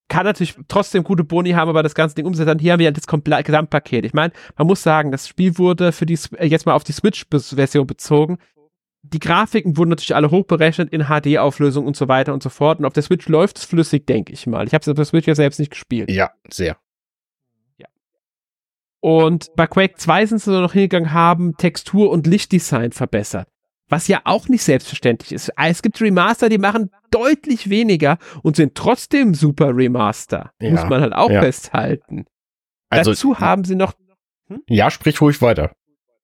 kann 0.08 0.26
natürlich 0.26 0.56
trotzdem 0.68 1.04
gute 1.04 1.24
Boni 1.24 1.52
haben, 1.52 1.70
aber 1.70 1.82
das 1.82 1.96
ganze 1.96 2.14
Ding 2.14 2.28
umsetzen. 2.28 2.60
Hier 2.60 2.74
haben 2.74 2.80
wir 2.80 2.86
ja 2.86 2.92
das 2.92 3.08
Komple 3.08 3.42
Gesamtpaket. 3.44 4.06
Ich 4.06 4.14
meine, 4.14 4.32
man 4.56 4.68
muss 4.68 4.84
sagen, 4.84 5.12
das 5.12 5.28
Spiel 5.28 5.58
wurde 5.58 5.92
für 5.92 6.06
die, 6.06 6.20
äh, 6.38 6.46
jetzt 6.46 6.68
mal 6.68 6.74
auf 6.76 6.84
die 6.84 6.92
Switch-Version 6.92 7.88
bezogen. 7.88 8.38
Die 9.02 9.20
Grafiken 9.20 9.78
wurden 9.78 9.90
natürlich 9.90 10.16
alle 10.16 10.30
hochberechnet 10.30 10.92
in 10.94 11.06
HD-Auflösung 11.06 11.88
und 11.88 11.96
so 11.96 12.08
weiter 12.08 12.34
und 12.34 12.44
so 12.44 12.50
fort. 12.50 12.78
Und 12.80 12.86
auf 12.86 12.94
der 12.94 13.04
Switch 13.04 13.28
läuft 13.28 13.58
es 13.58 13.66
flüssig, 13.66 14.06
denke 14.06 14.32
ich 14.34 14.46
mal. 14.46 14.68
Ich 14.68 14.74
habe 14.76 14.82
es 14.84 14.88
auf 14.88 14.96
der 14.96 15.06
Switch 15.06 15.28
ja 15.28 15.34
selbst 15.36 15.60
nicht 15.60 15.72
gespielt. 15.72 16.12
Ja, 16.12 16.32
sehr. 16.52 16.78
Und 19.00 19.56
bei 19.56 19.68
Quake 19.68 19.96
2 19.98 20.26
sind 20.26 20.42
sie 20.42 20.50
noch 20.52 20.74
hingegangen, 20.74 21.14
haben 21.14 21.56
Textur 21.58 22.10
und 22.10 22.26
Lichtdesign 22.26 22.92
verbessert. 22.92 23.48
Was 23.88 24.08
ja 24.08 24.22
auch 24.24 24.48
nicht 24.48 24.64
selbstverständlich 24.64 25.32
ist. 25.32 25.52
Es 25.58 25.82
gibt 25.84 26.02
Remaster, 26.02 26.50
die 26.50 26.58
machen 26.58 26.90
deutlich 27.12 27.70
weniger 27.70 28.18
und 28.42 28.56
sind 28.56 28.74
trotzdem 28.76 29.34
super 29.36 29.76
Remaster. 29.76 30.52
Ja, 30.60 30.72
Muss 30.72 30.86
man 30.86 31.02
halt 31.02 31.14
auch 31.14 31.30
ja. 31.30 31.42
festhalten. 31.42 32.26
Also, 32.90 33.12
dazu 33.12 33.40
haben 33.40 33.64
sie 33.64 33.76
noch, 33.76 33.94
ja, 34.68 34.90
sprich 34.90 35.22
ruhig 35.22 35.42
weiter. 35.42 35.76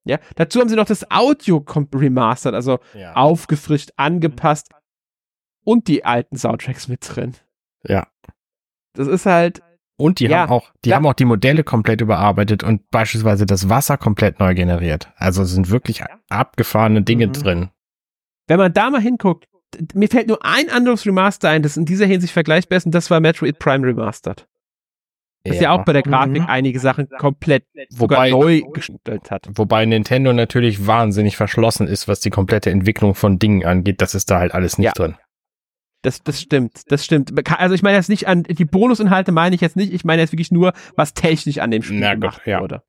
ja, 0.06 0.18
dazu 0.36 0.60
haben 0.60 0.70
sie 0.70 0.76
noch 0.76 0.86
das 0.86 1.10
Audio 1.12 1.64
remastert, 1.94 2.56
also 2.56 2.80
Ja. 2.96 3.14
aufgefrischt, 3.16 3.92
angepasst 3.96 4.70
und 5.64 5.88
die 5.88 6.04
alten 6.04 6.38
Soundtracks 6.38 6.88
mit 6.88 7.02
drin. 7.08 7.36
Ja. 7.84 8.08
Das 8.94 9.08
ist 9.08 9.26
halt, 9.28 9.62
Und 10.02 10.20
die 10.20 10.26
Ja, 10.26 10.40
haben 10.40 10.52
auch, 10.52 10.72
die 10.84 10.90
ja. 10.90 10.96
haben 10.96 11.06
auch 11.06 11.14
die 11.14 11.26
Modelle 11.26 11.64
komplett 11.64 12.02
überarbeitet 12.02 12.64
und 12.64 12.90
beispielsweise 12.90 13.46
das 13.46 13.70
Wasser 13.70 13.98
komplett 13.98 14.40
neu 14.40 14.54
generiert. 14.56 15.12
Also 15.16 15.44
es 15.44 15.52
sind 15.52 15.70
wirklich 15.70 16.04
abgefahrene 16.30 17.02
Dinge 17.04 17.28
Mhm. 17.28 17.34
drin. 17.34 17.70
wenn 18.48 18.58
man 18.58 18.74
da 18.74 18.90
mal 18.90 19.00
hinguckt, 19.00 19.48
mir 19.94 20.10
fällt 20.10 20.28
nur 20.28 20.44
ein 20.44 20.70
anderes 20.70 21.06
Remaster 21.06 21.48
ein, 21.50 21.62
das 21.64 21.78
in 21.78 21.86
dieser 21.86 22.06
Hinsicht 22.06 22.34
vergleichbar 22.34 22.78
ist, 22.78 22.86
und 22.86 22.94
das 22.94 23.10
war 23.10 23.22
Metroid 23.22 23.60
Prime 23.60 23.88
Remastered. 23.88 24.46
Das 25.46 25.60
ja, 25.62 25.72
auch 25.72 25.86
bei 25.86 25.94
der 25.94 26.02
Grafik 26.04 26.42
Mhm. 26.42 26.48
einige 26.50 26.80
Sachen 26.80 27.08
komplett 27.18 27.64
Wobei- 27.92 28.30
neu 28.32 28.62
gestellt 28.74 29.32
hat. 29.32 29.48
Wobei 29.56 29.86
Nintendo 29.86 30.34
natürlich 30.34 30.86
wahnsinnig 30.86 31.38
verschlossen 31.38 31.88
ist, 31.88 32.08
was 32.10 32.20
die 32.20 32.30
komplette 32.30 32.70
Entwicklung 32.72 33.16
von 33.16 33.40
Dingen 33.40 33.66
angeht. 33.66 34.02
Das 34.02 34.14
ist 34.16 34.30
da 34.30 34.40
halt 34.40 34.54
alles 34.54 34.78
nicht 34.78 34.86
Ja. 34.88 34.92
drin. 34.92 35.16
Das, 36.04 36.24
das 36.24 36.42
stimmt, 36.42 36.92
das 36.92 37.06
stimmt. 37.06 37.32
Also 37.60 37.76
ich 37.76 37.84
meine 37.84 37.96
jetzt 37.98 38.10
nicht 38.10 38.28
an, 38.28 38.44
die 38.44 38.66
Bonusinhalte 38.66 39.32
meine 39.32 39.54
ich 39.56 39.62
jetzt 39.62 39.76
nicht, 39.76 39.94
ich 39.94 40.04
meine 40.04 40.22
jetzt 40.22 40.32
wirklich 40.34 40.52
nur, 40.52 40.74
was 40.96 41.14
technisch 41.14 41.60
an 41.60 41.70
dem 41.72 41.84
Spiel 41.84 42.00
Na 42.00 42.16
gemacht 42.16 42.42
ja. 42.46 42.60
wurde. 42.60 42.82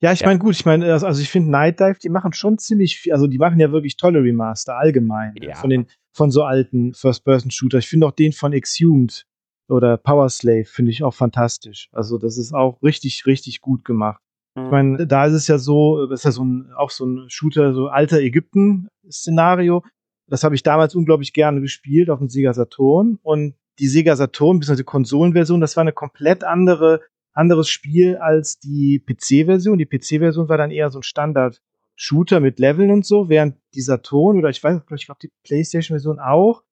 Ja, 0.00 0.12
ich 0.12 0.20
Ja. 0.20 0.26
meine, 0.26 0.38
gut, 0.38 0.54
ich 0.54 0.64
meine, 0.64 0.92
also 0.92 1.06
also 1.06 1.20
ich 1.22 1.30
finde 1.30 1.50
Night 1.50 1.78
Dive, 1.80 1.98
die 2.02 2.08
machen 2.08 2.32
schon 2.32 2.58
ziemlich 2.58 2.98
viel, 2.98 3.12
also 3.12 3.26
die 3.28 3.38
machen 3.38 3.58
ja 3.60 3.70
wirklich 3.72 3.96
tolle 3.96 4.22
Remaster 4.22 4.76
allgemein 4.76 5.34
Ja. 5.40 5.54
von 5.54 5.70
den 5.70 5.86
von 6.12 6.30
so 6.32 6.42
alten 6.42 6.94
First-Person-Shooter. 6.94 7.78
Ich 7.78 7.88
finde 7.88 8.06
auch 8.06 8.12
den 8.12 8.32
von 8.32 8.52
Exhumed 8.52 9.24
oder 9.68 9.96
Power 9.96 10.28
Slave 10.28 10.64
finde 10.64 10.90
ich 10.90 11.04
auch 11.04 11.14
fantastisch. 11.14 11.88
Also 11.92 12.18
das 12.18 12.38
ist 12.38 12.52
auch 12.54 12.82
richtig, 12.82 13.24
richtig 13.26 13.60
gut 13.60 13.84
gemacht. 13.84 14.20
Ich 14.56 14.70
meine, 14.72 15.06
da 15.06 15.26
ist 15.26 15.34
es 15.34 15.46
ja 15.46 15.58
so, 15.58 16.06
das 16.06 16.20
ist 16.20 16.24
ja 16.24 16.32
so 16.32 16.44
ein, 16.44 16.72
auch 16.76 16.90
so 16.90 17.04
ein 17.06 17.26
Shooter, 17.30 17.74
so 17.74 17.86
alter 17.86 18.18
Ägypten-Szenario. 18.18 19.84
Das 20.28 20.44
habe 20.44 20.54
ich 20.54 20.62
damals 20.62 20.94
unglaublich 20.94 21.32
gerne 21.32 21.60
gespielt 21.60 22.10
auf 22.10 22.18
dem 22.18 22.28
Sega 22.28 22.52
Saturn. 22.52 23.18
Und 23.22 23.54
die 23.78 23.88
Sega 23.88 24.16
Saturn, 24.16 24.60
bzw. 24.60 24.76
die 24.76 24.84
Konsolenversion, 24.84 25.60
das 25.60 25.76
war 25.76 25.82
eine 25.82 25.92
komplett 25.92 26.44
andere, 26.44 27.00
anderes 27.32 27.68
Spiel 27.68 28.16
als 28.16 28.58
die 28.58 28.98
PC-Version. 29.00 29.78
Die 29.78 29.86
PC-Version 29.86 30.48
war 30.48 30.58
dann 30.58 30.70
eher 30.70 30.90
so 30.90 30.98
ein 30.98 31.04
Standard-Shooter 31.04 32.40
mit 32.40 32.58
Leveln 32.58 32.90
und 32.90 33.06
so, 33.06 33.28
während 33.28 33.56
die 33.74 33.80
Saturn 33.80 34.38
oder 34.38 34.50
ich 34.50 34.62
weiß, 34.62 34.80
ich 34.96 35.06
glaube 35.06 35.20
die 35.22 35.32
PlayStation-Version 35.44 36.18
auch 36.18 36.62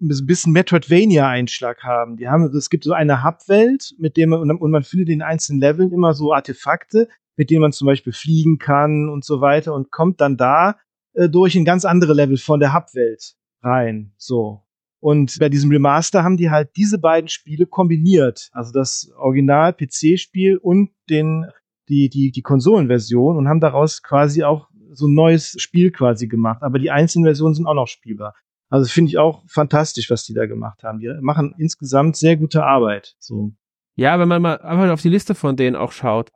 ein 0.00 0.26
bisschen 0.26 0.52
Metroidvania-Einschlag 0.52 1.82
haben. 1.82 2.16
Die 2.16 2.28
haben, 2.28 2.44
es 2.54 2.70
gibt 2.70 2.84
so 2.84 2.92
eine 2.92 3.24
Hub-Welt, 3.24 3.94
mit 3.98 4.16
dem 4.16 4.30
man, 4.30 4.50
und 4.50 4.70
man 4.70 4.82
findet 4.82 5.08
in 5.08 5.22
einzelnen 5.22 5.60
Leveln 5.60 5.92
immer 5.92 6.12
so 6.14 6.32
Artefakte, 6.32 7.08
mit 7.36 7.50
denen 7.50 7.62
man 7.62 7.72
zum 7.72 7.86
Beispiel 7.86 8.12
fliegen 8.12 8.58
kann 8.58 9.08
und 9.08 9.24
so 9.24 9.40
weiter 9.40 9.74
und 9.74 9.90
kommt 9.90 10.20
dann 10.20 10.36
da 10.36 10.76
äh, 11.16 11.28
durch 11.28 11.56
in 11.56 11.64
ganz 11.64 11.84
andere 11.84 12.14
Level 12.14 12.36
von 12.36 12.60
der 12.60 12.74
Hub-Welt 12.74 13.34
rein. 13.62 14.12
So. 14.16 14.62
Und 15.00 15.38
bei 15.38 15.48
diesem 15.48 15.70
Remaster 15.70 16.22
haben 16.22 16.36
die 16.36 16.50
halt 16.50 16.70
diese 16.76 16.98
beiden 16.98 17.28
Spiele 17.28 17.66
kombiniert. 17.66 18.50
Also 18.52 18.72
das 18.72 19.10
Original-PC-Spiel 19.16 20.58
und 20.58 20.90
den, 21.08 21.46
die, 21.88 22.08
die, 22.08 22.30
die 22.30 22.42
Konsolenversion 22.42 23.36
und 23.36 23.48
haben 23.48 23.60
daraus 23.60 24.02
quasi 24.02 24.42
auch 24.42 24.68
so 24.92 25.06
ein 25.06 25.14
neues 25.14 25.54
Spiel 25.58 25.90
quasi 25.90 26.26
gemacht. 26.26 26.62
Aber 26.62 26.78
die 26.78 26.90
einzelnen 26.90 27.24
Versionen 27.24 27.54
sind 27.54 27.66
auch 27.66 27.74
noch 27.74 27.88
spielbar. 27.88 28.34
Also 28.68 28.90
finde 28.90 29.10
ich 29.10 29.18
auch 29.18 29.44
fantastisch, 29.46 30.10
was 30.10 30.24
die 30.24 30.34
da 30.34 30.46
gemacht 30.46 30.82
haben. 30.82 30.98
Die 30.98 31.12
machen 31.20 31.54
insgesamt 31.58 32.16
sehr 32.16 32.36
gute 32.36 32.64
Arbeit. 32.64 33.14
So. 33.18 33.52
Ja, 33.94 34.18
wenn 34.18 34.28
man 34.28 34.42
mal 34.42 34.58
einfach 34.58 34.90
auf 34.90 35.02
die 35.02 35.08
Liste 35.08 35.34
von 35.34 35.56
denen 35.56 35.76
auch 35.76 35.92
schaut. 35.92 36.30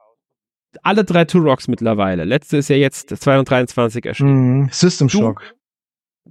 Alle 0.82 1.04
drei 1.04 1.24
Turoks 1.24 1.68
mittlerweile. 1.68 2.24
Letzte 2.24 2.58
ist 2.58 2.68
ja 2.68 2.76
jetzt 2.76 3.08
2023 3.10 4.06
erschienen. 4.06 4.60
Mhm. 4.62 4.68
System 4.70 5.08
Shock. 5.08 5.42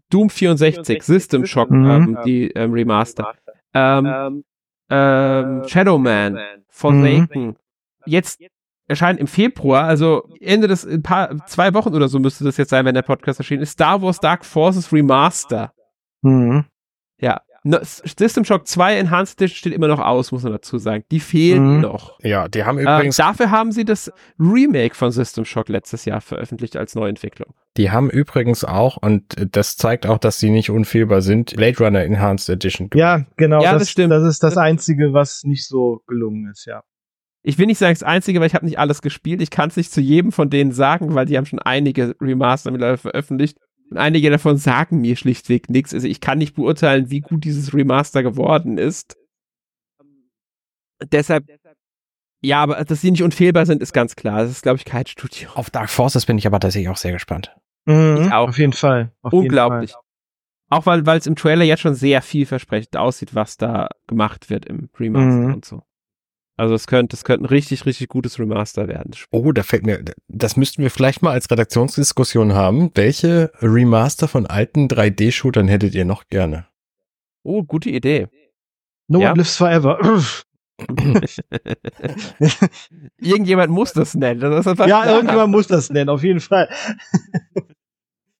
Doom 0.10 0.30
64, 0.30 1.04
System 1.04 1.46
Shock, 1.46 1.70
Mhm. 1.72 1.90
ähm, 1.90 2.18
die 2.26 2.50
ähm, 2.52 2.72
Remaster. 2.74 3.34
Ähm, 3.74 4.44
ähm, 4.90 5.64
Shadowman, 5.68 6.40
Forsaken. 6.70 7.56
Jetzt 8.06 8.40
erscheint 8.88 9.20
im 9.20 9.28
Februar, 9.28 9.84
also 9.84 10.28
Ende 10.40 10.68
des, 10.68 10.86
ein 10.86 11.04
paar, 11.04 11.46
zwei 11.46 11.74
Wochen 11.76 11.94
oder 11.94 12.08
so 12.08 12.18
müsste 12.18 12.44
das 12.44 12.58
jetzt 12.58 12.70
sein, 12.70 12.86
wenn 12.86 12.96
der 12.96 13.04
Podcast 13.04 13.40
erschienen 13.40 13.62
ist, 13.62 13.72
Star 13.72 14.02
Wars 14.02 14.20
Dark 14.20 14.46
Forces 14.46 14.92
Remaster. 14.92 15.74
Mhm. 16.22 16.66
Ja. 17.20 17.42
No, 17.64 17.78
System 17.82 18.46
Shock 18.46 18.68
2 18.68 18.98
Enhanced 18.98 19.40
Edition 19.42 19.58
steht 19.58 19.74
immer 19.74 19.88
noch 19.88 20.00
aus, 20.00 20.32
muss 20.32 20.44
man 20.44 20.54
dazu 20.54 20.78
sagen. 20.78 21.04
Die 21.12 21.20
fehlt 21.20 21.60
Mhm. 21.60 21.82
noch. 21.82 22.18
Ja, 22.24 22.48
die 22.48 22.64
haben 22.64 22.78
Ähm, 22.78 22.84
übrigens, 22.88 23.18
dafür 23.18 23.52
haben 23.52 23.72
sie 23.72 23.84
das 23.86 24.12
Remake 24.40 24.96
von 24.96 25.12
System 25.12 25.44
Shock 25.46 25.68
letztes 25.70 26.06
Jahr 26.06 26.22
veröffentlicht 26.22 26.78
als 26.78 26.96
Neuentwicklung. 26.96 27.54
die 27.78 27.92
haben 27.92 28.10
übrigens 28.10 28.66
auch, 28.66 28.98
und 28.98 29.24
das 29.56 29.78
zeigt 29.78 30.06
auch, 30.06 30.18
dass 30.18 30.40
sie 30.40 30.50
nicht 30.50 30.70
unfehlbar 30.70 31.22
sind, 31.22 31.56
Blade 31.56 31.78
Runner 31.80 32.02
Enhanced 32.04 32.50
Edition 32.50 32.90
gemacht. 32.90 33.00
Ja, 33.00 33.26
genau. 33.38 33.62
Ja, 33.64 33.72
das, 33.74 33.84
das 33.84 33.90
stimmt. 33.92 34.12
Das 34.12 34.24
ist 34.24 34.44
das 34.44 34.58
Einzige, 34.58 35.14
was 35.14 35.44
nicht 35.44 35.66
so 35.68 36.02
gelungen 36.08 36.50
ist, 36.52 36.66
ja. 36.66 36.82
Ich 37.42 37.58
will 37.58 37.68
nicht 37.68 37.78
sagen, 37.78 37.94
das 37.94 38.04
Einzige, 38.04 38.42
weil 38.42 38.48
ich 38.48 38.56
habe 38.56 38.66
nicht 38.66 38.80
alles 38.80 39.02
gespielt. 39.02 39.42
Ich 39.42 39.50
kann 39.50 39.70
es 39.70 39.78
nicht 39.78 39.94
zu 39.94 40.02
jedem 40.02 40.34
von 40.34 40.50
denen 40.50 40.74
sagen, 40.74 41.16
weil 41.16 41.26
die 41.26 41.38
haben 41.38 41.46
schon 41.46 41.60
einige 41.60 42.16
Remaster 42.20 42.70
mittlerweile 42.72 42.98
veröffentlicht. 42.98 43.58
Einige 43.96 44.30
davon 44.30 44.58
sagen 44.58 45.02
mir 45.02 45.16
schlichtweg 45.16 45.70
nichts. 45.70 45.94
Also 45.94 46.08
ich 46.08 46.22
kann 46.22 46.38
nicht 46.38 46.56
beurteilen, 46.56 47.10
wie 47.10 47.22
gut 47.22 47.44
dieses 47.44 47.74
Remaster 47.74 48.22
geworden 48.24 48.78
ist. 48.78 49.18
Deshalb, 51.12 51.46
ja, 52.42 52.62
aber 52.62 52.84
dass 52.84 53.02
sie 53.02 53.12
nicht 53.12 53.24
unfehlbar 53.24 53.66
sind, 53.66 53.82
ist 53.82 53.94
ganz 53.94 54.16
klar. 54.16 54.42
Das 54.42 54.52
ist, 54.52 54.64
glaube 54.64 54.78
ich, 54.78 54.86
kein 54.86 55.06
Studio. 55.08 55.50
Auf 55.56 55.70
Dark 55.70 55.90
Forces 55.90 56.26
bin 56.26 56.38
ich 56.38 56.46
aber 56.46 56.60
tatsächlich 56.60 56.90
auch 56.90 56.98
sehr 56.98 57.14
gespannt. 57.14 57.56
Mhm. 57.86 58.18
Ich 58.22 58.32
auch. 58.32 58.50
Auf 58.50 58.58
jeden 58.58 58.74
Fall. 58.74 59.12
Auf 59.22 59.34
jeden 59.34 59.46
Unglaublich. 59.46 59.94
Auch 60.70 60.86
weil 60.86 61.06
weil 61.06 61.18
es 61.18 61.26
im 61.26 61.36
Trailer 61.36 61.64
jetzt 61.64 61.80
schon 61.82 61.96
sehr 61.96 62.22
vielversprechend 62.22 62.96
aussieht, 62.96 63.34
was 63.34 63.58
da 63.58 63.90
gemacht 64.08 64.50
wird 64.52 64.66
im 64.66 64.90
Remaster 65.00 65.48
Mhm. 65.48 65.54
und 65.56 65.66
so. 65.66 65.82
Also 66.60 66.76
es 66.76 66.88
könnte, 66.88 67.16
es 67.16 67.24
könnte 67.24 67.46
ein 67.46 67.48
richtig, 67.48 67.86
richtig 67.86 68.10
gutes 68.10 68.38
Remaster 68.38 68.90
werden. 68.90 69.12
Oh, 69.32 69.54
da 69.54 69.64
fällt 69.64 69.86
mir, 69.86 70.04
das 70.28 70.58
müssten 70.58 70.84
wir 70.84 70.92
vielleicht 70.92 71.22
mal 71.22 71.32
als 71.32 71.50
Redaktionsdiskussion 71.50 72.52
haben. 72.54 72.92
Welche 72.96 73.54
Remaster 73.62 74.28
von 74.28 74.46
alten 74.46 74.88
3D-Shootern 74.90 75.70
hättet 75.70 75.96
ihr 75.96 76.04
noch 76.04 76.28
gerne? 76.28 76.68
Oh, 77.44 77.64
gute 77.64 77.90
Idee. 77.90 78.28
No 79.08 79.22
Ja. 79.22 79.30
one 79.32 79.38
lives 79.38 79.56
forever. 79.56 80.22
Irgendjemand 83.18 83.72
muss 83.72 83.94
das 83.94 84.16
nennen. 84.16 84.42
Das 84.42 84.66
ja, 84.66 85.06
irgendjemand 85.06 85.52
muss 85.52 85.68
das 85.68 85.90
nennen, 85.90 86.10
auf 86.10 86.24
jeden 86.24 86.42
Fall. 86.42 86.68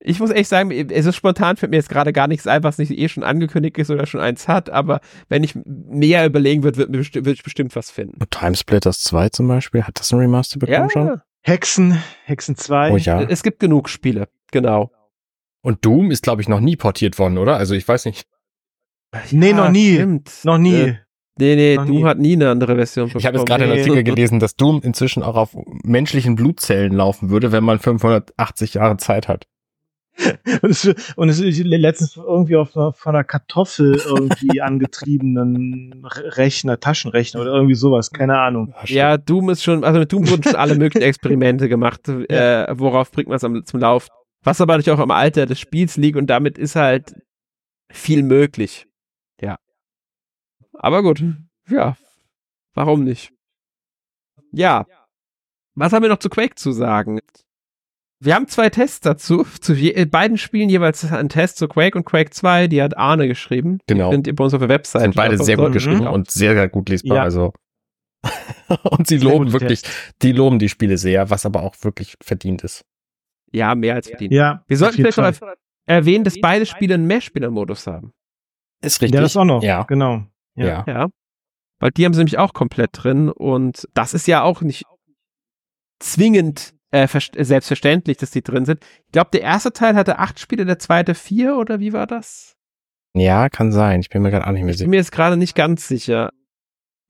Ich 0.10 0.20
muss 0.20 0.32
echt 0.32 0.50
sagen, 0.50 0.72
es 0.72 1.06
ist 1.06 1.16
spontan 1.16 1.56
fällt 1.58 1.70
mir 1.70 1.78
jetzt 1.78 1.90
gerade 1.90 2.12
gar 2.14 2.28
nichts 2.28 2.48
ein, 2.48 2.64
was 2.64 2.78
nicht 2.78 2.92
eh 2.92 3.08
schon 3.10 3.24
angekündigt 3.24 3.78
ist 3.78 3.90
oder 3.92 4.06
schon 4.06 4.20
eins 4.22 4.48
hat, 4.48 4.70
aber 4.70 5.02
wenn 5.28 5.44
ich 5.44 5.56
näher 5.64 6.26
überlegen 6.26 6.64
würde, 6.64 6.78
wird, 6.78 6.90
mir 6.90 7.00
besti- 7.00 7.16
würde 7.16 7.32
ich 7.32 7.44
bestimmt 7.44 7.76
was 7.76 7.92
finden. 7.92 8.18
Timesplitters 8.30 9.02
2 9.02 9.30
zum 9.30 9.48
Beispiel, 9.48 9.84
hat 9.84 10.00
das 10.00 10.12
ein 10.12 10.20
Remaster 10.20 10.58
bekommen 10.60 10.90
schon? 10.90 11.22
Hexen, 11.42 12.02
Hexen 12.26 12.56
2. 12.56 12.92
Oh 12.92 12.98
ja. 12.98 13.22
es 13.22 13.44
gibt 13.44 13.60
genug 13.60 13.88
Spiele, 13.90 14.28
genau. 14.52 14.92
Und 15.62 15.86
Doom 15.86 16.12
ist, 16.12 16.24
glaube 16.24 16.42
ich, 16.42 16.48
noch 16.50 16.60
nie 16.60 16.76
portiert 16.76 17.20
worden, 17.20 17.38
oder? 17.38 17.58
Also 17.58 17.76
ich 17.76 17.88
weiß 17.88 18.06
nicht. 18.06 18.26
Nee, 19.32 19.54
noch 19.54 19.70
nie. 19.70 19.96
Stimmt. 19.96 20.32
Noch 20.44 20.58
nie. 20.58 20.74
Äh, 20.74 20.96
nee, 21.38 21.56
nee, 21.56 21.76
Noch 21.76 21.86
Doom 21.86 21.96
nie. 21.98 22.04
hat 22.06 22.20
nie 22.20 22.34
eine 22.34 22.50
andere 22.50 22.76
Version 22.76 23.12
Ich 23.16 23.26
habe 23.26 23.38
jetzt 23.38 23.48
gerade 23.48 23.66
nee. 23.66 23.72
einen 23.72 23.80
Artikel 23.80 24.04
gelesen, 24.04 24.40
dass 24.40 24.56
Doom 24.56 24.82
inzwischen 24.84 25.24
auch 25.24 25.36
auf 25.36 25.56
menschlichen 25.84 26.36
Blutzellen 26.36 26.94
laufen 26.94 27.30
würde, 27.30 27.52
wenn 27.52 27.64
man 27.64 27.80
580 27.80 28.76
Jahre 28.76 28.98
Zeit 28.98 29.28
hat. 29.28 29.46
Und 30.62 30.72
es, 30.72 30.86
und 31.16 31.30
es 31.30 31.40
ist 31.40 31.60
letztens 31.64 32.18
irgendwie 32.18 32.56
auf 32.58 32.76
einer, 32.76 32.92
von 32.94 33.16
einer 33.16 33.24
Kartoffel 33.24 33.96
irgendwie 34.06 34.62
angetriebenen 34.62 36.06
Re- 36.06 36.38
Rechner, 36.38 36.80
Taschenrechner 36.80 37.42
oder 37.42 37.54
irgendwie 37.54 37.76
sowas, 37.76 38.12
keine 38.12 38.38
Ahnung. 38.38 38.74
Ja, 38.86 39.18
Doom 39.18 39.50
ist 39.50 39.64
schon, 39.64 39.84
also 39.84 40.00
mit 40.00 40.12
Doom 40.12 40.30
wurden 40.30 40.44
schon 40.44 40.56
alle 40.56 40.76
möglichen 40.76 41.04
Experimente 41.06 41.70
gemacht, 41.70 42.08
äh, 42.30 42.68
worauf 42.78 43.12
bringt 43.12 43.30
man 43.30 43.38
es 43.38 43.66
zum 43.66 43.80
Lauf. 43.80 44.10
Was 44.44 44.62
aber 44.62 44.78
natürlich 44.78 44.98
auch 44.98 45.04
am 45.04 45.12
Alter 45.12 45.46
des 45.46 45.60
Spiels 45.60 45.98
liegt 45.98 46.18
und 46.18 46.28
damit 46.28 46.58
ist 46.58 46.76
halt 46.76 47.14
viel 47.92 48.24
möglich. 48.24 48.88
Ja. 49.42 49.58
Aber 50.74 51.04
gut, 51.04 51.24
ja. 51.70 51.98
Warum 52.74 53.04
nicht? 53.04 53.32
Ja. 54.52 54.86
Was 55.76 55.94
haben 55.94 56.04
wir 56.04 56.10
noch 56.10 56.20
zu 56.20 56.30
Quake 56.30 56.56
zu 56.56 56.72
sagen? 56.72 57.20
Wir 58.22 58.36
haben 58.36 58.48
zwei 58.48 58.70
Tests 58.70 59.00
dazu. 59.00 59.44
Zu 59.62 59.74
je, 59.74 59.92
äh, 59.92 60.06
beiden 60.06 60.38
Spielen 60.38 60.70
jeweils 60.70 61.10
einen 61.12 61.30
Test 61.30 61.58
zu 61.58 61.68
Quake 61.68 61.98
und 61.98 62.06
Quake 62.06 62.32
2. 62.32 62.68
Die 62.68 62.82
hat 62.82 62.98
Arne 62.98 63.28
geschrieben. 63.28 63.80
Genau. 63.88 64.10
Die 64.10 64.16
findet 64.16 64.28
ihr 64.28 64.36
bei 64.36 64.44
uns 64.44 64.54
auf 64.54 64.60
der 64.60 64.70
Website. 64.70 65.02
Sind 65.04 65.16
beide 65.16 65.38
sehr 65.38 65.56
gut 65.58 65.70
Mhm. 65.70 65.74
geschrieben 65.74 66.08
und 66.08 66.30
sehr, 66.30 66.54
sehr 66.54 66.68
gut 66.70 66.90
lesbar. 66.90 67.18
Ja. 67.18 67.24
Also. 67.24 67.54
und 68.92 69.08
sie 69.08 69.20
Sehr 69.20 69.30
loben 69.30 69.54
wirklich, 69.54 69.84
die 70.22 70.34
loben 70.34 70.60
die 70.60 70.68
Spiele 70.68 70.98
sehr, 70.98 71.30
was 71.30 71.46
aber 71.46 71.64
auch 71.64 71.76
wirklich 71.82 72.16
verdient 72.22 72.64
ist. 72.66 72.84
Ja, 73.54 73.74
mehr 73.76 73.96
als 73.96 74.10
verdient. 74.10 74.34
Ja, 74.34 74.64
Wir 74.68 74.76
sollten 74.78 74.98
vielleicht 74.98 75.18
noch 75.42 75.54
erwähnen, 75.86 76.26
dass 76.26 76.40
beide 76.42 76.66
Spiele 76.66 76.96
einen 76.96 77.08
Mehrspieler-Modus 77.08 77.88
haben. 77.88 78.12
Ist 78.84 79.02
richtig. 79.02 79.16
Ja, 79.16 79.22
das 79.22 79.38
auch 79.38 79.46
noch. 79.46 79.64
Ja. 79.64 79.84
Genau. 79.84 80.26
Ja. 80.56 80.66
Ja. 80.66 80.84
Ja. 80.88 81.08
Weil 81.80 81.92
die 81.92 82.04
haben 82.06 82.14
sie 82.14 82.20
nämlich 82.20 82.38
auch 82.38 82.52
komplett 82.54 82.90
drin 82.92 83.30
und 83.30 83.88
das 83.94 84.14
ist 84.14 84.28
ja 84.28 84.44
auch 84.44 84.62
nicht 84.62 84.84
zwingend 86.00 86.74
äh, 86.92 87.04
äh, 87.04 87.44
selbstverständlich, 87.44 88.18
dass 88.18 88.32
die 88.32 88.42
drin 88.42 88.66
sind. 88.66 88.84
Ich 89.06 89.12
glaube, 89.12 89.30
der 89.32 89.42
erste 89.42 89.72
Teil 89.74 89.96
hatte 89.96 90.20
acht 90.20 90.40
Spiele, 90.40 90.66
der 90.66 90.80
zweite 90.80 91.16
vier 91.16 91.58
oder 91.58 91.80
wie 91.80 91.94
war 91.94 92.08
das? 92.08 92.56
Ja, 93.14 93.50
kann 93.50 93.72
sein. 93.72 94.02
Ich 94.02 94.10
bin 94.10 94.22
mir 94.22 94.32
gerade 94.32 94.48
auch 94.48 94.52
nicht 94.52 94.64
mehr 94.64 94.74
Ich 94.74 94.78
bin 94.78 94.78
sicher. 94.78 94.90
mir 94.90 94.98
jetzt 94.98 95.12
gerade 95.12 95.38
nicht 95.38 95.56
ganz 95.56 95.88
sicher. 95.88 96.32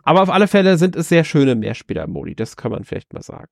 Aber 0.03 0.21
auf 0.23 0.30
alle 0.30 0.47
Fälle 0.47 0.77
sind 0.77 0.95
es 0.95 1.09
sehr 1.09 1.23
schöne 1.23 1.55
Mehrspieler-Modi, 1.55 2.36
das 2.36 2.57
kann 2.57 2.71
man 2.71 2.84
vielleicht 2.84 3.13
mal 3.13 3.21
sagen. 3.21 3.51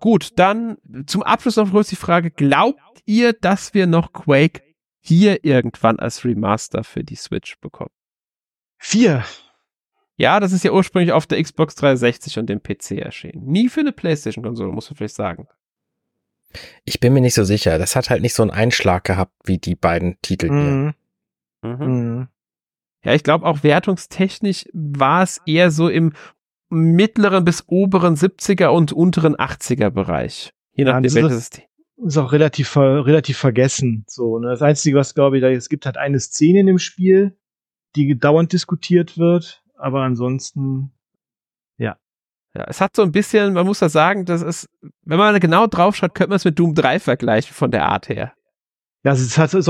Gut, 0.00 0.32
dann 0.36 0.78
zum 1.06 1.22
Abschluss 1.22 1.56
noch 1.56 1.70
kurz 1.70 1.88
die 1.88 1.96
Frage, 1.96 2.30
glaubt 2.30 2.80
ihr, 3.04 3.32
dass 3.32 3.74
wir 3.74 3.86
noch 3.86 4.12
Quake 4.12 4.62
hier 5.00 5.44
irgendwann 5.44 5.98
als 5.98 6.24
Remaster 6.24 6.82
für 6.82 7.04
die 7.04 7.14
Switch 7.14 7.58
bekommen? 7.60 7.92
Vier. 8.78 9.24
Ja, 10.16 10.38
das 10.40 10.52
ist 10.52 10.62
ja 10.64 10.72
ursprünglich 10.72 11.12
auf 11.12 11.26
der 11.26 11.42
Xbox 11.42 11.74
360 11.74 12.38
und 12.38 12.46
dem 12.48 12.62
PC 12.62 12.92
erschienen. 12.98 13.44
Nie 13.46 13.68
für 13.68 13.80
eine 13.80 13.92
PlayStation-Konsole, 13.92 14.70
muss 14.72 14.88
man 14.90 14.96
vielleicht 14.96 15.16
sagen. 15.16 15.48
Ich 16.84 17.00
bin 17.00 17.12
mir 17.12 17.20
nicht 17.20 17.34
so 17.34 17.42
sicher. 17.42 17.78
Das 17.78 17.96
hat 17.96 18.10
halt 18.10 18.22
nicht 18.22 18.34
so 18.34 18.42
einen 18.42 18.52
Einschlag 18.52 19.02
gehabt 19.04 19.32
wie 19.44 19.58
die 19.58 19.74
beiden 19.74 20.16
Titel 20.22 20.46
hier. 20.48 20.54
Mhm. 20.54 20.94
Mhm. 21.62 22.28
Ja, 23.04 23.12
ich 23.14 23.24
glaube 23.24 23.44
auch 23.44 23.62
wertungstechnisch 23.64 24.66
war 24.72 25.22
es 25.24 25.40
eher 25.46 25.70
so 25.70 25.88
im 25.88 26.12
mittleren 26.70 27.44
bis 27.44 27.64
oberen 27.66 28.14
70er 28.16 28.68
und 28.68 28.92
unteren 28.92 29.34
80er 29.36 29.90
Bereich. 29.90 30.52
Je 30.74 30.84
Ja, 30.84 30.92
nachdem, 30.92 31.02
das 31.04 31.14
welches 31.14 31.36
ist- 31.38 31.62
ist 32.06 32.18
auch 32.18 32.32
relativ, 32.32 32.76
relativ 32.76 33.36
vergessen. 33.38 34.04
So, 34.08 34.38
ne? 34.38 34.48
Das 34.48 34.62
Einzige, 34.62 34.96
was 34.96 35.14
glaube 35.14 35.36
ich, 35.38 35.42
da 35.42 35.50
es 35.50 35.68
gibt 35.68 35.86
halt 35.86 35.96
eine 35.96 36.18
Szene 36.20 36.60
in 36.60 36.66
dem 36.66 36.78
Spiel, 36.78 37.36
die 37.96 38.18
dauernd 38.18 38.52
diskutiert 38.52 39.18
wird, 39.18 39.62
aber 39.84 40.02
ansonsten, 40.02 40.90
Ja, 42.56 42.66
es 42.68 42.80
hat 42.80 42.94
so 42.94 43.02
ein 43.02 43.10
bisschen, 43.10 43.52
man 43.52 43.66
muss 43.66 43.80
da 43.80 43.88
sagen, 43.88 44.26
das 44.26 44.40
ist, 44.40 44.68
wenn 45.02 45.18
man 45.18 45.40
genau 45.40 45.66
drauf 45.66 45.96
schaut, 45.96 46.14
könnte 46.14 46.28
man 46.30 46.36
es 46.36 46.44
mit 46.44 46.56
Doom 46.56 46.72
3 46.76 47.00
vergleichen 47.00 47.52
von 47.52 47.72
der 47.72 47.86
Art 47.86 48.08
her. 48.08 48.32
ja, 49.02 49.10
es 49.12 49.20
ist 49.20 49.36
halt 49.38 49.50
so, 49.50 49.58
ist 49.58 49.68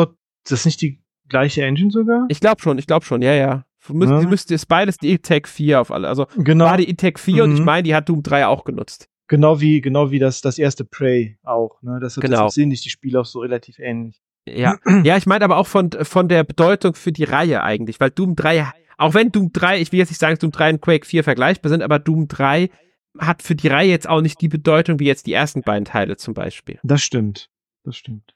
das 0.50 0.66
nicht 0.66 0.82
die 0.82 1.02
gleiche 1.30 1.62
Engine 1.64 1.90
sogar? 1.90 2.26
Ich 2.28 2.40
glaube 2.40 2.60
schon, 2.60 2.76
ich 2.76 2.86
glaube 2.86 3.06
schon, 3.06 3.22
ja, 3.22 3.32
ja. 3.32 3.64
Müsst, 3.88 4.10
Ja. 4.12 4.20
Die 4.20 4.26
müsste 4.26 4.52
ist 4.54 4.66
beides 4.66 4.98
die 4.98 5.12
E-Tech 5.12 5.46
4 5.46 5.80
auf 5.80 5.90
alle. 5.90 6.08
Also 6.08 6.26
Genau, 6.36 6.66
war 6.66 6.76
die 6.76 6.88
E-Tech 6.90 7.18
4 7.18 7.44
und 7.44 7.52
ich 7.54 7.60
Mhm. 7.60 7.64
meine, 7.64 7.82
die 7.84 7.94
hat 7.94 8.08
Doom 8.10 8.22
3 8.22 8.46
auch 8.48 8.64
genutzt. 8.64 9.08
genau 9.28 9.60
wie, 9.62 9.80
genau 9.80 10.10
wie 10.10 10.18
das, 10.18 10.42
das 10.42 10.58
erste 10.58 10.84
Prey 10.84 11.38
auch, 11.42 11.80
ne? 11.80 11.98
Das, 12.00 12.16
Genau. 12.16 12.44
das 12.44 12.52
sind 12.54 12.68
nicht 12.68 12.84
die 12.84 12.90
Spiele 12.90 13.18
auch 13.20 13.24
so 13.24 13.38
relativ 13.40 13.78
ähnlich. 13.78 14.20
Ja, 14.46 14.76
ja, 15.04 15.16
ich 15.16 15.24
meine 15.24 15.46
aber 15.46 15.56
auch 15.56 15.66
von, 15.66 15.90
von 15.90 16.28
der 16.28 16.44
Bedeutung 16.44 16.92
für 16.94 17.12
die 17.12 17.24
Reihe 17.24 17.62
eigentlich, 17.62 17.98
weil 17.98 18.10
Doom 18.10 18.36
3, 18.36 18.70
auch 18.98 19.14
wenn 19.14 19.30
Doom 19.32 19.50
3, 19.52 19.80
ich 19.80 19.92
will 19.92 19.98
jetzt 19.98 20.10
nicht 20.10 20.20
sagen, 20.20 20.34
dass 20.34 20.40
Doom 20.40 20.52
3 20.52 20.70
und 20.74 20.80
Quake 20.80 21.06
4 21.06 21.24
vergleichbar 21.24 21.70
sind, 21.70 21.82
aber 21.82 21.98
Doom 21.98 22.28
3 22.28 22.70
hat 23.18 23.42
für 23.42 23.54
die 23.54 23.68
Reihe 23.68 23.88
jetzt 23.88 24.08
auch 24.08 24.20
nicht 24.20 24.40
die 24.40 24.48
Bedeutung 24.48 24.98
wie 24.98 25.06
jetzt 25.06 25.26
die 25.26 25.32
ersten 25.32 25.62
beiden 25.62 25.84
Teile 25.84 26.16
zum 26.16 26.34
Beispiel. 26.34 26.78
Das 26.82 27.02
stimmt. 27.02 27.48
Das 27.84 27.96
stimmt. 27.96 28.34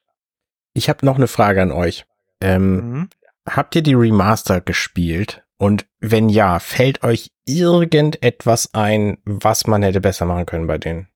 Ich 0.75 0.89
habe 0.89 1.05
noch 1.05 1.17
eine 1.17 1.27
Frage 1.29 1.63
an 1.63 1.73
euch. 1.73 2.05
Ähm, 2.41 2.77
Mhm. 2.77 3.09
Habt 3.49 3.75
ihr 3.75 3.83
die 3.83 3.95
Remaster 3.95 4.61
gespielt? 4.61 5.43
Und 5.57 5.87
wenn 6.01 6.29
ja, 6.29 6.59
fällt 6.59 7.03
euch 7.03 7.31
irgendetwas 7.47 8.75
ein, 8.75 9.19
was 9.25 9.67
man 9.67 9.83
hätte 9.83 10.01
besser 10.01 10.27
machen 10.27 10.47
können 10.47 10.67
bei 10.67 10.79
denen? 10.79 11.09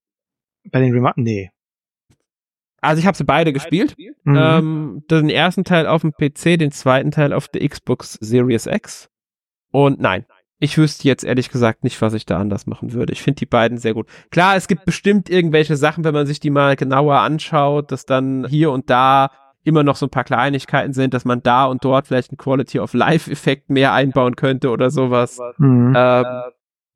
Bei 0.70 0.80
den 0.80 0.92
Remark, 0.92 1.16
nee. 1.18 1.50
Also 2.80 2.98
ich 3.00 3.06
habe 3.06 3.16
sie 3.16 3.24
beide 3.24 3.52
gespielt. 3.52 3.94
Mhm. 4.24 4.36
Ähm, 4.36 5.04
den 5.10 5.30
ersten 5.30 5.62
Teil 5.62 5.86
auf 5.86 6.00
dem 6.00 6.12
PC, 6.12 6.58
den 6.58 6.72
zweiten 6.72 7.12
Teil 7.12 7.32
auf 7.32 7.48
der 7.48 7.68
Xbox 7.68 8.14
Series 8.14 8.66
X. 8.66 9.08
Und 9.72 10.00
nein, 10.00 10.24
ich 10.60 10.78
wüsste 10.78 11.08
jetzt 11.08 11.24
ehrlich 11.24 11.50
gesagt 11.50 11.82
nicht, 11.82 12.00
was 12.00 12.14
ich 12.14 12.24
da 12.24 12.38
anders 12.38 12.68
machen 12.68 12.92
würde. 12.92 13.12
Ich 13.12 13.22
finde 13.22 13.40
die 13.40 13.46
beiden 13.46 13.78
sehr 13.78 13.94
gut. 13.94 14.06
Klar, 14.30 14.54
es 14.54 14.68
gibt 14.68 14.84
bestimmt 14.84 15.28
irgendwelche 15.28 15.76
Sachen, 15.76 16.04
wenn 16.04 16.14
man 16.14 16.26
sich 16.26 16.38
die 16.38 16.50
mal 16.50 16.76
genauer 16.76 17.18
anschaut, 17.18 17.90
dass 17.90 18.06
dann 18.06 18.46
hier 18.48 18.70
und 18.70 18.88
da 18.88 19.32
immer 19.64 19.82
noch 19.82 19.96
so 19.96 20.06
ein 20.06 20.10
paar 20.10 20.22
Kleinigkeiten 20.22 20.92
sind, 20.92 21.14
dass 21.14 21.24
man 21.24 21.42
da 21.42 21.66
und 21.66 21.84
dort 21.84 22.06
vielleicht 22.06 22.30
einen 22.30 22.38
Quality 22.38 22.78
of 22.78 22.94
Life 22.94 23.28
Effekt 23.30 23.70
mehr 23.70 23.92
einbauen 23.92 24.36
könnte 24.36 24.70
oder 24.70 24.90
sowas. 24.90 25.40
Mhm. 25.58 25.94
Ähm, 25.96 26.24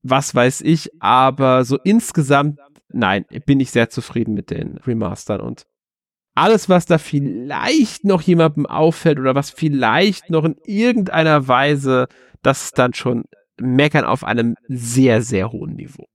was 0.02 0.34
weiß 0.34 0.60
ich, 0.60 0.90
aber 1.00 1.64
so 1.64 1.76
insgesamt, 1.82 2.60
nein, 2.92 3.24
bin 3.46 3.58
ich 3.58 3.72
sehr 3.72 3.90
zufrieden 3.90 4.34
mit 4.34 4.50
den 4.50 4.78
Remastern 4.78 5.40
und 5.40 5.66
alles, 6.36 6.68
was 6.68 6.84
da 6.86 6.98
vielleicht 6.98 8.04
noch 8.04 8.20
jemandem 8.20 8.66
auffällt 8.66 9.18
oder 9.18 9.34
was 9.34 9.50
vielleicht 9.50 10.30
noch 10.30 10.44
in 10.44 10.56
irgendeiner 10.64 11.48
Weise, 11.48 12.08
das 12.46 12.64
ist 12.64 12.78
dann 12.78 12.94
schon 12.94 13.24
meckern 13.60 14.04
auf 14.04 14.24
einem 14.24 14.54
sehr, 14.68 15.22
sehr 15.22 15.50
hohen 15.52 15.74
Niveau. 15.74 16.06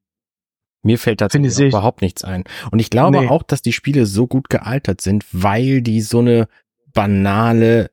Mir 0.83 0.97
fällt 0.97 1.21
ich- 1.67 1.73
überhaupt 1.73 2.01
nichts 2.01 2.23
ein. 2.23 2.43
Und 2.71 2.79
ich 2.79 2.89
glaube 2.89 3.19
Nee. 3.21 3.27
auch, 3.27 3.43
dass 3.43 3.61
die 3.61 3.73
Spiele 3.73 4.05
so 4.05 4.25
gut 4.27 4.49
gealtert 4.49 5.01
sind, 5.01 5.25
weil 5.31 5.81
die 5.81 6.01
so 6.01 6.19
eine 6.19 6.47
banale, 6.93 7.91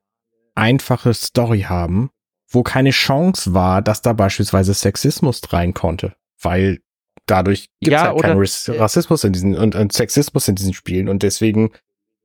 einfache 0.54 1.14
Story 1.14 1.62
haben, 1.62 2.10
wo 2.50 2.62
keine 2.62 2.90
Chance 2.90 3.54
war, 3.54 3.82
dass 3.82 4.02
da 4.02 4.12
beispielsweise 4.12 4.74
Sexismus 4.74 5.40
rein 5.52 5.74
konnte. 5.74 6.14
Weil 6.40 6.80
dadurch 7.26 7.68
gibt 7.80 7.94
es 7.94 8.02
Ja, 8.02 8.08
halt 8.08 8.22
keinen 8.22 8.38
Rassismus 8.80 9.24
in 9.24 9.32
diesen 9.32 9.54
und, 9.56 9.74
und 9.74 9.92
Sexismus 9.92 10.48
in 10.48 10.54
diesen 10.54 10.72
Spielen 10.74 11.08
und 11.08 11.22
deswegen 11.22 11.70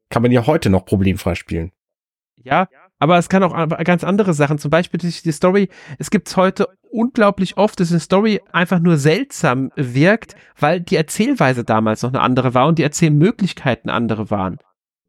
kann 0.09 0.21
man 0.21 0.31
ja 0.31 0.45
heute 0.47 0.69
noch 0.69 0.85
problemfrei 0.85 1.35
spielen. 1.35 1.71
Ja, 2.37 2.67
aber 3.03 3.17
es 3.17 3.27
kann 3.27 3.43
auch 3.43 3.53
an- 3.53 3.67
ganz 3.83 4.05
andere 4.05 4.33
Sachen, 4.33 4.57
zum 4.59 4.71
Beispiel 4.71 4.97
die 4.99 5.31
Story, 5.33 5.67
es 5.99 6.09
gibt 6.09 6.35
heute 6.37 6.67
unglaublich 6.89 7.57
oft, 7.57 7.77
dass 7.81 7.91
eine 7.91 7.99
Story 7.99 8.39
einfach 8.53 8.79
nur 8.79 8.95
seltsam 8.97 9.71
wirkt, 9.75 10.35
weil 10.57 10.79
die 10.79 10.95
Erzählweise 10.95 11.65
damals 11.65 12.01
noch 12.01 12.11
eine 12.11 12.21
andere 12.21 12.53
war 12.53 12.67
und 12.67 12.79
die 12.79 12.83
Erzählmöglichkeiten 12.83 13.89
andere 13.89 14.31
waren. 14.31 14.57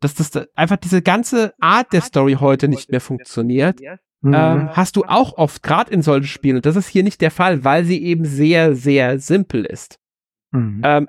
Dass 0.00 0.14
das 0.14 0.32
da 0.32 0.44
einfach 0.56 0.76
diese 0.76 1.02
ganze 1.02 1.54
Art 1.60 1.92
der 1.92 2.00
Story 2.00 2.36
heute 2.40 2.66
nicht 2.66 2.90
mehr 2.90 3.00
funktioniert, 3.00 3.80
Mhm. 4.22 4.32
ähm, 4.34 4.68
hast 4.72 4.96
du 4.96 5.04
auch 5.04 5.36
oft, 5.36 5.62
gerade 5.62 5.92
in 5.92 6.02
solchen 6.02 6.26
Spielen, 6.26 6.56
und 6.56 6.66
das 6.66 6.76
ist 6.76 6.88
hier 6.88 7.04
nicht 7.04 7.20
der 7.20 7.30
Fall, 7.30 7.62
weil 7.62 7.84
sie 7.84 8.02
eben 8.02 8.24
sehr, 8.24 8.74
sehr 8.74 9.18
simpel 9.20 9.64
ist. 9.64 9.98
Mhm. 10.50 10.80
Ähm, 10.82 11.06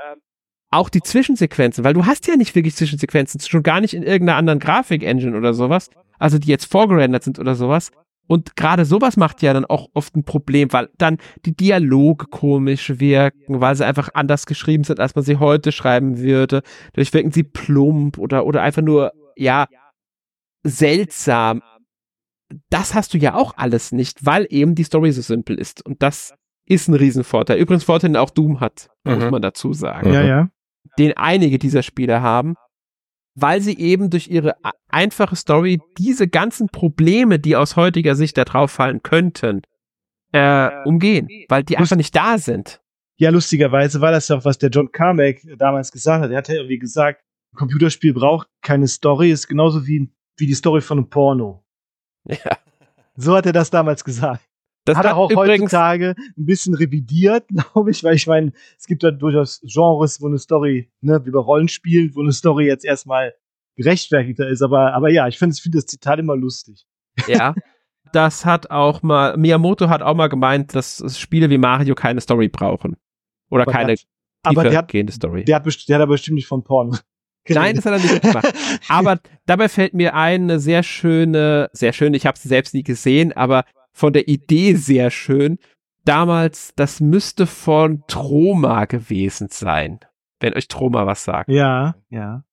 auch 0.70 0.90
die 0.90 1.02
Zwischensequenzen, 1.02 1.86
weil 1.86 1.94
du 1.94 2.06
hast 2.06 2.28
ja 2.28 2.36
nicht 2.36 2.54
wirklich 2.56 2.76
Zwischensequenzen, 2.76 3.40
schon 3.40 3.64
gar 3.64 3.80
nicht 3.80 3.94
in 3.94 4.04
irgendeiner 4.04 4.38
anderen 4.38 4.60
Grafik-Engine 4.60 5.38
oder 5.38 5.54
sowas, 5.54 5.90
also 6.20 6.38
die 6.40 6.50
jetzt 6.50 6.66
vorgerendert 6.72 7.24
sind 7.24 7.40
oder 7.40 7.56
sowas. 7.56 7.92
Und 8.28 8.56
gerade 8.56 8.86
sowas 8.86 9.18
macht 9.18 9.44
ja 9.44 9.54
dann 9.54 9.66
auch 9.66 9.88
oft 9.94 10.16
ein 10.16 10.24
Problem, 10.24 10.74
weil 10.74 10.90
dann 10.98 11.18
die 11.46 11.56
Dialoge 11.56 12.26
komisch 12.26 13.00
wirken, 13.00 13.62
weil 13.62 13.76
sie 13.76 13.86
einfach 13.86 14.10
anders 14.16 14.48
geschrieben 14.48 14.84
sind, 14.84 15.00
als 15.00 15.14
man 15.14 15.24
sie 15.24 15.38
heute 15.38 15.72
schreiben 15.72 16.18
würde. 16.18 16.64
Dadurch 16.94 17.14
wirken 17.14 17.32
sie 17.32 17.44
plump 17.44 18.18
oder, 18.18 18.46
oder 18.48 18.64
einfach 18.64 18.82
nur, 18.82 19.12
ja, 19.36 19.68
seltsam. 20.64 21.62
Das 22.70 22.94
hast 22.94 23.14
du 23.14 23.18
ja 23.18 23.36
auch 23.36 23.54
alles 23.58 23.92
nicht, 23.92 24.26
weil 24.26 24.48
eben 24.50 24.76
die 24.76 24.84
Story 24.84 25.12
so 25.12 25.22
simpel 25.22 25.58
ist. 25.60 25.86
Und 25.86 26.02
das 26.02 26.34
ist 26.68 26.88
ein 26.88 26.94
Riesenvorteil. 26.96 27.60
Übrigens 27.60 27.84
Vorteil, 27.84 28.10
den 28.12 28.18
auch 28.18 28.30
Doom 28.30 28.60
hat, 28.60 28.90
muss 29.04 29.24
Mhm. 29.24 29.30
man 29.32 29.42
dazu 29.42 29.74
sagen 29.74 30.12
ja, 30.12 30.24
ja. 30.24 30.50
den 30.98 31.16
einige 31.18 31.60
dieser 31.60 31.84
Spiele 31.84 32.22
haben, 32.22 32.56
weil 33.36 33.62
sie 33.62 33.78
eben 33.78 34.10
durch 34.10 34.30
ihre 34.30 34.56
einfache 34.90 35.36
Story 35.36 35.80
diese 35.98 36.28
ganzen 36.28 36.68
Probleme, 36.68 37.38
die 37.38 37.56
aus 37.56 37.76
heutiger 37.76 38.16
Sicht 38.16 38.38
da 38.38 38.46
drauf 38.46 38.72
fallen 38.72 39.04
könnten, 39.04 39.62
äh, 40.32 40.70
umgehen, 40.86 41.28
weil 41.50 41.64
die 41.64 41.78
einfach 41.78 41.98
nicht 41.98 42.16
da 42.16 42.38
sind. 42.38 42.82
Ja, 43.18 43.30
lustigerweise 43.30 44.02
war 44.02 44.12
das 44.12 44.28
ja 44.28 44.38
auch, 44.38 44.46
was 44.46 44.58
der 44.58 44.70
John 44.70 44.92
Carmack 44.92 45.42
damals 45.58 45.92
gesagt 45.92 46.24
hat. 46.24 46.32
Er 46.32 46.38
hat 46.38 46.48
ja 46.50 46.56
irgendwie 46.56 46.80
gesagt, 46.80 47.22
ein 47.54 47.58
Computerspiel 47.58 48.14
braucht 48.14 48.48
keine 48.62 48.88
Story, 48.88 49.32
ist 49.32 49.48
genauso 49.48 49.86
wie, 49.88 50.12
wie 50.38 50.48
die 50.48 50.54
Story 50.54 50.82
von 50.82 51.00
einem 51.00 51.10
Porno. 51.10 51.64
Ja. 52.28 52.58
So 53.18 53.36
hat 53.36 53.46
er 53.46 53.54
das 53.54 53.70
damals 53.70 54.04
gesagt. 54.04 54.44
Das 54.86 54.98
hat 54.98 55.06
er 55.06 55.18
auch 55.18 55.34
heutzutage 55.34 56.16
ein 56.38 56.46
bisschen 56.46 56.76
revidiert, 56.76 57.48
glaube 57.74 57.92
ich, 57.92 58.04
weil 58.04 58.16
ich 58.16 58.28
meine, 58.28 58.54
es 58.78 58.86
gibt 58.86 59.04
da 59.04 59.12
durchaus 59.12 59.62
Genres, 59.64 60.22
wo 60.22 60.28
eine 60.28 60.38
Story, 60.38 60.92
ne, 61.02 61.26
wie 61.26 61.32
bei 61.32 61.40
Rollenspielen, 61.40 62.14
wo 62.16 62.22
eine 62.22 62.32
Story 62.32 62.68
jetzt 62.68 62.86
erstmal 62.86 63.34
gerechtfertigter 63.76 64.48
ist. 64.48 64.62
Aber, 64.62 64.94
aber 64.94 65.10
ja, 65.10 65.28
ich 65.28 65.38
finde 65.38 65.56
find 65.56 65.76
das 65.76 65.88
Zitat 65.88 66.20
immer 66.20 66.36
lustig. 66.36 66.86
ja, 67.28 67.56
das 68.14 68.46
hat 68.46 68.70
auch 68.70 69.02
mal, 69.02 69.36
Miyamoto 69.38 69.90
hat 69.90 70.02
auch 70.02 70.16
mal 70.16 70.30
gemeint, 70.30 70.76
dass 70.76 71.04
Spiele 71.20 71.50
wie 71.50 71.58
Mario 71.58 71.96
keine 71.96 72.22
Story 72.22 72.48
brauchen. 72.48 72.96
Oder 73.50 73.64
Aber 73.64 73.72
keine 73.72 73.96
aber 74.44 74.64
der 74.64 74.78
hat, 74.78 74.92
Story. 75.12 75.44
der, 75.44 75.56
hat 75.56 75.66
der 75.88 75.96
hat 75.96 76.02
aber 76.04 76.14
bestimmt 76.14 76.36
nicht 76.36 76.48
von 76.48 76.64
Porno. 76.64 76.96
Nein, 77.50 77.76
das 77.76 77.86
hat 77.86 77.94
er 77.94 78.00
nicht 78.00 78.22
gemacht. 78.22 78.54
Aber 78.88 79.20
dabei 79.46 79.70
fällt 79.70 79.94
mir 79.94 80.16
eine 80.16 80.60
sehr 80.60 80.84
schöne, 80.84 81.70
sehr 81.74 81.94
schön, 81.94 82.14
ich 82.14 82.26
habe 82.26 82.38
sie 82.38 82.48
selbst 82.48 82.74
nie 82.74 82.84
gesehen, 82.84 83.34
aber 83.34 83.66
von 83.96 84.12
der 84.14 84.28
Idee 84.28 84.76
sehr 84.76 85.10
schön. 85.10 85.58
Damals, 86.04 86.74
das 86.76 87.00
müsste 87.00 87.48
von 87.48 88.04
Troma 88.08 88.86
gewesen 88.86 89.48
sein, 89.50 90.00
wenn 90.40 90.54
euch 90.54 90.68
Troma 90.68 91.08
was 91.08 91.24
sagt. 91.24 91.50
Ja, 91.50 91.96
ja. 92.10 92.44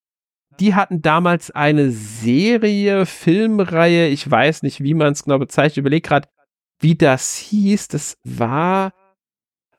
Die 0.60 0.74
hatten 0.74 1.02
damals 1.02 1.50
eine 1.50 1.90
Serie, 1.90 3.06
Filmreihe, 3.06 4.08
ich 4.08 4.30
weiß 4.30 4.62
nicht, 4.62 4.82
wie 4.82 4.94
man 4.94 5.12
es 5.12 5.24
genau 5.24 5.38
bezeichnet, 5.38 5.72
ich 5.72 5.78
überlege 5.78 6.08
gerade, 6.08 6.28
wie 6.78 6.94
das 6.94 7.36
hieß. 7.36 7.88
Das 7.88 8.18
war, 8.22 8.92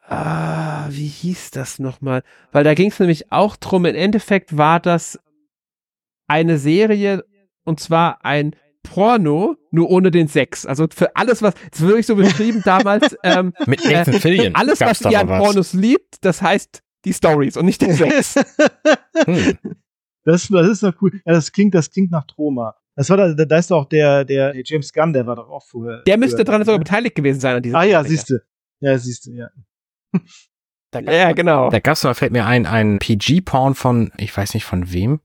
ah, 0.01 0.87
wie 0.89 1.07
hieß 1.07 1.51
das 1.51 1.79
nochmal? 1.79 2.23
Weil 2.51 2.65
da 2.65 2.73
ging 2.73 2.89
es 2.89 2.99
nämlich 2.99 3.31
auch 3.31 3.55
drum, 3.55 3.85
im 3.85 3.95
Endeffekt 3.95 4.57
war 4.57 4.79
das 4.79 5.17
eine 6.27 6.57
Serie, 6.57 7.23
und 7.63 7.79
zwar 7.79 8.25
ein 8.25 8.55
Porno, 8.83 9.55
nur 9.71 9.89
ohne 9.89 10.11
den 10.11 10.27
Sex. 10.27 10.65
Also 10.65 10.87
für 10.93 11.15
alles, 11.15 11.41
was, 11.41 11.53
das 11.71 11.81
wird 11.81 11.89
wirklich 11.89 12.05
so 12.05 12.15
beschrieben 12.15 12.61
damals, 12.65 13.15
ähm, 13.23 13.53
Mit 13.65 13.83
Nathan 13.85 14.13
Fillion. 14.15 14.55
alles, 14.55 14.81
was 14.81 15.01
ihr 15.01 15.11
da 15.11 15.21
an 15.21 15.29
was. 15.29 15.41
Pornos 15.43 15.73
liebt, 15.73 16.17
das 16.21 16.41
heißt 16.41 16.83
die 17.05 17.13
Stories 17.13 17.57
und 17.57 17.65
nicht 17.65 17.81
den 17.81 17.93
Sex. 17.93 18.35
Hm. 19.25 19.57
Das, 20.25 20.47
das 20.47 20.67
ist 20.69 20.83
doch 20.83 20.93
cool. 21.01 21.11
Ja, 21.25 21.33
das 21.33 21.51
klingt, 21.51 21.75
das 21.75 21.91
klingt 21.91 22.09
nach 22.09 22.25
Troma. 22.25 22.77
Das 22.95 23.09
war 23.09 23.17
da, 23.17 23.33
da 23.33 23.57
ist 23.57 23.71
doch 23.71 23.83
der, 23.83 24.23
der 24.23 24.53
James 24.63 24.93
Gunn, 24.93 25.11
der 25.11 25.27
war 25.27 25.35
doch 25.35 25.49
auch 25.49 25.65
vorher. 25.65 26.01
Der 26.03 26.17
müsste 26.17 26.45
dran 26.45 26.63
sogar 26.63 26.79
beteiligt 26.79 27.15
gewesen 27.15 27.41
sein 27.41 27.57
an 27.57 27.61
dieser 27.61 27.77
Ah 27.77 27.83
ja, 27.83 28.03
siehst 28.05 28.29
du. 28.29 28.41
Ja, 28.79 28.97
siehst 28.97 29.25
du, 29.25 29.31
ja. 29.31 29.49
Ja, 31.01 31.31
genau. 31.31 31.71
Da 31.71 31.79
gab's 31.79 32.03
mal, 32.03 32.13
fällt 32.13 32.31
mir 32.31 32.45
ein, 32.45 32.67
ein 32.67 32.99
PG-Porn 32.99 33.73
von, 33.73 34.11
ich 34.17 34.35
weiß 34.37 34.53
nicht 34.53 34.63
von 34.63 34.93
wem, 34.93 35.21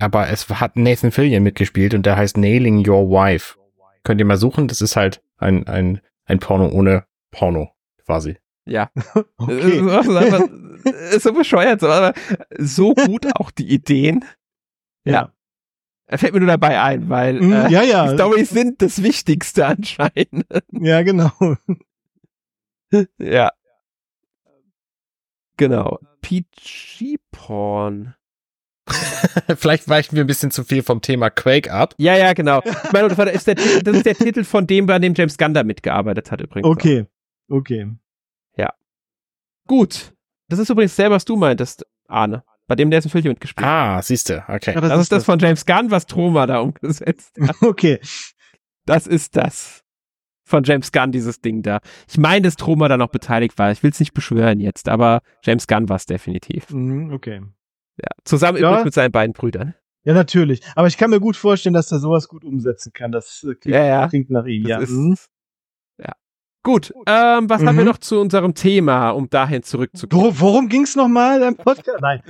aber 0.00 0.28
es 0.28 0.48
hat 0.48 0.76
Nathan 0.76 1.12
Fillion 1.12 1.42
mitgespielt 1.42 1.94
und 1.94 2.06
der 2.06 2.16
heißt 2.16 2.36
Nailing 2.36 2.88
Your 2.88 3.08
Wife. 3.10 3.56
Könnt 4.02 4.20
ihr 4.20 4.26
mal 4.26 4.36
suchen, 4.36 4.66
das 4.68 4.80
ist 4.80 4.96
halt 4.96 5.22
ein, 5.36 5.66
ein, 5.66 6.00
ein 6.24 6.38
Porno 6.38 6.68
ohne 6.68 7.04
Porno, 7.30 7.72
quasi. 8.04 8.36
Ja. 8.66 8.90
Okay. 9.36 9.80
Ist, 10.00 10.08
einfach, 10.08 10.48
ist 11.12 11.22
so 11.24 11.32
bescheuert, 11.32 11.80
so, 11.80 11.88
aber 11.88 12.14
so 12.58 12.94
gut 12.94 13.26
auch 13.36 13.50
die 13.50 13.68
Ideen. 13.68 14.24
Ja. 15.04 15.32
Er 16.06 16.18
fällt 16.18 16.32
mir 16.32 16.40
nur 16.40 16.48
dabei 16.48 16.80
ein, 16.80 17.08
weil 17.08 17.40
Mm, 17.40 17.52
äh, 17.52 17.70
ja, 17.70 17.82
ja. 17.82 18.06
die 18.08 18.14
Storys 18.14 18.50
sind 18.50 18.80
das 18.82 19.02
Wichtigste 19.02 19.66
anscheinend. 19.66 20.46
Ja, 20.72 21.02
genau. 21.02 21.30
ja. 23.18 23.52
Genau. 25.56 25.98
PG 26.22 27.18
Porn. 27.30 28.14
Vielleicht 29.56 29.88
weichen 29.88 30.16
wir 30.16 30.24
ein 30.24 30.26
bisschen 30.26 30.50
zu 30.50 30.64
viel 30.64 30.82
vom 30.82 31.00
Thema 31.00 31.30
Quake 31.30 31.72
ab. 31.72 31.94
Ja, 31.98 32.16
ja, 32.16 32.32
genau. 32.32 32.62
Ich 32.64 32.92
meine, 32.92 33.08
das, 33.08 33.18
war, 33.18 33.30
ist 33.30 33.46
der, 33.46 33.54
das 33.54 33.96
ist 33.96 34.06
der 34.06 34.14
Titel 34.14 34.44
von 34.44 34.66
dem, 34.66 34.86
bei 34.86 34.98
dem 34.98 35.14
James 35.14 35.38
Gunn 35.38 35.54
da 35.54 35.64
mitgearbeitet 35.64 36.30
hat 36.30 36.40
übrigens. 36.40 36.68
Okay. 36.68 37.06
Okay. 37.48 37.88
Gut. 39.70 40.12
Das 40.48 40.58
ist 40.58 40.68
übrigens 40.68 40.96
selber, 40.96 41.14
was 41.14 41.24
du 41.24 41.36
meintest, 41.36 41.86
Arne. 42.08 42.42
Bei 42.66 42.74
dem 42.74 42.90
der 42.90 42.98
ist 42.98 43.04
ein 43.04 43.10
Film 43.10 43.22
mitgespielt. 43.22 43.64
Ah, 43.64 44.02
siehste, 44.02 44.42
okay. 44.48 44.74
Ja, 44.74 44.80
das, 44.80 45.00
ist 45.02 45.12
das 45.12 45.24
von 45.24 45.38
James 45.38 45.64
Gunn, 45.64 45.92
was 45.92 46.06
Troma 46.06 46.48
da 46.48 46.58
umgesetzt 46.58 47.38
hat. 47.40 47.54
Okay. 47.62 48.00
Das 48.84 49.06
ist 49.06 49.36
das. 49.36 49.84
Von 50.42 50.64
James 50.64 50.90
Gunn, 50.90 51.12
dieses 51.12 51.40
Ding 51.40 51.62
da. 51.62 51.78
Ich 52.08 52.18
meine, 52.18 52.42
dass 52.42 52.56
Troma 52.56 52.88
da 52.88 52.96
noch 52.96 53.10
beteiligt 53.10 53.56
war. 53.58 53.70
Ich 53.70 53.84
will 53.84 53.92
es 53.92 54.00
nicht 54.00 54.12
beschwören 54.12 54.58
jetzt, 54.58 54.88
aber 54.88 55.22
James 55.44 55.68
Gunn 55.68 55.88
war 55.88 55.94
es 55.94 56.06
definitiv. 56.06 56.68
Mhm, 56.70 57.12
okay. 57.12 57.42
Ja. 58.02 58.08
Zusammen 58.24 58.58
Ja. 58.58 58.68
übrigens 58.68 58.84
mit 58.86 58.94
seinen 58.94 59.12
beiden 59.12 59.32
Brüdern. 59.32 59.74
Ja, 60.04 60.14
natürlich. 60.14 60.60
Aber 60.76 60.86
ich 60.88 60.96
kann 60.96 61.10
mir 61.10 61.20
gut 61.20 61.36
vorstellen, 61.36 61.74
dass 61.74 61.92
er 61.92 61.98
sowas 61.98 62.26
gut 62.28 62.44
umsetzen 62.44 62.92
kann. 62.92 63.12
Das 63.12 63.42
äh, 63.44 63.54
klingt, 63.54 63.76
Ja, 63.76 63.84
ja. 63.84 64.08
klingt 64.08 64.30
nach 64.30 64.46
ihm. 64.46 64.62
Das 64.62 64.70
Ja. 64.70 64.78
ist, 64.78 64.90
Mhm. 64.90 65.16
ja. 65.98 66.12
Gut, 66.62 66.92
ähm, 67.06 67.48
was 67.50 67.62
haben 67.64 67.74
Mhm. 67.74 67.78
wir 67.80 67.84
noch 67.84 67.98
zu 67.98 68.18
unserem 68.20 68.54
Thema, 68.54 69.10
um 69.10 69.28
dahin 69.28 69.62
zurückzukommen? 69.62 70.22
Worum, 70.22 70.40
worum 70.40 70.68
ging 70.68 70.82
es 70.84 70.96
nochmal 70.96 71.42
im 71.42 71.56
Podcast? 71.56 72.00
Nein. 72.00 72.22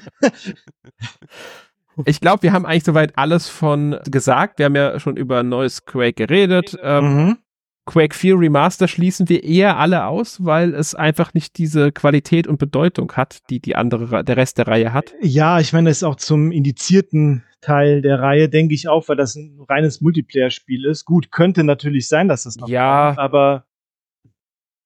Ich 2.07 2.21
glaube, 2.21 2.43
wir 2.43 2.53
haben 2.53 2.65
eigentlich 2.65 2.85
soweit 2.85 3.17
alles 3.19 3.49
von 3.49 3.99
gesagt. 4.11 4.59
Wir 4.59 4.67
haben 4.67 4.77
ja 4.77 4.99
schon 5.01 5.17
über 5.17 5.41
ein 5.41 5.49
neues 5.49 5.85
Quake 5.85 6.15
geredet. 6.27 6.77
Ähm, 6.83 7.05
Mhm. 7.27 7.39
Quake 7.87 8.15
4 8.15 8.39
Remaster 8.39 8.87
schließen 8.87 9.29
wir 9.29 9.43
eher 9.43 9.77
alle 9.79 10.07
aus, 10.07 10.45
weil 10.45 10.75
es 10.75 10.95
einfach 10.95 11.35
nicht 11.35 11.59
diese 11.59 11.91
Qualität 11.93 12.47
und 12.47 12.59
Bedeutung 12.59 13.11
hat, 13.13 13.39
die 13.51 13.59
die 13.61 13.75
andere, 13.75 14.13
Re- 14.13 14.25
der 14.25 14.37
Rest 14.37 14.59
der 14.59 14.69
Reihe 14.69 14.93
hat. 14.93 15.13
Ja, 15.23 15.59
ich 15.61 15.73
meine, 15.73 15.91
das 15.91 15.99
ist 15.99 16.05
auch 16.05 16.17
zum 16.17 16.53
indizierten 16.53 17.43
Teil 17.61 18.01
der 18.01 18.21
Reihe, 18.21 18.49
denke 18.49 18.75
ich 18.75 18.89
auch, 18.89 19.09
weil 19.09 19.17
das 19.17 19.35
ein 19.35 19.59
reines 19.69 20.01
Multiplayer-Spiel 20.01 20.85
ist. 20.87 21.05
Gut, 21.05 21.33
könnte 21.33 21.65
natürlich 21.65 22.07
sein, 22.09 22.29
dass 22.29 22.45
das 22.45 22.57
noch 22.57 22.69
Ja. 22.69 23.09
kommt, 23.09 23.19
aber 23.19 23.65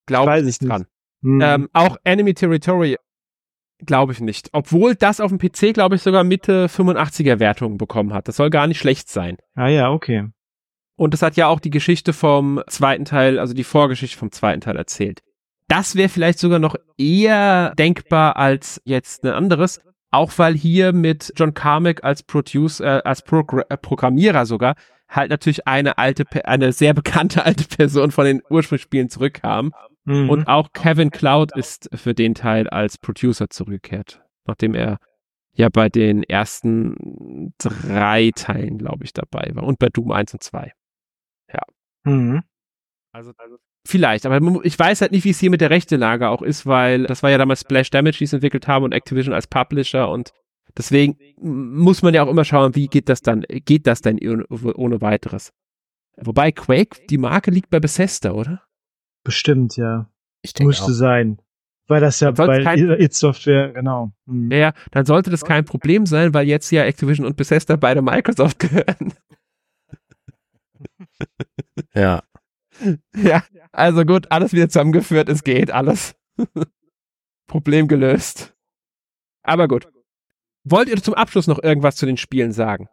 Glaube 0.06 0.38
ich 0.38 0.44
nicht 0.44 0.68
dran. 0.68 0.86
hm, 1.22 1.40
Ähm, 1.42 1.68
auch 1.72 1.96
Enemy 2.04 2.34
Territory 2.34 2.96
glaube 3.84 4.12
ich 4.12 4.20
nicht. 4.20 4.48
Obwohl 4.52 4.94
das 4.94 5.20
auf 5.20 5.30
dem 5.30 5.38
PC, 5.38 5.72
glaube 5.74 5.96
ich, 5.96 6.02
sogar 6.02 6.24
Mitte 6.24 6.68
85er 6.68 7.38
Wertungen 7.38 7.76
bekommen 7.76 8.14
hat. 8.14 8.28
Das 8.28 8.36
soll 8.36 8.48
gar 8.50 8.66
nicht 8.66 8.78
schlecht 8.78 9.08
sein. 9.10 9.36
ah 9.54 9.68
ja, 9.68 9.90
okay. 9.90 10.28
Und 10.96 11.14
das 11.14 11.22
hat 11.22 11.36
ja 11.36 11.48
auch 11.48 11.60
die 11.60 11.70
Geschichte 11.70 12.12
vom 12.12 12.62
zweiten 12.68 13.04
Teil, 13.04 13.38
also 13.38 13.54
die 13.54 13.64
Vorgeschichte 13.64 14.16
vom 14.16 14.30
zweiten 14.30 14.60
Teil 14.60 14.76
erzählt. 14.76 15.22
Das 15.68 15.96
wäre 15.96 16.08
vielleicht 16.08 16.38
sogar 16.38 16.58
noch 16.58 16.76
eher 16.98 17.74
denkbar 17.76 18.36
als 18.36 18.80
jetzt 18.84 19.24
ein 19.24 19.32
anderes, 19.32 19.80
auch 20.10 20.32
weil 20.36 20.54
hier 20.54 20.92
mit 20.92 21.32
John 21.36 21.54
Carmack 21.54 22.04
als 22.04 22.22
Producer, 22.22 22.98
äh, 22.98 23.02
als 23.02 23.22
Progr 23.22 23.64
äh, 23.68 23.76
Programmierer 23.76 24.46
sogar 24.46 24.74
halt 25.08 25.30
natürlich 25.30 25.66
eine 25.66 25.98
alte, 25.98 26.24
eine 26.46 26.72
sehr 26.72 26.94
bekannte 26.94 27.44
alte 27.44 27.64
Person 27.64 28.10
von 28.10 28.24
den 28.24 28.42
Ursprungsspielen 28.48 29.08
zurückkam. 29.08 29.72
Mhm. 30.04 30.28
Und 30.30 30.48
auch 30.48 30.72
Kevin 30.72 31.10
Cloud 31.10 31.56
ist 31.56 31.88
für 31.94 32.14
den 32.14 32.34
Teil 32.34 32.68
als 32.68 32.98
Producer 32.98 33.48
zurückgekehrt, 33.48 34.22
nachdem 34.46 34.74
er 34.74 34.98
ja 35.54 35.68
bei 35.68 35.88
den 35.88 36.24
ersten 36.24 37.54
drei 37.58 38.32
Teilen, 38.34 38.78
glaube 38.78 39.04
ich, 39.04 39.12
dabei 39.12 39.50
war 39.54 39.64
und 39.64 39.78
bei 39.78 39.88
Doom 39.88 40.10
1 40.10 40.34
und 40.34 40.42
2. 40.42 40.72
Mhm. 42.04 42.42
Also, 43.12 43.32
vielleicht, 43.86 44.26
aber 44.26 44.40
ich 44.64 44.78
weiß 44.78 45.00
halt 45.00 45.12
nicht, 45.12 45.24
wie 45.24 45.30
es 45.30 45.38
hier 45.38 45.50
mit 45.50 45.60
der 45.60 45.70
Rechtelage 45.70 46.28
auch 46.28 46.42
ist, 46.42 46.66
weil 46.66 47.04
das 47.04 47.22
war 47.22 47.30
ja 47.30 47.38
damals 47.38 47.60
Splash 47.60 47.90
Damage, 47.90 48.18
die 48.18 48.24
es 48.24 48.32
entwickelt 48.32 48.66
haben 48.66 48.84
und 48.84 48.92
Activision 48.92 49.34
als 49.34 49.46
Publisher 49.46 50.08
und 50.10 50.32
deswegen 50.76 51.16
muss 51.40 52.02
man 52.02 52.14
ja 52.14 52.24
auch 52.24 52.28
immer 52.30 52.44
schauen, 52.44 52.74
wie 52.74 52.88
geht 52.88 53.08
das 53.08 53.20
dann, 53.22 53.42
geht 53.48 53.86
das 53.86 54.00
denn 54.00 54.18
ohne, 54.18 55.00
weiteres. 55.00 55.52
Wobei 56.16 56.50
Quake, 56.52 57.06
die 57.08 57.18
Marke 57.18 57.50
liegt 57.50 57.70
bei 57.70 57.80
Bethesda, 57.80 58.32
oder? 58.32 58.62
Bestimmt, 59.22 59.76
ja. 59.76 60.10
Ich 60.42 60.52
denke 60.54 60.68
Müsste 60.68 60.84
auch. 60.86 60.88
sein. 60.88 61.38
Weil 61.86 62.00
das 62.00 62.20
ja 62.20 62.30
bei 62.30 62.62
kein- 62.62 62.90
It 62.98 63.12
Software, 63.14 63.72
genau. 63.72 64.12
Mhm. 64.26 64.50
Ja, 64.50 64.72
dann 64.90 65.04
sollte 65.04 65.30
das 65.30 65.44
kein 65.44 65.64
Problem 65.66 66.06
sein, 66.06 66.32
weil 66.32 66.46
jetzt 66.48 66.70
ja 66.70 66.82
Activision 66.84 67.26
und 67.26 67.36
Bethesda 67.36 67.76
beide 67.76 68.00
Microsoft 68.00 68.58
gehören. 68.58 69.12
Ja. 71.94 72.22
ja, 73.16 73.44
also 73.72 74.04
gut, 74.04 74.30
alles 74.32 74.52
wieder 74.52 74.68
zusammengeführt, 74.68 75.28
es 75.28 75.44
geht, 75.44 75.70
alles. 75.70 76.14
Problem 77.46 77.88
gelöst. 77.88 78.54
Aber 79.42 79.68
gut. 79.68 79.88
Wollt 80.64 80.88
ihr 80.88 81.00
zum 81.02 81.14
Abschluss 81.14 81.46
noch 81.46 81.62
irgendwas 81.62 81.96
zu 81.96 82.06
den 82.06 82.16
Spielen 82.16 82.52
sagen? 82.52 82.88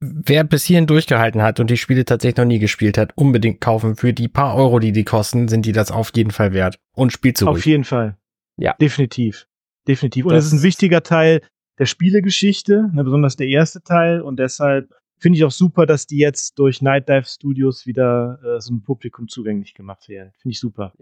Wer 0.00 0.44
bis 0.44 0.64
hierhin 0.64 0.86
durchgehalten 0.86 1.42
hat 1.42 1.60
und 1.60 1.70
die 1.70 1.76
Spiele 1.76 2.04
tatsächlich 2.04 2.36
noch 2.38 2.44
nie 2.46 2.58
gespielt 2.58 2.98
hat, 2.98 3.12
unbedingt 3.16 3.60
kaufen. 3.60 3.96
Für 3.96 4.12
die 4.12 4.28
paar 4.28 4.54
Euro, 4.56 4.78
die 4.78 4.92
die 4.92 5.04
kosten, 5.04 5.48
sind 5.48 5.64
die 5.66 5.72
das 5.72 5.90
auf 5.90 6.10
jeden 6.14 6.30
Fall 6.32 6.52
wert. 6.52 6.78
Und 6.94 7.12
spielt 7.12 7.38
so 7.38 7.46
Auf 7.46 7.56
ruhig. 7.56 7.64
jeden 7.66 7.84
Fall. 7.84 8.16
Ja. 8.58 8.74
Definitiv. 8.80 9.46
Definitiv. 9.86 10.24
Und 10.26 10.32
Das- 10.32 10.44
es 10.46 10.52
ist 10.52 10.60
ein 10.60 10.62
wichtiger 10.62 11.02
Teil 11.02 11.40
der 11.78 11.86
Spielegeschichte, 11.86 12.90
ne, 12.92 13.04
besonders 13.04 13.36
der 13.36 13.48
erste 13.48 13.82
Teil. 13.82 14.20
Und 14.22 14.38
deshalb 14.38 14.90
finde 15.18 15.38
ich 15.38 15.44
auch 15.44 15.50
super, 15.50 15.86
dass 15.86 16.06
die 16.06 16.18
jetzt 16.18 16.58
durch 16.58 16.82
Night 16.82 17.08
Dive 17.08 17.24
Studios 17.26 17.86
wieder 17.86 18.38
äh, 18.44 18.60
so 18.60 18.74
ein 18.74 18.82
Publikum 18.82 19.28
zugänglich 19.28 19.74
gemacht 19.74 20.08
werden. 20.08 20.32
Finde 20.38 20.52
ich 20.52 20.60
super. 20.60 20.92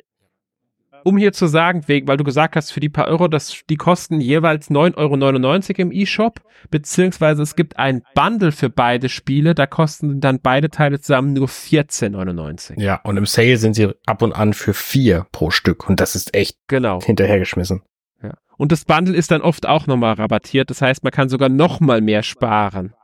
Um 1.03 1.19
hier 1.19 1.35
zu 1.35 1.47
sagen, 1.47 1.83
wegen, 1.87 2.09
weil 2.09 2.17
du 2.17 2.25
gesagt 2.25 2.57
hast, 2.57 2.71
für 2.71 2.81
die 2.81 2.89
paar 2.89 3.09
Euro, 3.09 3.29
das, 3.29 3.63
die 3.69 3.77
kosten 3.77 4.23
jeweils 4.23 4.71
9,99 4.71 5.71
Euro 5.71 5.83
im 5.83 5.93
E-Shop, 5.93 6.41
beziehungsweise 6.71 7.43
es 7.43 7.57
gibt 7.57 7.79
ein 7.79 8.03
Bundle 8.15 8.53
für 8.53 8.71
beide 8.71 9.11
Spiele, 9.11 9.55
da 9.55 9.67
kosten 9.67 10.21
dann 10.21 10.41
beide 10.41 10.71
Teile 10.71 10.99
zusammen 11.01 11.35
nur 11.35 11.49
14,99. 11.49 12.81
Ja, 12.81 13.01
und 13.05 13.19
im 13.19 13.27
Sale 13.27 13.59
sind 13.59 13.75
sie 13.75 13.91
ab 14.07 14.23
und 14.23 14.33
an 14.33 14.55
für 14.55 14.73
vier 14.73 15.27
pro 15.31 15.51
Stück. 15.51 15.87
Und 15.89 16.01
das 16.01 16.15
ist 16.15 16.35
echt 16.35 16.57
Genau. 16.69 17.03
hinterhergeschmissen. 17.03 17.83
Ja. 18.23 18.35
Und 18.57 18.73
das 18.73 18.87
Bundle 18.87 19.15
ist 19.15 19.31
dann 19.31 19.43
oft 19.43 19.67
auch 19.67 19.87
nochmal 19.87 20.15
rabattiert. 20.15 20.71
Das 20.71 20.81
heißt, 20.81 21.05
man 21.05 21.13
kann 21.13 21.29
sogar 21.29 21.51
nochmal 21.51 22.01
mehr 22.01 22.23
sparen. 22.23 22.95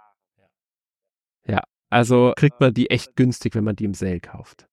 Also 1.91 2.33
kriegt 2.37 2.61
man 2.61 2.73
die 2.73 2.91
echt 2.91 3.17
günstig, 3.17 3.55
wenn 3.55 3.65
man 3.65 3.77
die 3.77 3.85
im 3.85 3.95
Sale 3.95 4.21
kauft. 4.21 4.67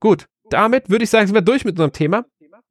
Gut, 0.00 0.26
damit 0.48 0.88
würde 0.88 1.04
ich 1.04 1.10
sagen, 1.10 1.26
sind 1.26 1.34
wir 1.34 1.42
durch 1.42 1.64
mit 1.64 1.74
unserem 1.74 1.92
Thema. 1.92 2.24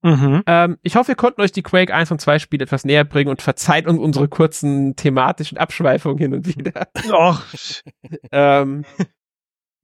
Mhm. 0.03 0.43
Ähm, 0.45 0.78
ich 0.84 0.95
hoffe, 0.95 1.09
wir 1.09 1.15
konnten 1.15 1.41
euch 1.41 1.51
die 1.51 1.63
Quake 1.63 1.93
1 1.93 2.11
und 2.11 2.21
2 2.21 2.39
Spiele 2.39 2.63
etwas 2.63 2.86
näher 2.86 3.03
bringen 3.03 3.30
und 3.30 3.41
verzeiht 3.41 3.88
uns 3.88 3.99
unsere 3.99 4.28
kurzen 4.28 4.95
thematischen 4.95 5.57
Abschweifungen 5.57 6.17
hin 6.17 6.34
und 6.34 6.47
wieder. 6.47 6.88
Och, 7.11 7.41
ähm, 8.32 8.86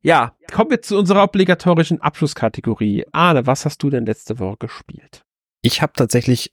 ja, 0.01 0.35
kommen 0.51 0.69
wir 0.69 0.81
zu 0.81 0.97
unserer 0.97 1.23
obligatorischen 1.23 2.01
Abschlusskategorie. 2.01 3.05
Arne, 3.11 3.47
was 3.47 3.65
hast 3.65 3.81
du 3.81 3.89
denn 3.89 4.05
letzte 4.05 4.37
Woche 4.39 4.57
gespielt? 4.59 5.23
Ich 5.61 5.81
habe 5.81 5.93
tatsächlich 5.93 6.51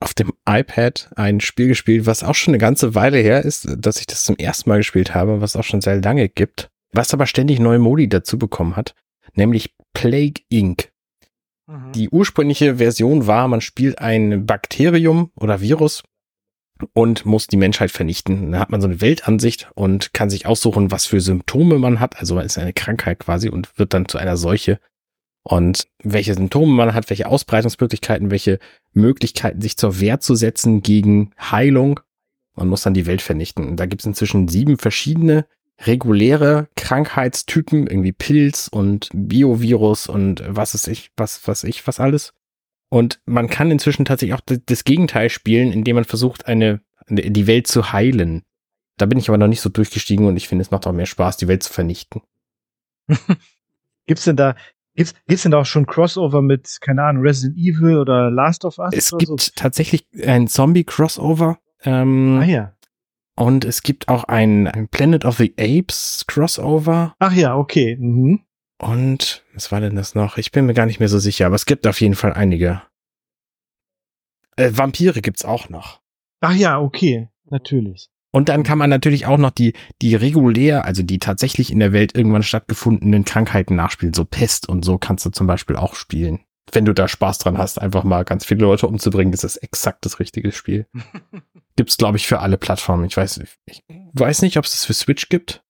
auf 0.00 0.14
dem 0.14 0.32
iPad 0.48 1.10
ein 1.16 1.40
Spiel 1.40 1.68
gespielt, 1.68 2.06
was 2.06 2.22
auch 2.22 2.34
schon 2.34 2.52
eine 2.52 2.58
ganze 2.58 2.94
Weile 2.94 3.18
her 3.18 3.44
ist, 3.44 3.68
dass 3.76 3.98
ich 3.98 4.06
das 4.06 4.24
zum 4.24 4.36
ersten 4.36 4.68
Mal 4.68 4.78
gespielt 4.78 5.14
habe, 5.14 5.40
was 5.40 5.56
auch 5.56 5.64
schon 5.64 5.80
sehr 5.80 6.00
lange 6.00 6.28
gibt, 6.28 6.70
was 6.92 7.14
aber 7.14 7.26
ständig 7.26 7.60
neue 7.60 7.78
Modi 7.78 8.08
dazu 8.08 8.38
bekommen 8.38 8.76
hat, 8.76 8.94
nämlich 9.34 9.74
Plague 9.92 10.42
Inc. 10.48 10.92
Mhm. 11.66 11.92
Die 11.92 12.08
ursprüngliche 12.08 12.76
Version 12.76 13.26
war, 13.26 13.48
man 13.48 13.60
spielt 13.60 13.98
ein 13.98 14.46
Bakterium 14.46 15.30
oder 15.36 15.60
Virus 15.60 16.02
und 16.92 17.24
muss 17.24 17.46
die 17.46 17.56
Menschheit 17.56 17.90
vernichten. 17.90 18.52
Da 18.52 18.58
hat 18.58 18.70
man 18.70 18.80
so 18.80 18.88
eine 18.88 19.00
Weltansicht 19.00 19.70
und 19.74 20.12
kann 20.12 20.30
sich 20.30 20.46
aussuchen, 20.46 20.90
was 20.90 21.06
für 21.06 21.20
Symptome 21.20 21.78
man 21.78 22.00
hat. 22.00 22.18
Also 22.18 22.34
man 22.34 22.44
ist 22.44 22.58
eine 22.58 22.72
Krankheit 22.72 23.20
quasi 23.20 23.48
und 23.48 23.78
wird 23.78 23.94
dann 23.94 24.08
zu 24.08 24.18
einer 24.18 24.36
Seuche. 24.36 24.78
Und 25.44 25.86
welche 26.02 26.34
Symptome 26.34 26.72
man 26.72 26.94
hat, 26.94 27.10
welche 27.10 27.28
Ausbreitungsmöglichkeiten, 27.28 28.30
welche 28.30 28.58
Möglichkeiten, 28.92 29.60
sich 29.60 29.76
zur 29.76 30.00
Wehr 30.00 30.18
zu 30.18 30.34
setzen 30.34 30.82
gegen 30.82 31.32
Heilung. 31.38 32.00
Man 32.54 32.68
muss 32.68 32.82
dann 32.82 32.94
die 32.94 33.06
Welt 33.06 33.20
vernichten. 33.20 33.68
Und 33.68 33.76
da 33.76 33.86
gibt 33.86 34.02
es 34.02 34.06
inzwischen 34.06 34.48
sieben 34.48 34.78
verschiedene 34.78 35.46
reguläre 35.80 36.68
Krankheitstypen, 36.76 37.86
irgendwie 37.86 38.12
Pilz 38.12 38.68
und 38.68 39.10
Biovirus 39.12 40.06
und 40.06 40.42
was 40.46 40.74
ist 40.74 40.88
ich, 40.88 41.10
was, 41.16 41.46
was 41.46 41.64
ich, 41.64 41.86
was 41.86 42.00
alles. 42.00 42.32
Und 42.88 43.20
man 43.26 43.48
kann 43.48 43.70
inzwischen 43.70 44.04
tatsächlich 44.04 44.34
auch 44.34 44.40
das 44.66 44.84
Gegenteil 44.84 45.28
spielen, 45.30 45.72
indem 45.72 45.96
man 45.96 46.04
versucht, 46.04 46.46
eine, 46.46 46.80
die 47.08 47.46
Welt 47.46 47.66
zu 47.66 47.92
heilen. 47.92 48.44
Da 48.96 49.06
bin 49.06 49.18
ich 49.18 49.28
aber 49.28 49.38
noch 49.38 49.48
nicht 49.48 49.60
so 49.60 49.68
durchgestiegen 49.68 50.26
und 50.26 50.36
ich 50.36 50.48
finde, 50.48 50.62
es 50.62 50.70
macht 50.70 50.86
auch 50.86 50.92
mehr 50.92 51.06
Spaß, 51.06 51.36
die 51.36 51.48
Welt 51.48 51.64
zu 51.64 51.72
vernichten. 51.72 52.22
Gibt's 54.06 54.24
denn 54.24 54.36
da 54.36 54.54
Gibt's, 54.94 55.14
gibt's 55.26 55.42
denn 55.42 55.52
da 55.52 55.60
auch 55.60 55.66
schon 55.66 55.86
Crossover 55.86 56.40
mit, 56.40 56.78
keine 56.80 57.02
Ahnung, 57.02 57.22
Resident 57.22 57.58
Evil 57.58 57.98
oder 57.98 58.30
Last 58.30 58.64
of 58.64 58.78
Us? 58.78 58.94
Es 58.94 59.10
gibt 59.18 59.40
so? 59.40 59.50
tatsächlich 59.56 60.06
ein 60.24 60.46
Zombie-Crossover. 60.46 61.58
Ähm, 61.84 62.38
Ah 62.40 62.44
ja. 62.44 62.74
Und 63.36 63.64
es 63.64 63.82
gibt 63.82 64.08
auch 64.08 64.24
ein, 64.24 64.68
ein 64.68 64.88
Planet 64.88 65.24
of 65.24 65.38
the 65.38 65.52
Apes 65.58 66.24
Crossover. 66.28 67.14
Ach 67.18 67.32
ja, 67.32 67.56
okay. 67.56 67.96
Mhm. 67.98 68.44
Und 68.78 69.44
was 69.52 69.72
war 69.72 69.80
denn 69.80 69.96
das 69.96 70.14
noch? 70.14 70.36
Ich 70.38 70.52
bin 70.52 70.66
mir 70.66 70.74
gar 70.74 70.86
nicht 70.86 71.00
mehr 71.00 71.08
so 71.08 71.18
sicher, 71.18 71.46
aber 71.46 71.56
es 71.56 71.66
gibt 71.66 71.86
auf 71.86 72.00
jeden 72.00 72.14
Fall 72.14 72.32
einige. 72.32 72.82
Äh, 74.56 74.70
Vampire 74.74 75.20
gibt's 75.20 75.44
auch 75.44 75.68
noch. 75.68 76.00
Ach 76.40 76.54
ja, 76.54 76.78
okay. 76.80 77.28
Natürlich. 77.50 78.08
Und 78.34 78.48
dann 78.48 78.64
kann 78.64 78.78
man 78.78 78.90
natürlich 78.90 79.26
auch 79.26 79.38
noch 79.38 79.52
die, 79.52 79.74
die 80.02 80.16
regulär, 80.16 80.84
also 80.84 81.04
die 81.04 81.20
tatsächlich 81.20 81.70
in 81.70 81.78
der 81.78 81.92
Welt 81.92 82.16
irgendwann 82.16 82.42
stattgefundenen 82.42 83.24
Krankheiten 83.24 83.76
nachspielen. 83.76 84.12
So 84.12 84.24
Pest 84.24 84.68
und 84.68 84.84
so 84.84 84.98
kannst 84.98 85.24
du 85.24 85.30
zum 85.30 85.46
Beispiel 85.46 85.76
auch 85.76 85.94
spielen. 85.94 86.40
Wenn 86.72 86.84
du 86.84 86.92
da 86.92 87.06
Spaß 87.06 87.38
dran 87.38 87.58
hast, 87.58 87.80
einfach 87.80 88.02
mal 88.02 88.24
ganz 88.24 88.44
viele 88.44 88.62
Leute 88.62 88.88
umzubringen, 88.88 89.32
ist 89.32 89.44
das 89.44 89.56
exakt 89.56 90.04
das 90.04 90.18
richtige 90.18 90.50
Spiel. 90.50 90.88
Gibt's, 91.76 91.96
glaube 91.96 92.16
ich, 92.16 92.26
für 92.26 92.40
alle 92.40 92.58
Plattformen. 92.58 93.04
Ich 93.04 93.16
weiß, 93.16 93.40
ich 93.66 93.84
weiß 94.14 94.42
nicht, 94.42 94.56
ob 94.56 94.64
es 94.64 94.72
das 94.72 94.84
für 94.84 94.94
Switch 94.94 95.28
gibt. 95.28 95.62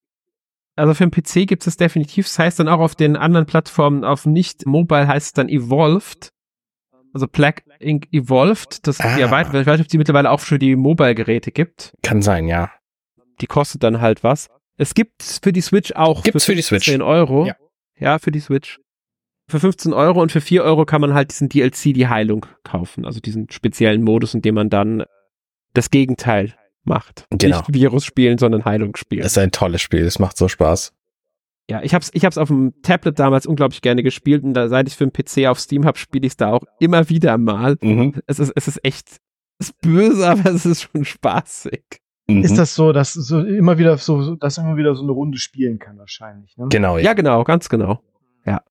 Also 0.75 0.95
für 0.95 1.07
den 1.07 1.11
PC 1.11 1.47
gibt 1.47 1.67
es 1.67 1.77
definitiv. 1.77 2.25
Das 2.25 2.39
heißt 2.39 2.61
dann 2.61 2.69
auch 2.69 2.81
auf 2.81 2.95
den 2.95 3.19
anderen 3.19 3.45
Plattformen, 3.45 4.05
auf 4.05 4.25
nicht 4.25 4.65
Mobile 4.65 5.07
heißt 5.07 5.27
es 5.27 5.33
dann 5.35 5.51
Evolved. 5.51 6.33
Also 7.15 7.27
Black 7.29 7.65
Ink 7.79 8.09
Evolved. 8.13 8.87
Das 8.87 8.99
ist 8.99 9.05
die 9.05 9.23
Ah. 9.23 9.27
Erweiterung. 9.27 9.61
Ich 9.61 9.67
weiß 9.67 9.75
nicht, 9.79 9.85
ob 9.85 9.87
es 9.87 9.91
die 9.93 9.99
mittlerweile 9.99 10.31
auch 10.31 10.41
für 10.41 10.59
die 10.59 10.77
Mobile-Geräte 10.77 11.53
gibt. 11.53 11.95
Kann 12.03 12.21
sein, 12.21 12.47
ja. 12.49 12.71
Die 13.41 13.47
kostet 13.47 13.83
dann 13.83 14.01
halt 14.01 14.23
was. 14.23 14.49
Es 14.77 14.95
gibt 14.95 15.23
für 15.23 15.53
die 15.53 15.61
Switch 15.61 15.93
auch 15.93 16.23
Gibt's 16.25 16.45
für 16.45 16.55
die 16.55 16.63
Switch. 16.63 16.85
15 16.87 17.01
Euro. 17.03 17.47
Ja. 17.47 17.55
ja, 17.99 18.19
für 18.19 18.31
die 18.33 18.41
Switch. 18.41 18.81
Für 19.49 19.61
15 19.61 19.93
Euro 19.93 20.21
und 20.23 20.33
für 20.33 20.41
4 20.41 20.65
Euro 20.65 20.85
kann 20.87 21.01
man 21.01 21.15
halt 21.15 21.31
diesen 21.31 21.49
DLC, 21.49 21.95
die 21.95 22.09
Heilung, 22.09 22.47
kaufen. 22.65 23.05
Also 23.07 23.21
diesen 23.21 23.51
speziellen 23.51 24.03
Modus, 24.03 24.35
in 24.35 24.43
dem 24.43 24.55
man 24.57 24.71
dann 24.71 25.05
das 25.75 25.91
Gegenteil 25.91 26.55
macht. 26.83 27.27
Genau. 27.31 27.59
Nicht 27.59 27.75
Virus 27.75 28.05
spielen, 28.05 28.39
sondern 28.39 28.65
Heilung 28.65 28.97
spielen. 28.97 29.23
Das 29.23 29.33
ist 29.33 29.39
ein 29.39 29.53
tolles 29.53 29.83
Spiel. 29.83 30.05
Es 30.05 30.19
macht 30.19 30.37
so 30.37 30.49
Spaß. 30.49 30.93
Ja, 31.71 31.83
ich 31.83 31.95
hab's, 31.95 32.11
ich 32.13 32.25
hab's 32.25 32.37
auf 32.37 32.49
dem 32.49 32.75
Tablet 32.83 33.19
damals 33.19 33.47
unglaublich 33.47 33.81
gerne 33.81 34.03
gespielt 34.03 34.45
und 34.45 34.53
da, 34.55 34.69
seit 34.69 34.87
ich 34.87 34.97
für 34.97 35.07
den 35.07 35.13
PC 35.13 35.49
auf 35.49 35.59
Steam 35.59 35.87
hab, 35.87 35.97
spiele 35.97 36.27
ich 36.27 36.37
da 36.37 36.53
auch 36.53 36.65
immer 36.79 37.09
wieder 37.09 37.39
mal. 37.39 37.77
Mhm. 37.81 38.21
Es 38.27 38.39
ist, 38.39 38.53
es 38.55 38.69
ist 38.69 38.85
echt, 38.85 39.09
es 39.59 39.69
ist 39.69 39.81
böse, 39.81 40.29
aber 40.29 40.51
es 40.51 40.67
ist 40.67 40.83
schon 40.83 41.05
spaßig. 41.05 41.83
Mhm. 42.27 42.43
Ist 42.43 42.59
das 42.59 42.75
so, 42.75 42.93
dass 42.93 43.15
so 43.15 43.41
immer 43.41 43.79
wieder 43.79 43.97
so, 43.97 44.35
dass 44.37 44.59
man 44.59 44.67
immer 44.67 44.77
wieder 44.77 44.95
so 44.95 45.03
eine 45.03 45.13
Runde 45.13 45.39
spielen 45.39 45.79
kann 45.79 45.99
wahrscheinlich. 45.99 46.57
Ne? 46.57 46.67
Genau, 46.71 46.99
Ja, 46.99 47.15
genau, 47.15 47.45
ganz 47.45 47.69
genau. 47.69 48.03
Ja. 48.45 48.63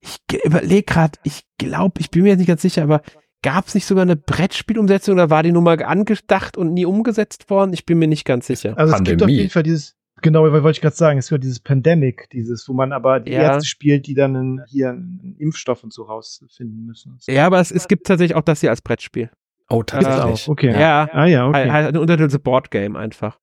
Ich 0.00 0.18
überlege 0.44 0.82
gerade, 0.82 1.18
ich 1.24 1.42
glaube, 1.58 2.00
ich 2.00 2.10
bin 2.10 2.22
mir 2.22 2.30
jetzt 2.30 2.38
nicht 2.38 2.48
ganz 2.48 2.62
sicher, 2.62 2.82
aber 2.82 3.02
gab's 3.42 3.74
nicht 3.74 3.86
sogar 3.86 4.02
eine 4.02 4.16
Brettspielumsetzung 4.16 5.14
oder 5.14 5.28
war 5.28 5.42
die 5.42 5.52
nur 5.52 5.62
mal 5.62 5.82
angedacht 5.82 6.56
und 6.56 6.72
nie 6.72 6.86
umgesetzt 6.86 7.50
worden? 7.50 7.72
Ich 7.72 7.84
bin 7.84 7.98
mir 7.98 8.08
nicht 8.08 8.24
ganz 8.24 8.46
sicher. 8.46 8.76
Also 8.78 8.94
es 8.94 9.02
gibt 9.02 9.22
auf 9.22 9.28
jeden 9.28 9.50
Fall 9.50 9.62
dieses, 9.62 9.96
genau, 10.22 10.42
weil 10.44 10.62
wollte 10.62 10.76
ich 10.76 10.80
gerade 10.80 10.96
sagen, 10.96 11.18
es 11.18 11.28
gibt 11.28 11.44
dieses 11.44 11.60
Pandemic, 11.60 12.28
dieses, 12.30 12.68
wo 12.68 12.72
man 12.72 12.92
aber 12.92 13.20
die 13.20 13.32
Ja. 13.32 13.42
Ärzte 13.54 13.66
spielt, 13.68 14.06
die 14.06 14.14
dann 14.14 14.36
einen, 14.36 14.64
hier 14.66 14.90
einen 14.90 15.36
Impfstoff 15.38 15.84
und 15.84 15.92
so 15.92 16.02
rausfinden 16.04 16.84
müssen. 16.86 17.18
Ja, 17.28 17.46
aber 17.46 17.60
es, 17.60 17.70
es 17.70 17.88
gibt 17.88 18.06
tatsächlich 18.06 18.36
auch 18.36 18.42
das 18.42 18.60
hier 18.60 18.70
als 18.70 18.82
Brettspiel. 18.82 19.30
Oh, 19.68 19.82
tatsächlich. 19.82 20.44
auch, 20.44 20.48
okay. 20.48 20.72
Ja. 20.72 21.08
Ah 21.12 21.26
ja, 21.26 21.44
Halt, 21.44 21.54
okay. 21.66 21.70
halt 21.70 21.94
ein 21.94 21.96
Untertitel 21.98 22.38
Boardgame 22.38 22.98
einfach. 22.98 23.38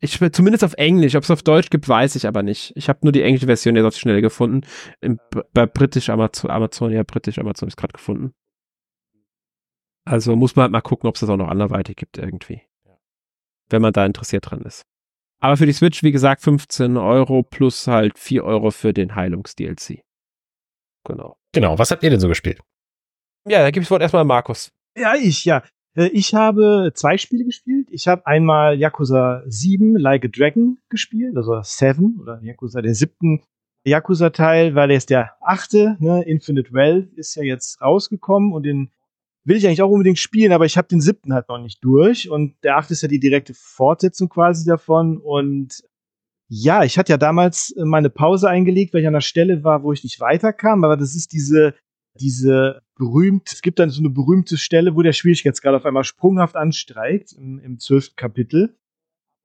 Ich 0.00 0.20
will- 0.20 0.32
zumindest 0.32 0.64
auf 0.64 0.74
Englisch, 0.74 1.14
ob 1.14 1.22
es 1.22 1.30
auf 1.30 1.42
Deutsch 1.42 1.70
gibt, 1.70 1.88
weiß 1.88 2.16
ich 2.16 2.26
aber 2.26 2.42
nicht. 2.42 2.72
Ich 2.76 2.88
habe 2.88 2.98
nur 3.02 3.12
die 3.12 3.22
englische 3.22 3.46
Version 3.46 3.76
jetzt 3.76 3.84
auf 3.86 3.94
die 3.94 4.00
Schnelle 4.00 4.20
gefunden. 4.20 4.66
Im, 5.00 5.18
bei 5.54 5.64
britisch 5.66 6.10
Amazon, 6.10 6.50
Amazon, 6.50 6.92
ja, 6.92 7.04
britisch 7.04 7.38
Amazon 7.38 7.68
ist 7.68 7.76
gerade 7.76 7.92
gefunden. 7.92 8.32
Also 10.04 10.34
muss 10.34 10.56
man 10.56 10.64
halt 10.64 10.72
mal 10.72 10.80
gucken, 10.80 11.08
ob 11.08 11.14
es 11.14 11.20
das 11.20 11.30
auch 11.30 11.36
noch 11.36 11.48
anderweitig 11.48 11.96
gibt 11.96 12.18
irgendwie. 12.18 12.62
Wenn 13.70 13.80
man 13.80 13.92
da 13.92 14.04
interessiert 14.04 14.50
dran 14.50 14.62
ist. 14.62 14.82
Aber 15.42 15.56
für 15.56 15.66
die 15.66 15.72
Switch, 15.72 16.04
wie 16.04 16.12
gesagt, 16.12 16.42
15 16.42 16.96
Euro 16.96 17.42
plus 17.42 17.88
halt 17.88 18.16
4 18.16 18.44
Euro 18.44 18.70
für 18.70 18.92
den 18.92 19.16
Heilungs-DLC. 19.16 20.02
Genau. 21.04 21.36
Genau. 21.52 21.78
Was 21.78 21.90
habt 21.90 22.04
ihr 22.04 22.10
denn 22.10 22.20
so 22.20 22.28
gespielt? 22.28 22.60
Ja, 23.48 23.58
da 23.58 23.70
gebe 23.72 23.82
ich 23.82 23.86
das 23.86 23.90
Wort 23.90 24.02
erstmal 24.02 24.22
an 24.22 24.28
Markus. 24.28 24.70
Ja, 24.96 25.14
ich, 25.16 25.44
ja. 25.44 25.64
Äh, 25.96 26.06
Ich 26.12 26.32
habe 26.34 26.92
zwei 26.94 27.18
Spiele 27.18 27.44
gespielt. 27.44 27.88
Ich 27.90 28.06
habe 28.06 28.24
einmal 28.24 28.78
Yakuza 28.78 29.42
7 29.46 29.96
Like 29.96 30.24
a 30.24 30.28
Dragon 30.28 30.78
gespielt, 30.88 31.36
also 31.36 31.60
7 31.60 32.20
oder 32.20 32.40
Yakuza 32.42 32.80
der 32.80 32.94
siebten 32.94 33.42
Yakuza-Teil, 33.84 34.76
weil 34.76 34.92
er 34.92 34.96
ist 34.96 35.10
der 35.10 35.32
achte, 35.40 35.96
ne? 35.98 36.22
Infinite 36.22 36.72
Well 36.72 37.10
ist 37.16 37.34
ja 37.34 37.42
jetzt 37.42 37.80
rausgekommen 37.80 38.52
und 38.52 38.62
den 38.62 38.92
will 39.44 39.56
ich 39.56 39.66
eigentlich 39.66 39.82
auch 39.82 39.90
unbedingt 39.90 40.18
spielen, 40.18 40.52
aber 40.52 40.66
ich 40.66 40.76
habe 40.76 40.88
den 40.88 41.00
siebten 41.00 41.34
halt 41.34 41.48
noch 41.48 41.58
nicht 41.58 41.82
durch 41.84 42.30
und 42.30 42.54
der 42.62 42.76
achte 42.76 42.92
ist 42.92 43.02
ja 43.02 43.08
die 43.08 43.20
direkte 43.20 43.54
Fortsetzung 43.54 44.28
quasi 44.28 44.64
davon 44.64 45.18
und 45.18 45.82
ja, 46.48 46.84
ich 46.84 46.98
hatte 46.98 47.12
ja 47.12 47.16
damals 47.16 47.70
äh, 47.76 47.84
meine 47.84 48.10
Pause 48.10 48.48
eingelegt, 48.48 48.92
weil 48.92 49.00
ich 49.00 49.06
an 49.06 49.14
der 49.14 49.20
Stelle 49.20 49.64
war, 49.64 49.82
wo 49.82 49.92
ich 49.92 50.04
nicht 50.04 50.20
weiterkam, 50.20 50.84
aber 50.84 50.96
das 50.96 51.14
ist 51.14 51.32
diese 51.32 51.74
diese 52.20 52.82
berühmt, 52.96 53.50
es 53.50 53.62
gibt 53.62 53.78
dann 53.78 53.90
so 53.90 54.00
eine 54.00 54.10
berühmte 54.10 54.58
Stelle, 54.58 54.94
wo 54.94 55.02
der 55.02 55.12
Schwierigkeitsgrad 55.12 55.74
auf 55.74 55.86
einmal 55.86 56.04
sprunghaft 56.04 56.56
ansteigt 56.56 57.32
im, 57.32 57.58
im 57.58 57.78
zwölften 57.78 58.16
Kapitel. 58.16 58.76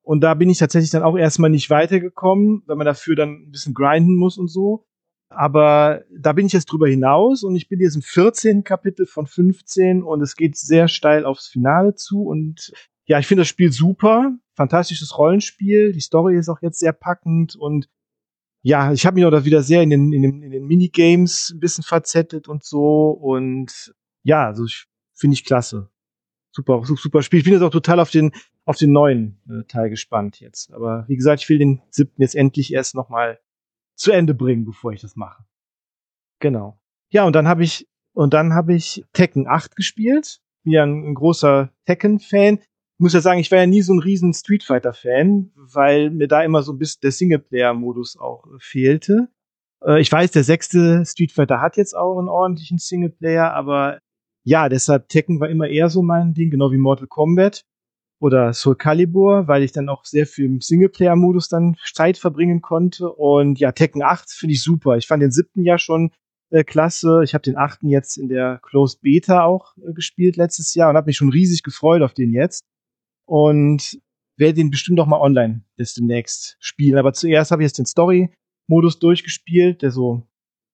Und 0.03 0.21
da 0.21 0.33
bin 0.33 0.49
ich 0.49 0.57
tatsächlich 0.57 0.91
dann 0.91 1.03
auch 1.03 1.17
erstmal 1.17 1.49
nicht 1.49 1.69
weitergekommen, 1.69 2.63
weil 2.65 2.75
man 2.75 2.85
dafür 2.85 3.15
dann 3.15 3.43
ein 3.43 3.51
bisschen 3.51 3.73
grinden 3.73 4.15
muss 4.15 4.37
und 4.37 4.47
so. 4.47 4.85
Aber 5.29 6.03
da 6.17 6.33
bin 6.33 6.45
ich 6.45 6.53
jetzt 6.53 6.65
drüber 6.71 6.87
hinaus 6.87 7.43
und 7.43 7.55
ich 7.55 7.67
bin 7.67 7.79
jetzt 7.81 7.95
im 7.95 8.01
14. 8.01 8.63
Kapitel 8.63 9.05
von 9.05 9.27
15 9.27 10.03
und 10.03 10.21
es 10.21 10.35
geht 10.35 10.55
sehr 10.57 10.87
steil 10.87 11.25
aufs 11.25 11.47
Finale 11.47 11.95
zu 11.95 12.23
und 12.23 12.71
ja, 13.05 13.19
ich 13.19 13.27
finde 13.27 13.41
das 13.41 13.47
Spiel 13.47 13.71
super. 13.71 14.33
Fantastisches 14.55 15.17
Rollenspiel. 15.17 15.91
Die 15.93 15.99
Story 16.01 16.37
ist 16.37 16.49
auch 16.49 16.61
jetzt 16.61 16.79
sehr 16.79 16.93
packend 16.93 17.55
und 17.55 17.89
ja, 18.63 18.91
ich 18.91 19.05
habe 19.05 19.15
mich 19.15 19.25
auch 19.25 19.31
da 19.31 19.45
wieder 19.45 19.61
sehr 19.61 19.81
in 19.83 19.89
den, 19.89 20.11
in 20.11 20.21
den, 20.23 20.41
in 20.43 20.51
den 20.51 20.65
Minigames 20.65 21.51
ein 21.53 21.59
bisschen 21.59 21.83
verzettelt 21.83 22.47
und 22.49 22.63
so. 22.65 23.11
Und 23.11 23.93
ja, 24.23 24.45
also 24.47 24.65
ich 24.65 24.87
finde 25.13 25.35
ich 25.35 25.45
klasse. 25.45 25.89
Super, 26.51 26.81
su- 26.83 26.95
super 26.97 27.21
Spiel. 27.21 27.39
Ich 27.39 27.43
bin 27.45 27.53
jetzt 27.53 27.61
auch 27.61 27.69
total 27.69 27.99
auf 27.99 28.09
den, 28.09 28.31
auf 28.65 28.75
den 28.77 28.91
neuen 28.91 29.39
äh, 29.49 29.63
Teil 29.67 29.89
gespannt 29.89 30.39
jetzt. 30.41 30.73
Aber 30.73 31.05
wie 31.07 31.15
gesagt, 31.15 31.41
ich 31.43 31.49
will 31.49 31.59
den 31.59 31.81
siebten 31.91 32.21
jetzt 32.21 32.35
endlich 32.35 32.73
erst 32.73 32.95
noch 32.95 33.07
mal 33.09 33.39
zu 33.97 34.11
Ende 34.11 34.33
bringen, 34.33 34.65
bevor 34.65 34.93
ich 34.93 35.01
das 35.01 35.15
mache. 35.15 35.43
Genau. 36.39 36.79
Ja, 37.09 37.25
und 37.25 37.35
dann 37.35 37.47
habe 37.47 37.63
ich, 37.63 37.87
und 38.13 38.33
dann 38.33 38.53
habe 38.53 38.73
ich 38.73 39.03
Tekken 39.13 39.47
8 39.47 39.75
gespielt. 39.75 40.39
Bin 40.63 40.73
ja 40.73 40.83
ein, 40.83 41.09
ein 41.09 41.13
großer 41.15 41.71
Tekken-Fan. 41.85 42.59
Ich 42.59 42.99
muss 42.99 43.13
ja 43.13 43.21
sagen, 43.21 43.39
ich 43.39 43.51
war 43.51 43.59
ja 43.59 43.67
nie 43.67 43.81
so 43.81 43.93
ein 43.93 43.99
riesen 43.99 44.33
Street 44.33 44.63
Fighter-Fan, 44.63 45.51
weil 45.55 46.09
mir 46.11 46.27
da 46.27 46.43
immer 46.43 46.63
so 46.63 46.73
ein 46.73 46.77
bisschen 46.77 47.01
der 47.01 47.11
Singleplayer-Modus 47.11 48.17
auch 48.17 48.45
fehlte. 48.59 49.29
Äh, 49.83 50.01
ich 50.01 50.11
weiß, 50.11 50.31
der 50.31 50.43
sechste 50.43 51.05
Street 51.05 51.31
Fighter 51.31 51.61
hat 51.61 51.77
jetzt 51.77 51.95
auch 51.95 52.17
einen 52.17 52.29
ordentlichen 52.29 52.77
Singleplayer, 52.77 53.53
aber 53.53 53.99
ja, 54.43 54.69
deshalb 54.69 55.09
Tekken 55.09 55.39
war 55.39 55.49
immer 55.49 55.67
eher 55.67 55.89
so 55.89 56.01
mein 56.01 56.33
Ding, 56.33 56.49
genau 56.49 56.71
wie 56.71 56.77
Mortal 56.77 57.07
Kombat 57.07 57.65
oder 58.19 58.53
Soul 58.53 58.75
Calibur, 58.75 59.47
weil 59.47 59.63
ich 59.63 59.71
dann 59.71 59.89
auch 59.89 60.05
sehr 60.05 60.25
viel 60.25 60.45
im 60.45 60.61
Singleplayer-Modus 60.61 61.49
dann 61.49 61.77
Zeit 61.93 62.17
verbringen 62.17 62.61
konnte. 62.61 63.11
Und 63.11 63.59
ja, 63.59 63.71
Tekken 63.71 64.01
8 64.01 64.31
finde 64.31 64.53
ich 64.53 64.63
super. 64.63 64.97
Ich 64.97 65.07
fand 65.07 65.21
den 65.21 65.31
siebten 65.31 65.63
ja 65.63 65.77
schon 65.77 66.11
äh, 66.49 66.63
klasse. 66.63 67.21
Ich 67.23 67.33
habe 67.33 67.43
den 67.43 67.57
achten 67.57 67.89
jetzt 67.89 68.17
in 68.17 68.29
der 68.29 68.59
Closed 68.63 69.01
Beta 69.01 69.43
auch 69.43 69.75
äh, 69.77 69.93
gespielt 69.93 70.35
letztes 70.35 70.73
Jahr 70.73 70.89
und 70.89 70.97
habe 70.97 71.07
mich 71.07 71.17
schon 71.17 71.29
riesig 71.29 71.63
gefreut 71.63 72.01
auf 72.01 72.13
den 72.13 72.33
jetzt. 72.33 72.63
Und 73.25 73.99
werde 74.37 74.55
den 74.55 74.71
bestimmt 74.71 74.99
auch 74.99 75.07
mal 75.07 75.19
online 75.19 75.63
bis 75.75 75.93
demnächst 75.93 76.57
spielen. 76.59 76.97
Aber 76.97 77.13
zuerst 77.13 77.51
habe 77.51 77.63
ich 77.63 77.67
jetzt 77.67 77.79
den 77.79 77.85
Story-Modus 77.85 78.99
durchgespielt, 78.99 79.81
der 79.81 79.91
so, 79.91 80.27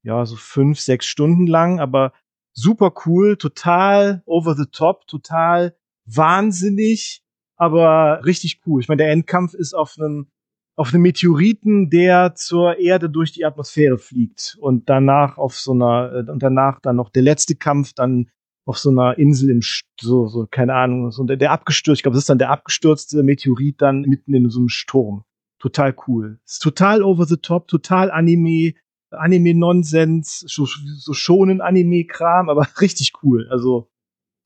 ja, 0.04 0.26
so 0.26 0.36
fünf, 0.36 0.80
sechs 0.80 1.06
Stunden 1.06 1.48
lang, 1.48 1.80
aber 1.80 2.14
super 2.54 2.94
cool, 3.06 3.38
total 3.38 4.22
over 4.26 4.56
the 4.56 4.66
top, 4.72 5.08
total 5.08 5.76
wahnsinnig, 6.06 7.22
aber 7.56 8.22
richtig 8.26 8.62
cool. 8.66 8.82
Ich 8.82 8.88
meine, 8.88 9.04
der 9.04 9.12
Endkampf 9.12 9.54
ist 9.54 9.74
auf 9.74 9.95
einem 9.97 10.28
auf 10.76 10.91
einem 10.91 11.04
Meteoriten, 11.04 11.91
der 11.91 12.34
zur 12.34 12.80
Erde 12.80 13.08
durch 13.10 13.32
die 13.32 13.45
Atmosphäre 13.45 13.99
fliegt 13.99 14.58
und 14.60 14.89
danach 14.89 15.38
auf 15.38 15.56
so 15.56 15.72
einer 15.74 16.26
äh, 16.28 16.32
und 16.32 16.41
danach 16.41 16.80
dann 16.82 16.95
noch 16.95 17.10
der 17.10 17.22
letzte 17.22 17.56
Kampf 17.56 17.93
dann 17.93 18.30
auf 18.66 18.80
so 18.80 18.89
einer 18.89 19.18
Insel 19.20 19.51
im 19.51 19.60
St- 19.60 19.84
so 20.01 20.26
so 20.28 20.47
keine 20.49 20.74
Ahnung 20.74 21.12
so 21.12 21.24
der, 21.26 21.38
der 21.38 21.51
abgestürzt, 21.51 21.99
ich 21.99 22.04
glaube, 22.04 22.16
das 22.16 22.24
ist 22.24 22.30
dann 22.30 22.39
der 22.39 22.49
abgestürzte 22.49 23.22
Meteorit 23.22 23.82
dann 23.82 24.01
mitten 24.01 24.34
in 24.34 24.49
so 24.49 24.60
einem 24.60 24.70
Sturm. 24.70 25.26
Total 25.60 25.95
cool. 26.08 26.39
Ist 26.45 26.62
total 26.62 27.04
over 27.04 27.26
the 27.26 27.38
top, 27.38 27.68
total 27.68 28.12
Anime, 28.12 28.74
Anime 29.12 29.54
Nonsens, 29.54 30.39
so, 30.39 30.66
so 30.66 31.14
schonen 31.14 31.62
Anime 31.62 32.06
Kram, 32.06 32.49
aber 32.49 32.68
richtig 32.82 33.14
cool. 33.22 33.47
Also 33.49 33.89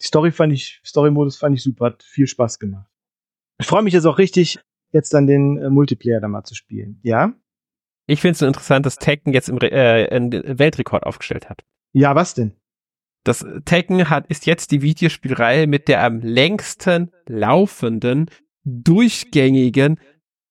die 0.01 0.07
Story 0.07 0.31
fand 0.31 0.53
ich 0.53 0.81
Story 0.85 1.09
Modus 1.09 1.37
fand 1.37 1.55
ich 1.55 1.63
super, 1.63 1.85
hat 1.85 2.03
viel 2.03 2.27
Spaß 2.27 2.59
gemacht. 2.59 2.87
Ich 3.59 3.67
freue 3.67 3.83
mich 3.83 3.93
jetzt 3.93 4.05
auch 4.05 4.17
richtig 4.17 4.59
jetzt 4.91 5.13
dann 5.13 5.27
den 5.27 5.57
äh, 5.57 5.69
Multiplayer 5.69 6.19
da 6.21 6.27
mal 6.27 6.43
zu 6.43 6.55
spielen. 6.55 6.99
Ja? 7.03 7.33
Ich 8.05 8.21
finde 8.21 8.33
es 8.33 8.39
so 8.39 8.45
interessant, 8.47 8.85
dass 8.85 8.95
Tekken 8.97 9.33
jetzt 9.33 9.49
im 9.49 9.57
Re 9.57 9.69
äh, 9.71 10.09
einen 10.09 10.31
Weltrekord 10.59 11.03
aufgestellt 11.03 11.49
hat. 11.49 11.63
Ja, 11.93 12.15
was 12.15 12.33
denn? 12.33 12.53
Das 13.23 13.45
Tekken 13.65 14.09
hat, 14.09 14.27
ist 14.27 14.45
jetzt 14.45 14.71
die 14.71 14.81
Videospielreihe 14.81 15.67
mit 15.67 15.89
der 15.89 16.03
am 16.03 16.21
längsten 16.21 17.11
laufenden, 17.27 18.29
durchgängigen 18.63 19.99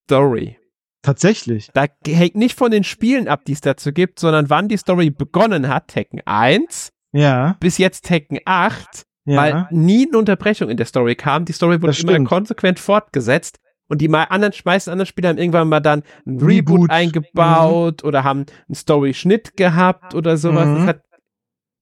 Story. 0.04 0.58
Tatsächlich. 1.02 1.70
Da 1.72 1.86
hängt 2.06 2.34
nicht 2.34 2.58
von 2.58 2.70
den 2.70 2.84
Spielen 2.84 3.28
ab, 3.28 3.44
die 3.46 3.52
es 3.52 3.60
dazu 3.60 3.92
gibt, 3.92 4.18
sondern 4.18 4.50
wann 4.50 4.68
die 4.68 4.76
Story 4.76 5.10
begonnen 5.10 5.68
hat, 5.68 5.88
Tekken 5.88 6.20
1 6.26 6.90
Ja. 7.12 7.56
bis 7.60 7.78
jetzt 7.78 8.04
Tekken 8.04 8.40
8, 8.44 9.04
ja. 9.26 9.36
weil 9.36 9.68
nie 9.70 10.06
eine 10.08 10.18
Unterbrechung 10.18 10.70
in 10.70 10.76
der 10.78 10.86
Story 10.86 11.14
kam. 11.14 11.44
Die 11.44 11.52
Story 11.52 11.76
wurde 11.82 11.88
Das 11.88 12.00
immer 12.00 12.12
stimmt. 12.12 12.28
konsequent 12.28 12.78
fortgesetzt. 12.78 13.58
Und 13.88 14.00
die 14.00 14.08
mal 14.08 14.24
anderen, 14.24 14.52
meisten 14.64 14.90
anderen 14.90 15.06
Spieler 15.06 15.28
haben 15.28 15.38
irgendwann 15.38 15.68
mal 15.68 15.78
dann 15.80 16.02
ein 16.26 16.38
Reboot, 16.40 16.90
Reboot. 16.90 16.90
eingebaut 16.90 18.02
oder 18.04 18.24
haben 18.24 18.46
einen 18.66 18.74
Story-Schnitt 18.74 19.56
gehabt 19.56 20.14
oder 20.14 20.36
sowas. 20.36 20.66
Mhm. 20.66 20.74
Das 20.76 20.86
hat 20.86 21.02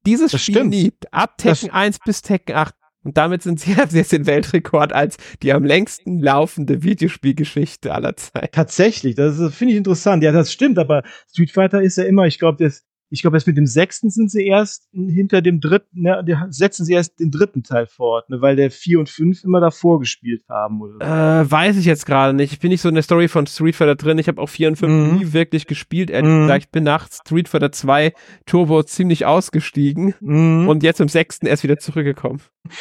dieses 0.07 0.33
Das 0.33 0.43
Spiel 0.43 0.57
stimmt. 0.57 0.75
liebt. 0.75 1.13
Ab 1.15 1.39
Tekken 1.39 1.71
1 1.71 2.01
bis 2.05 2.21
Tekken 2.21 2.57
8. 2.57 2.75
Und 3.05 3.17
damit 3.17 3.43
sind 3.43 3.61
sie 3.61 3.73
jetzt 3.73 4.13
den 4.13 4.27
Weltrekord 4.27 4.93
als 4.93 5.17
die 5.43 5.53
am 5.53 5.65
längsten 5.65 6.19
laufende 6.21 6.83
Videospielgeschichte 6.83 7.95
aller 7.95 8.17
Zeiten. 8.17 8.49
Tatsächlich, 8.53 9.15
das 9.15 9.37
finde 9.55 9.73
ich 9.73 9.79
interessant. 9.79 10.23
Ja, 10.23 10.33
das 10.33 10.53
stimmt, 10.53 10.79
aber 10.79 11.03
Street 11.31 11.51
Fighter 11.53 11.83
ist 11.83 11.97
ja 11.97 12.05
immer, 12.05 12.27
ich 12.27 12.39
glaube, 12.39 12.63
das, 12.65 12.83
ich 13.15 13.23
glaube, 13.23 13.37
erst 13.37 13.47
mit 13.47 13.57
dem 13.57 13.67
sechsten 13.67 14.11
sind 14.11 14.31
sie 14.31 14.45
erst 14.47 14.89
hinter 14.93 15.41
dem 15.41 15.61
dritten, 15.61 16.03
ne, 16.03 16.47
setzen 16.51 16.85
sie 16.85 16.93
erst 16.95 17.19
den 17.21 17.31
dritten 17.31 17.63
Teil 17.63 17.87
fort, 17.87 18.29
ne, 18.29 18.41
weil 18.41 18.57
der 18.57 18.71
vier 18.71 18.99
und 18.99 19.09
fünf 19.09 19.45
immer 19.45 19.61
davor 19.61 20.01
gespielt 20.01 20.43
haben. 20.49 20.83
Oder. 20.83 21.41
Äh, 21.41 21.51
weiß 21.51 21.77
ich 21.77 21.85
jetzt 21.87 22.07
gerade 22.07 22.35
nicht. 22.35 22.53
Ich 22.53 22.59
bin 22.61 22.71
nicht 22.71 22.81
so 22.81 22.89
in 22.89 22.95
der 22.95 23.03
Story 23.05 23.29
von 23.29 23.47
Street 23.47 23.77
Fighter 23.77 23.95
drin. 23.95 24.19
Ich 24.19 24.29
habe 24.29 24.41
auch 24.43 24.49
4 24.49 24.69
und 24.69 24.77
5 24.77 24.93
Mhm. 24.93 25.19
nie 25.19 25.33
wirklich 25.33 25.67
gespielt. 25.67 26.11
Ehrlich 26.11 26.31
Mhm. 26.33 26.41
gesagt, 26.43 26.65
ich 26.65 26.71
bin 26.71 26.85
nach 26.85 27.09
Street 27.11 27.49
Fighter 27.49 27.73
2 27.73 28.13
Turbo 28.47 28.83
ziemlich 28.83 29.25
ausgestiegen 29.27 30.15
Mhm. 30.21 30.69
und 30.69 30.83
jetzt 30.83 31.01
im 31.01 31.09
sechsten 31.09 31.47
erst 31.47 31.63
wieder 31.63 31.79
zurückgekommen. 31.79 32.41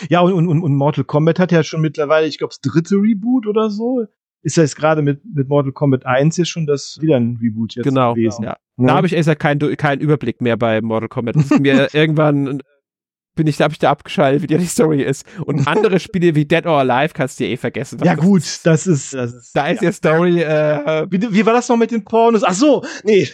ja, 0.10 0.22
und, 0.22 0.34
und, 0.48 0.62
und 0.62 0.76
Mortal 0.76 1.04
Kombat 1.04 1.40
hat 1.40 1.52
ja 1.52 1.64
schon 1.64 1.82
mittlerweile, 1.82 2.26
ich 2.28 2.38
glaube, 2.40 2.54
das 2.60 2.62
dritte 2.62 2.96
Reboot 2.96 3.46
oder 3.48 3.70
so. 3.70 4.06
Ist 4.44 4.58
ja 4.58 4.64
jetzt 4.64 4.76
gerade 4.76 5.02
mit, 5.02 5.22
mit 5.34 5.48
Mortal 5.50 5.72
Kombat 5.72 6.06
1 6.06 6.38
jetzt 6.38 6.50
schon 6.50 6.68
das 6.68 6.98
wieder 7.02 7.16
ein 7.16 7.40
Reboot 7.42 7.76
jetzt 7.76 7.86
Genau. 7.86 8.14
gewesen. 8.14 8.44
Ja. 8.44 8.58
Ne? 8.78 8.88
Da 8.88 8.96
habe 8.96 9.08
ich 9.08 9.14
gesagt 9.16 9.40
keinen 9.40 9.76
keinen 9.78 10.02
Überblick 10.02 10.42
mehr 10.42 10.58
bei 10.58 10.82
Mortal 10.82 11.10
Kombat. 11.10 11.36
Das 11.38 11.50
mir 11.60 11.88
irgendwann 11.94 12.62
bin 13.36 13.48
ich, 13.48 13.58
da 13.58 13.64
habe 13.64 13.72
ich 13.72 13.80
da 13.80 13.90
abgeschaltet, 13.90 14.44
wie 14.44 14.48
die 14.48 14.66
Story 14.66 15.02
ist. 15.02 15.26
Und 15.46 15.68
andere 15.68 16.00
Spiele 16.00 16.36
wie 16.36 16.46
Dead 16.46 16.68
or 16.68 16.78
Alive 16.80 17.14
kannst 17.16 17.40
du 17.40 17.46
dir 17.46 17.50
eh 17.52 17.58
vergessen. 17.58 18.00
ja, 18.04 18.16
das 18.16 18.24
gut, 18.24 18.44
das 18.64 18.86
ist, 18.86 19.14
das 19.14 19.34
ist. 19.34 19.56
Da 19.56 19.70
ist 19.70 19.82
ja. 19.82 19.88
ja 19.88 19.92
Story, 19.94 20.42
äh, 20.42 21.08
Wie, 21.10 21.34
wie 21.34 21.44
war 21.46 21.54
das 21.54 21.68
noch 21.68 21.78
mit 21.78 21.90
den 21.90 22.04
Pornos? 22.04 22.44
Ach 22.44 22.54
so, 22.54 22.84
nee. 23.04 23.28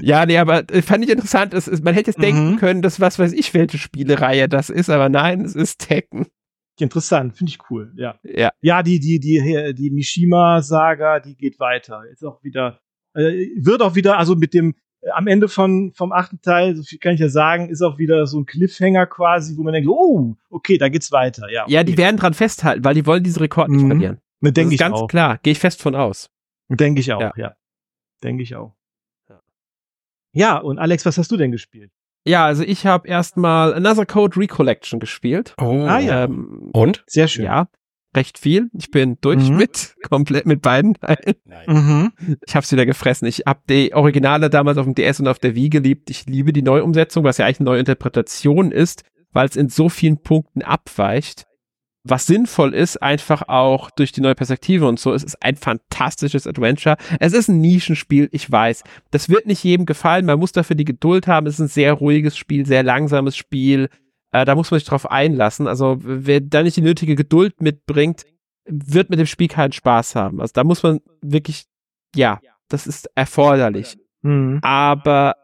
ja, 0.00 0.26
nee, 0.26 0.36
aber 0.38 0.70
äh, 0.70 0.82
fand 0.82 1.04
ich 1.04 1.10
interessant. 1.10 1.54
Es, 1.54 1.70
man 1.82 1.94
hätte 1.94 2.10
jetzt 2.10 2.18
Mhm. 2.18 2.22
denken 2.22 2.56
können, 2.56 2.82
dass 2.82 3.00
was 3.00 3.18
weiß 3.18 3.32
ich, 3.32 3.54
welche 3.54 3.78
Spielereihe 3.78 4.48
das 4.48 4.70
ist, 4.70 4.90
aber 4.90 5.08
nein, 5.08 5.42
es 5.42 5.54
ist 5.54 5.78
Tekken. 5.78 6.26
Interessant, 6.80 7.36
finde 7.36 7.50
ich 7.50 7.58
cool, 7.70 7.92
ja. 7.96 8.18
Ja. 8.22 8.50
Ja, 8.60 8.82
die, 8.82 9.00
die, 9.00 9.18
die, 9.20 9.74
die 9.74 9.90
Mishima-Saga, 9.90 11.20
die 11.20 11.36
geht 11.36 11.58
weiter. 11.58 12.02
Ist 12.10 12.24
auch 12.24 12.42
wieder, 12.42 12.80
äh, 13.14 13.48
wird 13.56 13.82
auch 13.82 13.94
wieder, 13.94 14.18
also 14.18 14.34
mit 14.36 14.54
dem, 14.54 14.74
äh, 15.00 15.10
am 15.10 15.26
Ende 15.26 15.48
von, 15.48 15.92
vom 15.94 16.12
achten 16.12 16.40
Teil, 16.40 16.76
so 16.76 16.82
viel 16.82 16.98
kann 16.98 17.14
ich 17.14 17.20
ja 17.20 17.28
sagen, 17.28 17.68
ist 17.68 17.82
auch 17.82 17.98
wieder 17.98 18.26
so 18.26 18.38
ein 18.40 18.46
Cliffhanger 18.46 19.06
quasi, 19.06 19.56
wo 19.56 19.62
man 19.62 19.72
denkt, 19.72 19.88
oh, 19.88 20.36
okay, 20.50 20.78
da 20.78 20.88
geht's 20.88 21.10
weiter, 21.12 21.50
ja. 21.50 21.64
Ja, 21.68 21.82
die 21.84 21.92
okay. 21.92 22.02
werden 22.02 22.16
dran 22.16 22.34
festhalten, 22.34 22.84
weil 22.84 22.94
die 22.94 23.06
wollen 23.06 23.22
diese 23.24 23.40
Rekord 23.40 23.68
nicht 23.70 23.82
Mhm. 23.82 23.88
verlieren. 23.88 24.20
Ne, 24.40 24.52
denke 24.52 24.74
ich 24.74 24.80
ganz 24.80 24.94
auch. 24.96 25.08
klar, 25.08 25.38
gehe 25.42 25.52
ich 25.52 25.58
fest 25.58 25.82
von 25.82 25.94
aus. 25.96 26.30
Denke 26.68 27.00
ich 27.00 27.12
auch, 27.12 27.20
Ja. 27.20 27.32
ja. 27.36 27.56
Denke 28.22 28.42
ich 28.42 28.54
auch. 28.56 28.74
Ja. 29.28 29.40
Ja, 30.32 30.56
und 30.58 30.78
Alex, 30.78 31.04
was 31.06 31.18
hast 31.18 31.30
du 31.32 31.36
denn 31.36 31.50
gespielt? 31.52 31.90
Ja, 32.26 32.44
also 32.44 32.62
ich 32.62 32.84
habe 32.86 33.08
erstmal 33.08 33.72
Another 33.74 34.04
Code 34.06 34.38
Recollection 34.38 35.00
gespielt. 35.00 35.54
Oh. 35.60 35.84
Ah, 35.86 35.98
ja. 35.98 36.24
Ähm, 36.24 36.70
Und? 36.72 37.02
Sehr 37.06 37.26
schön. 37.28 37.44
ja, 37.46 37.68
recht 38.14 38.38
viel. 38.38 38.70
Ich 38.76 38.90
bin 38.90 39.16
durch 39.20 39.48
Mhm. 39.48 39.56
mit, 39.56 39.94
komplett 40.08 40.44
mit 40.46 40.60
beiden 40.62 40.94
Teilen. 40.94 41.36
Nein. 41.44 41.64
Mhm. 41.66 42.36
Ich 42.46 42.54
hab's 42.54 42.70
wieder 42.72 42.84
gefressen. 42.86 43.26
Ich 43.28 43.44
hab 43.46 43.66
die 43.66 43.94
Originale 43.94 44.50
damals 44.50 44.76
auf 44.78 44.84
dem 44.84 44.94
DS 44.94 45.20
und 45.20 45.28
auf 45.28 45.38
der 45.38 45.54
Wii 45.54 45.70
geliebt. 45.70 46.10
Ich 46.10 46.26
liebe 46.26 46.52
die 46.52 46.62
Neuumsetzung, 46.62 47.24
was 47.24 47.38
ja 47.38 47.46
eigentlich 47.46 47.60
eine 47.60 47.70
neue 47.70 47.80
Interpretation 47.80 48.72
ist, 48.72 49.04
weil 49.32 49.48
es 49.48 49.56
in 49.56 49.68
so 49.70 49.88
vielen 49.88 50.22
Punkten 50.22 50.62
abweicht. 50.62 51.46
Was 52.08 52.26
sinnvoll 52.26 52.74
ist, 52.74 53.02
einfach 53.02 53.42
auch 53.48 53.90
durch 53.90 54.12
die 54.12 54.22
neue 54.22 54.34
Perspektive 54.34 54.88
und 54.88 54.98
so. 54.98 55.12
Es 55.12 55.22
ist 55.22 55.42
ein 55.42 55.56
fantastisches 55.56 56.46
Adventure. 56.46 56.96
Es 57.20 57.34
ist 57.34 57.48
ein 57.48 57.60
Nischenspiel, 57.60 58.30
ich 58.32 58.50
weiß. 58.50 58.82
Das 59.10 59.28
wird 59.28 59.46
nicht 59.46 59.62
jedem 59.62 59.84
gefallen. 59.84 60.24
Man 60.24 60.38
muss 60.38 60.52
dafür 60.52 60.74
die 60.74 60.86
Geduld 60.86 61.26
haben. 61.26 61.46
Es 61.46 61.54
ist 61.54 61.60
ein 61.60 61.68
sehr 61.68 61.92
ruhiges 61.92 62.36
Spiel, 62.36 62.64
sehr 62.64 62.82
langsames 62.82 63.36
Spiel. 63.36 63.90
Äh, 64.32 64.46
da 64.46 64.54
muss 64.54 64.70
man 64.70 64.80
sich 64.80 64.88
drauf 64.88 65.10
einlassen. 65.10 65.66
Also, 65.66 65.98
wer 66.00 66.40
da 66.40 66.62
nicht 66.62 66.78
die 66.78 66.82
nötige 66.82 67.14
Geduld 67.14 67.60
mitbringt, 67.60 68.24
wird 68.64 69.10
mit 69.10 69.18
dem 69.18 69.26
Spiel 69.26 69.48
keinen 69.48 69.72
Spaß 69.72 70.14
haben. 70.14 70.40
Also, 70.40 70.52
da 70.54 70.64
muss 70.64 70.82
man 70.82 71.00
wirklich, 71.20 71.66
ja, 72.14 72.40
das 72.68 72.86
ist 72.86 73.10
erforderlich. 73.14 73.98
Mhm. 74.22 74.60
Aber 74.62 75.34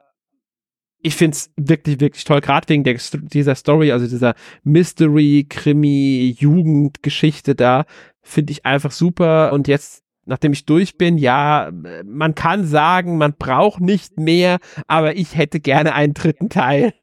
ich 1.05 1.17
find's 1.17 1.53
wirklich, 1.57 2.01
wirklich 2.01 2.25
toll, 2.25 2.41
gerade 2.41 2.67
wegen 2.71 2.83
der, 2.83 2.99
dieser 3.13 3.55
Story, 3.55 3.93
also 3.93 4.07
dieser 4.07 4.35
Mystery, 4.63 5.47
Krimi, 5.47 6.35
Jugendgeschichte 6.39 7.55
da, 7.55 7.85
finde 8.23 8.53
ich 8.53 8.65
einfach 8.65 8.91
super. 8.91 9.53
Und 9.53 9.69
jetzt, 9.69 10.03
nachdem 10.25 10.55
ich 10.55 10.65
durch 10.65 10.97
bin, 10.97 11.19
ja, 11.19 11.71
man 12.07 12.35
kann 12.35 12.65
sagen, 12.65 13.19
man 13.19 13.35
braucht 13.35 13.83
nicht 13.83 14.19
mehr, 14.19 14.59
aber 14.87 15.15
ich 15.15 15.37
hätte 15.37 15.61
gerne 15.61 15.93
einen 15.93 16.15
dritten 16.15 16.49
Teil. 16.49 16.95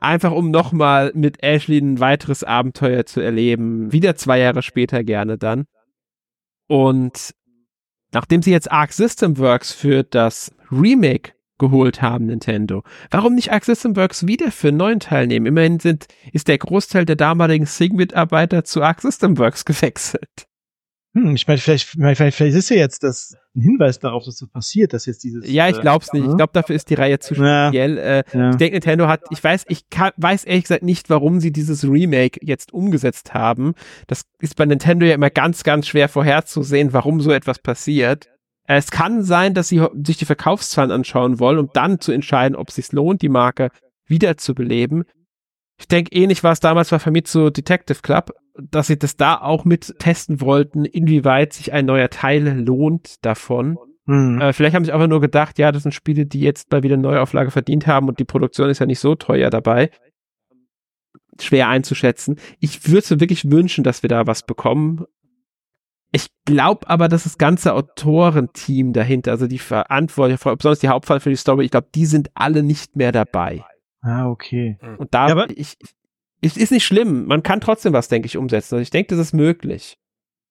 Einfach 0.00 0.32
um 0.32 0.50
nochmal 0.50 1.12
mit 1.14 1.44
Ashley 1.44 1.78
ein 1.78 2.00
weiteres 2.00 2.42
Abenteuer 2.42 3.06
zu 3.06 3.20
erleben. 3.20 3.92
Wieder 3.92 4.16
zwei 4.16 4.40
Jahre 4.40 4.62
später 4.62 5.04
gerne 5.04 5.38
dann. 5.38 5.66
Und 6.66 7.36
nachdem 8.10 8.42
sie 8.42 8.50
jetzt 8.50 8.72
Arc 8.72 8.92
System 8.92 9.38
Works 9.38 9.70
für 9.70 10.02
das 10.02 10.52
Remake 10.72 11.34
geholt 11.62 12.02
haben, 12.02 12.26
Nintendo, 12.26 12.82
warum 13.10 13.34
nicht 13.34 13.50
System 13.64 13.96
Works 13.96 14.26
wieder 14.26 14.50
für 14.50 14.68
einen 14.68 14.76
neuen 14.76 15.00
Teil 15.00 15.26
nehmen? 15.28 15.46
Immerhin 15.46 15.80
sind, 15.80 16.06
ist 16.32 16.48
der 16.48 16.58
Großteil 16.58 17.06
der 17.06 17.16
damaligen 17.16 17.64
Sing-Mitarbeiter 17.64 18.64
zu 18.64 18.82
System 18.98 19.38
Works 19.38 19.64
gewechselt. 19.64 20.46
Hm, 21.14 21.34
ich 21.34 21.46
meine, 21.46 21.58
vielleicht, 21.58 21.86
vielleicht, 21.86 22.34
vielleicht 22.34 22.56
ist 22.56 22.70
ja 22.70 22.76
jetzt 22.76 23.02
das 23.02 23.36
ein 23.54 23.60
Hinweis 23.60 23.98
darauf, 23.98 24.24
dass 24.24 24.38
das 24.38 24.48
passiert, 24.48 24.94
dass 24.94 25.04
jetzt 25.04 25.22
dieses. 25.22 25.46
Ja, 25.46 25.68
ich 25.68 25.76
äh, 25.76 25.80
glaub's 25.82 26.12
nicht. 26.14 26.26
Ich 26.26 26.36
glaube, 26.36 26.52
dafür 26.54 26.74
ist 26.74 26.88
die 26.88 26.94
Reihe 26.94 27.18
zu 27.18 27.34
Ja. 27.34 27.68
speziell. 27.68 27.98
Äh, 27.98 28.24
ja. 28.32 28.50
Ich 28.50 28.56
denke, 28.56 28.76
Nintendo 28.76 29.08
hat, 29.08 29.20
ich 29.30 29.44
weiß, 29.44 29.66
ich 29.68 29.90
kann, 29.90 30.12
weiß 30.16 30.44
ehrlich 30.44 30.64
gesagt 30.64 30.82
nicht, 30.82 31.10
warum 31.10 31.40
sie 31.40 31.52
dieses 31.52 31.84
Remake 31.84 32.40
jetzt 32.42 32.72
umgesetzt 32.72 33.34
haben. 33.34 33.74
Das 34.06 34.22
ist 34.40 34.56
bei 34.56 34.64
Nintendo 34.64 35.04
ja 35.04 35.14
immer 35.14 35.28
ganz, 35.28 35.64
ganz 35.64 35.86
schwer 35.86 36.08
vorherzusehen, 36.08 36.94
warum 36.94 37.20
so 37.20 37.30
etwas 37.30 37.58
passiert. 37.58 38.31
Es 38.76 38.90
kann 38.90 39.22
sein, 39.22 39.54
dass 39.54 39.68
sie 39.68 39.84
sich 40.04 40.16
die 40.16 40.24
Verkaufszahlen 40.24 40.90
anschauen 40.90 41.38
wollen, 41.38 41.58
um 41.58 41.70
dann 41.72 42.00
zu 42.00 42.12
entscheiden, 42.12 42.56
ob 42.56 42.68
es 42.68 42.76
sich 42.76 42.92
lohnt, 42.92 43.22
die 43.22 43.28
Marke 43.28 43.70
wiederzubeleben. 44.06 45.04
Ich 45.78 45.88
denke, 45.88 46.14
ähnlich 46.14 46.44
war 46.44 46.52
es 46.52 46.60
damals 46.60 46.90
bei 46.90 46.98
Famitsu 46.98 47.50
Detective 47.50 48.00
Club, 48.02 48.32
dass 48.56 48.86
sie 48.86 48.98
das 48.98 49.16
da 49.16 49.40
auch 49.40 49.64
mit 49.64 49.98
testen 49.98 50.40
wollten, 50.40 50.84
inwieweit 50.84 51.52
sich 51.52 51.72
ein 51.72 51.86
neuer 51.86 52.10
Teil 52.10 52.60
lohnt 52.60 53.24
davon. 53.24 53.78
Hm. 54.06 54.40
Äh, 54.40 54.52
vielleicht 54.52 54.74
haben 54.74 54.84
sie 54.84 54.92
einfach 54.92 55.06
nur 55.06 55.20
gedacht, 55.20 55.58
ja, 55.58 55.72
das 55.72 55.84
sind 55.84 55.92
Spiele, 55.92 56.26
die 56.26 56.40
jetzt 56.40 56.70
mal 56.70 56.82
wieder 56.82 56.94
eine 56.94 57.02
Neuauflage 57.02 57.50
verdient 57.50 57.86
haben 57.86 58.08
und 58.08 58.18
die 58.18 58.24
Produktion 58.24 58.68
ist 58.68 58.80
ja 58.80 58.86
nicht 58.86 58.98
so 58.98 59.14
teuer 59.14 59.50
dabei. 59.50 59.90
Schwer 61.40 61.68
einzuschätzen. 61.68 62.36
Ich 62.60 62.88
würde 62.90 63.14
mir 63.14 63.20
wirklich 63.20 63.50
wünschen, 63.50 63.84
dass 63.84 64.02
wir 64.02 64.08
da 64.08 64.26
was 64.26 64.44
bekommen. 64.44 65.04
Ich 66.14 66.26
glaube 66.44 66.88
aber, 66.90 67.08
dass 67.08 67.24
das 67.24 67.38
ganze 67.38 67.72
Autorenteam 67.74 68.92
dahinter, 68.92 69.30
also 69.30 69.46
die 69.46 69.58
Verantwortlichen, 69.58 70.56
besonders 70.56 70.80
die 70.80 70.88
Hauptfall 70.88 71.20
für 71.20 71.30
die 71.30 71.36
Story, 71.36 71.64
ich 71.64 71.70
glaube, 71.70 71.88
die 71.94 72.06
sind 72.06 72.30
alle 72.34 72.62
nicht 72.62 72.96
mehr 72.96 73.12
dabei. 73.12 73.64
Ah, 74.02 74.28
okay. 74.28 74.78
Und 74.98 75.14
da, 75.14 75.28
Ja, 75.28 75.32
aber- 75.32 75.48
ich, 75.50 75.76
es 76.42 76.56
ist 76.56 76.70
nicht 76.72 76.84
schlimm. 76.84 77.26
Man 77.26 77.42
kann 77.42 77.60
trotzdem 77.60 77.92
was, 77.92 78.08
denke 78.08 78.26
ich, 78.26 78.36
umsetzen. 78.36 78.74
Also 78.74 78.82
ich 78.82 78.90
denke, 78.90 79.14
das 79.16 79.26
ist 79.28 79.32
möglich. 79.32 79.96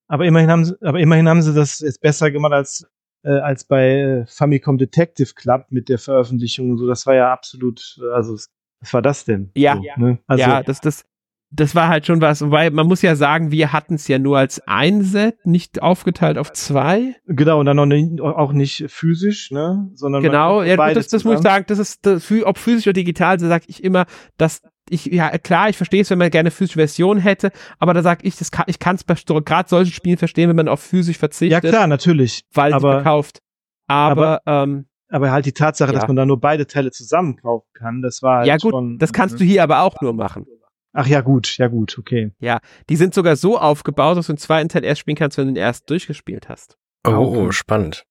Aber 0.07 0.26
immerhin 0.26 0.49
haben 0.49 0.66
sie, 0.66 0.76
aber 0.82 0.99
immerhin 0.99 1.30
haben 1.30 1.41
sie 1.41 1.53
das 1.53 1.80
jetzt 1.80 2.01
besser 2.01 2.32
gemacht 2.32 2.53
als 2.53 2.86
äh, 3.24 3.30
als 3.39 3.66
bei 3.66 3.99
äh, 3.99 4.26
Famicom 4.26 4.78
Detective 4.80 5.34
Club 5.36 5.66
mit 5.70 5.89
der 5.89 5.99
Veröffentlichung 5.99 6.72
und 6.72 6.78
so. 6.80 6.88
Das 6.88 7.05
war 7.05 7.14
ja 7.14 7.32
absolut, 7.32 7.97
äh, 8.01 8.12
also 8.14 8.34
was 8.80 8.93
war 8.93 9.01
das 9.03 9.26
denn? 9.26 9.51
Ja. 9.55 9.76
So, 9.76 10.01
ne? 10.01 10.20
Also, 10.28 10.41
ja, 10.41 10.64
das, 10.64 10.82
das, 10.82 11.05
das 11.54 11.76
war 11.76 11.89
halt 11.89 12.06
schon 12.06 12.22
was, 12.22 12.49
weil 12.49 12.72
man 12.72 12.88
muss 12.88 13.02
ja 13.02 13.16
sagen, 13.16 13.52
wir 13.52 13.74
hatten 13.74 13.95
es 13.95 14.08
ja 14.08 14.18
nur 14.18 14.38
als 14.38 14.66
ein 14.68 15.02
Set, 15.02 15.45
nicht 15.45 15.82
aufgeteilt 15.82 16.38
auf 16.38 16.54
zwei. 16.54 17.16
genau, 17.28 17.60
und 17.60 17.66
dann 17.66 17.76
noch 17.76 17.86
nicht, 17.86 18.22
auch 18.22 18.54
nicht 18.54 18.86
physisch, 18.88 19.52
ne? 19.52 19.89
Sondern 19.93 20.24
Genau, 20.24 20.64
ja, 20.64 20.78
das, 20.93 21.10
das 21.10 21.26
muss 21.26 21.36
ich 21.36 21.41
sagen, 21.41 21.66
das 21.68 21.78
ist, 21.78 22.06
das, 22.06 22.32
ob 22.45 22.58
physisch 22.58 22.88
oder 22.88 22.93
digital, 22.93 23.38
so 23.39 23.47
sage 23.47 23.66
ich 23.68 23.84
immer, 23.84 24.06
das 24.38 24.62
ich, 24.89 25.06
ja, 25.06 25.38
klar, 25.38 25.70
ich 25.70 25.78
verstehe 25.78 26.02
es, 26.02 26.10
wenn 26.10 26.18
man 26.18 26.30
gerne 26.32 26.52
physische 26.52 26.80
Version 26.80 27.18
hätte, 27.18 27.52
aber 27.80 27.93
da 27.93 28.02
sag 28.02 28.26
ich, 28.26 28.38
das 28.38 28.52
kann, 28.52 28.66
ich 28.68 28.80
kann 28.80 28.95
es 28.95 29.04
bei 29.04 29.16
gerade 29.16 29.70
solchen 29.70 29.91
Spielen 29.91 30.18
verstehen, 30.18 30.49
wenn 30.49 30.56
man 30.56 30.68
auf 30.68 30.82
physisch 30.82 31.18
verzichtet. 31.18 31.64
Ja, 31.64 31.70
klar, 31.70 31.88
natürlich. 31.88 32.43
Weil 32.54 32.74
aber, 32.74 32.93
verkauft. 32.93 33.39
Aber, 33.88 34.41
aber, 34.45 34.64
ähm, 34.64 34.86
aber 35.10 35.32
halt 35.32 35.45
die 35.45 35.54
Tatsache, 35.54 35.93
ja. 35.93 35.99
dass 35.99 36.08
man 36.08 36.16
da 36.16 36.26
nur 36.26 36.39
beide 36.39 36.68
Teile 36.68 36.91
zusammen 36.91 37.38
kaufen 37.38 37.68
kann, 37.74 38.02
das 38.02 38.22
war 38.22 38.39
halt 38.39 38.47
Ja, 38.47 38.58
gut, 38.58 38.72
schon, 38.72 38.97
das 38.97 39.14
kannst 39.14 39.39
du 39.39 39.43
hier 39.43 39.64
aber 39.64 39.82
auch 39.82 40.02
nur 40.02 40.14
machen. 40.14 40.45
Ach 40.94 41.08
ja, 41.08 41.22
gut, 41.22 41.58
ja, 41.58 41.68
gut, 41.68 41.98
okay. 41.98 42.32
Ja, 42.39 42.60
die 42.89 42.98
sind 42.98 43.14
sogar 43.14 43.36
so 43.36 43.58
aufgebaut, 43.58 44.18
dass 44.18 44.28
du 44.28 44.34
den 44.34 44.39
zweiten 44.39 44.70
Teil 44.70 44.84
erst 44.84 45.02
spielen 45.02 45.16
kannst, 45.16 45.38
wenn 45.38 45.48
du 45.48 45.54
den 45.54 45.62
ersten 45.62 45.86
durchgespielt 45.88 46.50
hast. 46.50 46.78
Oh, 47.06 47.12
okay. 47.12 47.52
spannend. 47.54 48.06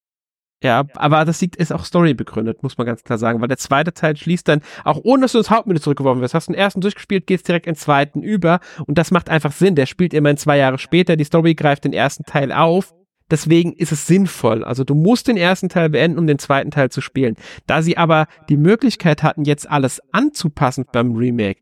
Ja, 0.62 0.84
aber 0.94 1.24
das 1.24 1.40
liegt, 1.40 1.56
ist 1.56 1.72
auch 1.72 1.86
Story 1.86 2.12
begründet, 2.12 2.62
muss 2.62 2.76
man 2.76 2.86
ganz 2.86 3.02
klar 3.02 3.16
sagen, 3.16 3.40
weil 3.40 3.48
der 3.48 3.56
zweite 3.56 3.94
Teil 3.94 4.16
schließt 4.16 4.46
dann, 4.46 4.60
auch 4.84 5.00
ohne 5.02 5.22
dass 5.22 5.32
du 5.32 5.38
ins 5.38 5.50
Hauptmenü 5.50 5.80
zurückgeworfen 5.80 6.20
wirst, 6.20 6.34
hast 6.34 6.48
du 6.48 6.52
den 6.52 6.60
ersten 6.60 6.82
durchgespielt, 6.82 7.26
gehst 7.26 7.48
direkt 7.48 7.66
in 7.66 7.72
den 7.72 7.78
zweiten 7.78 8.22
über 8.22 8.60
und 8.86 8.98
das 8.98 9.10
macht 9.10 9.30
einfach 9.30 9.52
Sinn. 9.52 9.74
Der 9.74 9.86
spielt 9.86 10.12
immerhin 10.12 10.36
zwei 10.36 10.58
Jahre 10.58 10.76
später, 10.76 11.16
die 11.16 11.24
Story 11.24 11.54
greift 11.54 11.84
den 11.84 11.94
ersten 11.94 12.24
Teil 12.24 12.52
auf, 12.52 12.92
deswegen 13.30 13.72
ist 13.72 13.92
es 13.92 14.06
sinnvoll. 14.06 14.62
Also 14.62 14.84
du 14.84 14.94
musst 14.94 15.28
den 15.28 15.38
ersten 15.38 15.70
Teil 15.70 15.88
beenden, 15.88 16.18
um 16.18 16.26
den 16.26 16.38
zweiten 16.38 16.70
Teil 16.70 16.90
zu 16.90 17.00
spielen. 17.00 17.36
Da 17.66 17.80
sie 17.80 17.96
aber 17.96 18.26
die 18.50 18.58
Möglichkeit 18.58 19.22
hatten, 19.22 19.44
jetzt 19.44 19.70
alles 19.70 20.02
anzupassen 20.12 20.84
beim 20.92 21.16
Remake, 21.16 21.60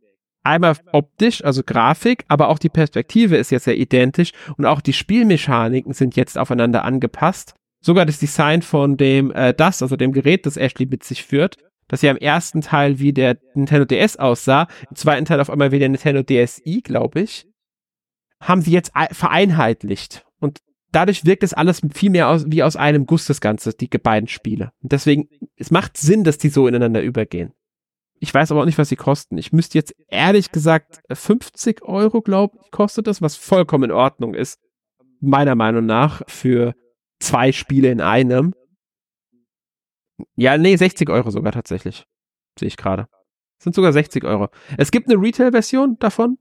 einmal 0.48 0.76
optisch, 0.92 1.44
also 1.44 1.62
Grafik, 1.62 2.24
aber 2.28 2.48
auch 2.48 2.58
die 2.58 2.68
Perspektive 2.68 3.36
ist 3.36 3.50
jetzt 3.50 3.66
ja 3.66 3.72
identisch 3.72 4.32
und 4.56 4.66
auch 4.66 4.80
die 4.80 4.92
Spielmechaniken 4.92 5.92
sind 5.92 6.16
jetzt 6.16 6.36
aufeinander 6.36 6.84
angepasst 6.84 7.54
sogar 7.80 8.06
das 8.06 8.18
Design 8.18 8.62
von 8.62 8.96
dem 8.96 9.30
äh, 9.32 9.54
das, 9.54 9.82
also 9.82 9.96
dem 9.96 10.12
Gerät, 10.12 10.46
das 10.46 10.56
Ashley 10.56 10.86
mit 10.86 11.04
sich 11.04 11.24
führt, 11.24 11.56
das 11.88 12.02
ja 12.02 12.10
im 12.10 12.16
ersten 12.16 12.60
Teil 12.60 12.98
wie 12.98 13.12
der 13.12 13.38
Nintendo 13.54 13.84
DS 13.84 14.16
aussah, 14.16 14.68
im 14.88 14.96
zweiten 14.96 15.24
Teil 15.24 15.40
auf 15.40 15.50
einmal 15.50 15.72
wie 15.72 15.78
der 15.78 15.88
Nintendo 15.88 16.22
DSi, 16.22 16.82
glaube 16.82 17.20
ich, 17.20 17.46
haben 18.40 18.62
sie 18.62 18.72
jetzt 18.72 18.92
vereinheitlicht. 19.12 20.24
Und 20.38 20.60
dadurch 20.92 21.24
wirkt 21.24 21.42
es 21.42 21.54
alles 21.54 21.80
viel 21.92 22.10
mehr 22.10 22.28
aus, 22.28 22.44
wie 22.46 22.62
aus 22.62 22.76
einem 22.76 23.06
Guss, 23.06 23.26
das 23.26 23.40
Ganze, 23.40 23.72
die 23.72 23.88
beiden 23.88 24.28
Spiele. 24.28 24.70
Und 24.82 24.92
deswegen, 24.92 25.28
es 25.56 25.70
macht 25.70 25.96
Sinn, 25.96 26.24
dass 26.24 26.38
die 26.38 26.50
so 26.50 26.68
ineinander 26.68 27.02
übergehen. 27.02 27.52
Ich 28.20 28.34
weiß 28.34 28.50
aber 28.50 28.62
auch 28.62 28.66
nicht, 28.66 28.78
was 28.78 28.88
sie 28.88 28.96
kosten. 28.96 29.38
Ich 29.38 29.52
müsste 29.52 29.78
jetzt 29.78 29.94
ehrlich 30.08 30.50
gesagt 30.50 31.00
50 31.10 31.82
Euro, 31.82 32.20
glaube 32.20 32.58
ich, 32.62 32.70
kostet 32.70 33.06
das, 33.06 33.22
was 33.22 33.36
vollkommen 33.36 33.84
in 33.84 33.92
Ordnung 33.92 34.34
ist. 34.34 34.58
Meiner 35.20 35.54
Meinung 35.54 35.86
nach 35.86 36.22
für 36.26 36.74
zwei 37.20 37.52
Spiele 37.52 37.90
in 37.90 38.00
einem. 38.00 38.54
Ja, 40.36 40.58
nee, 40.58 40.74
60 40.74 41.08
Euro 41.10 41.30
sogar 41.30 41.52
tatsächlich. 41.52 42.06
Sehe 42.58 42.68
ich 42.68 42.76
gerade. 42.76 43.08
Sind 43.60 43.74
sogar 43.74 43.92
60 43.92 44.24
Euro. 44.24 44.48
Es 44.76 44.90
gibt 44.90 45.08
eine 45.08 45.20
Retail-Version 45.20 45.98
davon, 45.98 46.38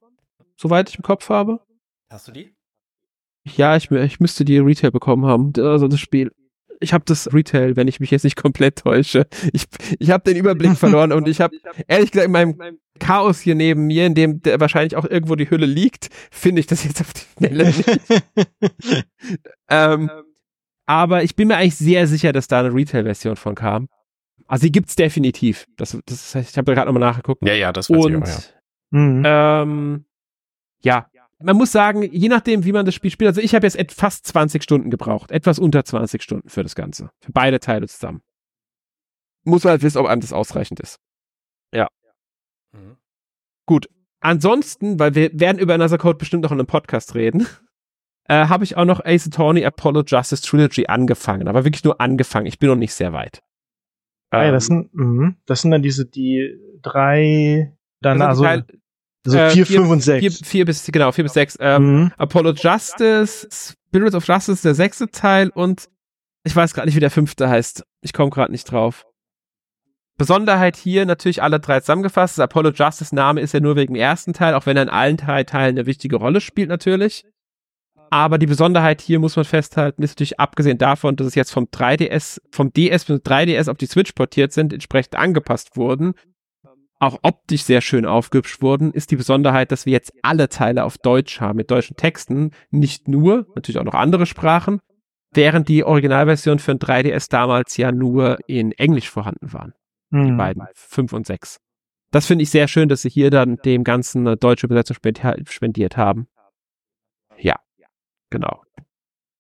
soweit 0.56 0.90
ich 0.90 0.98
im 0.98 1.04
Kopf 1.04 1.30
habe. 1.30 1.60
Hast 2.10 2.28
du 2.28 2.32
die? 2.32 2.56
Ja, 3.56 3.76
ich, 3.76 3.90
ich 3.92 4.20
müsste 4.20 4.46
die 4.46 4.58
Retail 4.58 4.92
bekommen 4.92 5.26
haben. 5.26 5.54
Also 5.58 5.88
das 5.88 6.00
Spiel. 6.00 6.32
Ich 6.80 6.94
habe 6.94 7.06
das 7.06 7.34
Retail, 7.34 7.76
wenn 7.76 7.88
ich 7.88 8.00
mich 8.00 8.12
jetzt 8.12 8.24
nicht 8.24 8.36
komplett 8.36 8.80
täusche. 8.80 9.28
Ich, 9.52 9.66
ich 10.00 10.12
habe 10.12 10.24
den 10.24 10.38
Überblick 10.38 10.72
verloren 10.78 11.12
und 11.12 11.28
ich 11.28 11.42
habe 11.42 11.56
ehrlich 11.88 12.12
gesagt 12.12 12.28
in 12.28 12.32
meinem 12.32 12.80
Chaos 13.00 13.40
hier 13.40 13.56
neben 13.56 13.88
mir, 13.88 14.06
in 14.06 14.16
dem 14.16 14.42
wahrscheinlich 14.44 14.96
auch 14.96 15.06
irgendwo 15.06 15.36
die 15.36 15.50
Hülle 15.50 15.66
liegt, 15.66 16.10
finde 16.32 16.60
ich 16.60 16.68
das 16.68 16.84
jetzt 16.84 17.02
auf 17.02 17.14
die 17.14 17.22
Schnelle 17.38 17.66
nicht. 17.66 17.86
ähm, 19.70 20.10
aber 20.86 21.24
ich 21.24 21.36
bin 21.36 21.48
mir 21.48 21.58
eigentlich 21.58 21.76
sehr 21.76 22.08
sicher, 22.08 22.32
dass 22.32 22.48
da 22.48 22.60
eine 22.60 22.74
Retail-Version 22.74 23.36
von 23.36 23.56
kam. 23.56 23.90
Also 24.48 24.66
die 24.66 24.72
gibt's 24.72 24.96
definitiv. 24.96 25.68
Das, 25.76 25.98
das 26.06 26.34
heißt, 26.34 26.52
ich 26.52 26.58
habe 26.58 26.66
da 26.66 26.74
gerade 26.74 26.92
nochmal 26.92 27.10
nachgeguckt. 27.10 27.46
Ja, 27.46 27.54
ja, 27.54 27.74
das 27.74 27.90
weiß 27.90 28.06
Und, 28.06 28.12
ich 28.12 28.18
auch, 28.18 28.28
ja. 28.28 28.40
Mhm. 28.92 29.24
Ähm, 29.26 30.06
ja, 30.82 31.08
man 31.40 31.56
muss 31.56 31.72
sagen, 31.72 32.04
je 32.04 32.30
nachdem, 32.30 32.66
wie 32.66 32.72
man 32.72 32.86
das 32.86 32.96
Spiel 32.96 33.12
spielt, 33.12 33.28
also 33.28 33.42
ich 33.42 33.54
habe 33.54 33.68
jetzt 33.68 33.94
fast 33.94 34.26
20 34.28 34.64
Stunden 34.64 34.90
gebraucht, 34.90 35.32
etwas 35.32 35.60
unter 35.60 35.84
20 35.84 36.22
Stunden 36.22 36.50
für 36.50 36.64
das 36.64 36.76
Ganze, 36.76 37.12
für 37.20 37.32
beide 37.32 37.60
Teile 37.60 37.88
zusammen. 37.88 38.22
Muss 39.44 39.64
man 39.64 39.72
halt 39.72 39.84
wissen, 39.84 40.00
ob 40.00 40.08
einem 40.08 40.22
das 40.22 40.34
ausreichend 40.34 40.80
ist. 40.80 41.00
Ja. 41.74 41.88
Mhm. 42.74 42.98
Gut. 43.66 43.88
Ansonsten, 44.20 45.00
weil 45.00 45.14
wir 45.14 45.30
werden 45.40 45.60
über 45.60 45.76
Another 45.76 46.00
Code 46.00 46.18
bestimmt 46.18 46.44
noch 46.44 46.52
in 46.52 46.60
einem 46.60 46.68
Podcast 46.68 47.14
reden, 47.14 47.46
äh, 48.28 48.48
habe 48.48 48.64
ich 48.64 48.76
auch 48.76 48.86
noch 48.86 49.06
Ace 49.06 49.28
Attorney 49.28 49.64
Apollo 49.64 50.04
Justice 50.08 50.42
Trilogy 50.42 50.88
angefangen, 50.88 51.48
aber 51.48 51.66
wirklich 51.66 51.84
nur 51.84 52.02
angefangen. 52.02 52.48
Ich 52.48 52.58
bin 52.58 52.70
noch 52.70 52.76
nicht 52.76 52.94
sehr 52.94 53.14
weit. 53.14 53.44
Ah, 54.32 54.44
ja, 54.44 54.52
das 54.52 54.70
ähm, 54.70 54.90
sind, 54.92 54.94
mh, 54.94 55.36
das 55.46 55.62
sind 55.62 55.72
dann 55.72 55.84
diese, 55.84 56.06
die 56.06 56.58
drei, 56.82 57.78
dann 58.02 58.22
also, 58.22 58.44
Teil, 58.44 58.66
also 59.28 59.38
äh, 59.38 59.50
vier, 59.52 59.66
fünf 59.66 59.90
und 59.90 60.02
sechs. 60.02 60.22
Vier, 60.22 60.32
vier 60.32 60.66
bis, 60.66 60.86
genau, 60.86 61.12
vier 61.12 61.24
bis 61.24 61.34
sechs. 61.34 61.58
Ähm, 61.60 62.02
mhm. 62.02 62.12
Apollo 62.18 62.54
Justice, 62.54 63.48
Spirits 63.88 64.16
of 64.16 64.28
Justice, 64.28 64.62
der 64.64 64.76
sechste 64.76 65.10
Teil 65.10 65.50
und 65.50 65.90
ich 66.44 66.56
weiß 66.56 66.74
gerade 66.74 66.88
nicht, 66.88 66.96
wie 66.96 67.02
der 67.02 67.12
fünfte 67.12 67.50
heißt. 67.50 67.84
Ich 68.02 68.14
komme 68.14 68.30
gerade 68.30 68.52
nicht 68.52 68.72
drauf. 68.72 69.06
Besonderheit 70.18 70.76
hier 70.76 71.06
natürlich 71.06 71.44
alle 71.44 71.60
drei 71.60 71.80
zusammengefasst. 71.80 72.38
Das 72.38 72.44
Apollo 72.44 72.72
Justice 72.72 73.14
Name 73.14 73.40
ist 73.42 73.54
ja 73.54 73.60
nur 73.60 73.76
wegen 73.76 73.94
dem 73.94 74.02
ersten 74.02 74.34
Teil, 74.34 74.56
auch 74.56 74.66
wenn 74.66 74.78
er 74.78 74.84
in 74.84 74.90
allen 74.90 75.18
drei 75.18 75.44
Teilen 75.44 75.78
eine 75.78 75.86
wichtige 75.86 76.16
Rolle 76.16 76.42
spielt 76.42 76.70
natürlich. 76.70 77.26
Aber 78.10 78.38
die 78.38 78.46
Besonderheit 78.46 79.02
hier 79.02 79.20
muss 79.20 79.36
man 79.36 79.46
festhalten, 79.46 80.02
ist 80.02 80.12
natürlich 80.12 80.40
abgesehen 80.40 80.78
davon, 80.78 81.18
dass 81.18 81.28
es 81.28 81.36
jetzt 81.36 81.52
vom 81.52 81.66
3DS, 81.66 82.40
vom 82.52 82.72
DS 82.72 83.06
bis 83.06 83.20
3DS 83.20 83.70
auf 83.70 83.78
die 83.78 83.86
Switch 83.86 84.14
portiert 84.14 84.54
sind, 84.54 84.74
entsprechend 84.74 85.18
angepasst 85.18 85.76
wurden, 85.76 86.14
auch 87.00 87.20
optisch 87.22 87.64
sehr 87.64 87.82
schön 87.82 88.06
aufgehübscht 88.06 88.62
wurden, 88.62 88.92
ist 88.92 89.12
die 89.12 89.16
Besonderheit, 89.16 89.72
dass 89.72 89.86
wir 89.86 89.94
jetzt 89.94 90.14
alle 90.22 90.50
Teile 90.50 90.84
auf 90.84 90.98
Deutsch 90.98 91.40
haben, 91.40 91.58
mit 91.58 91.70
deutschen 91.70 91.96
Texten, 91.96 92.52
nicht 92.72 93.08
nur, 93.08 93.48
natürlich 93.56 93.80
auch 93.80 93.84
noch 93.84 93.94
andere 93.94 94.26
Sprachen, 94.26 94.80
während 95.32 95.68
die 95.68 95.84
Originalversion 95.84 96.60
für 96.60 96.72
ein 96.72 96.80
3DS 96.80 97.30
damals 97.30 97.78
ja 97.78 97.92
nur 97.92 98.40
in 98.48 98.72
Englisch 98.72 99.10
vorhanden 99.10 99.54
waren. 99.54 99.74
Mhm. 100.10 100.26
Die 100.26 100.32
beiden, 100.34 100.64
5 100.74 101.14
und 101.14 101.28
6. 101.28 101.58
Das 102.12 102.26
finde 102.26 102.44
ich 102.44 102.50
sehr 102.50 102.68
schön, 102.68 102.90
dass 102.90 103.02
sie 103.02 103.10
hier 103.10 103.30
dann 103.30 103.58
dem 103.58 103.84
Ganzen 103.84 104.26
eine 104.26 104.38
deutsche 104.38 104.66
Übersetzung 104.66 104.96
spendiert 105.46 105.98
haben. 105.98 106.28
Ja. 107.38 107.58
Genau. 108.30 108.64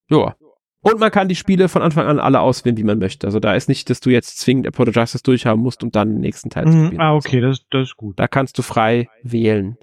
Ja. 0.10 0.36
Und 0.82 1.00
man 1.00 1.12
kann 1.12 1.28
die 1.28 1.36
Spiele 1.36 1.70
von 1.70 1.82
Anfang 1.82 2.06
an 2.06 2.20
alle 2.20 2.40
auswählen, 2.40 2.78
wie 2.78 2.84
man 2.84 3.00
möchte. 3.00 3.28
Also 3.28 3.40
da 3.40 3.56
ist 3.56 3.68
nicht, 3.68 3.90
dass 3.90 4.00
du 4.00 4.10
jetzt 4.10 4.40
zwingend 4.40 4.68
Apollo 4.68 4.92
Justice 4.92 5.24
durchhaben 5.24 5.62
musst, 5.62 5.84
um 5.84 5.92
dann 5.92 6.10
den 6.10 6.20
nächsten 6.20 6.50
Teil 6.50 6.66
mhm, 6.66 6.72
zu 6.72 6.86
spielen. 6.86 7.02
Ah, 7.02 7.16
okay, 7.16 7.42
das, 7.42 7.62
das 7.72 7.90
ist 7.90 7.98
gut. 7.98 8.20
Da 8.20 8.28
kannst 8.28 8.58
du 8.58 8.62
frei 8.62 9.10
wählen. 9.24 9.78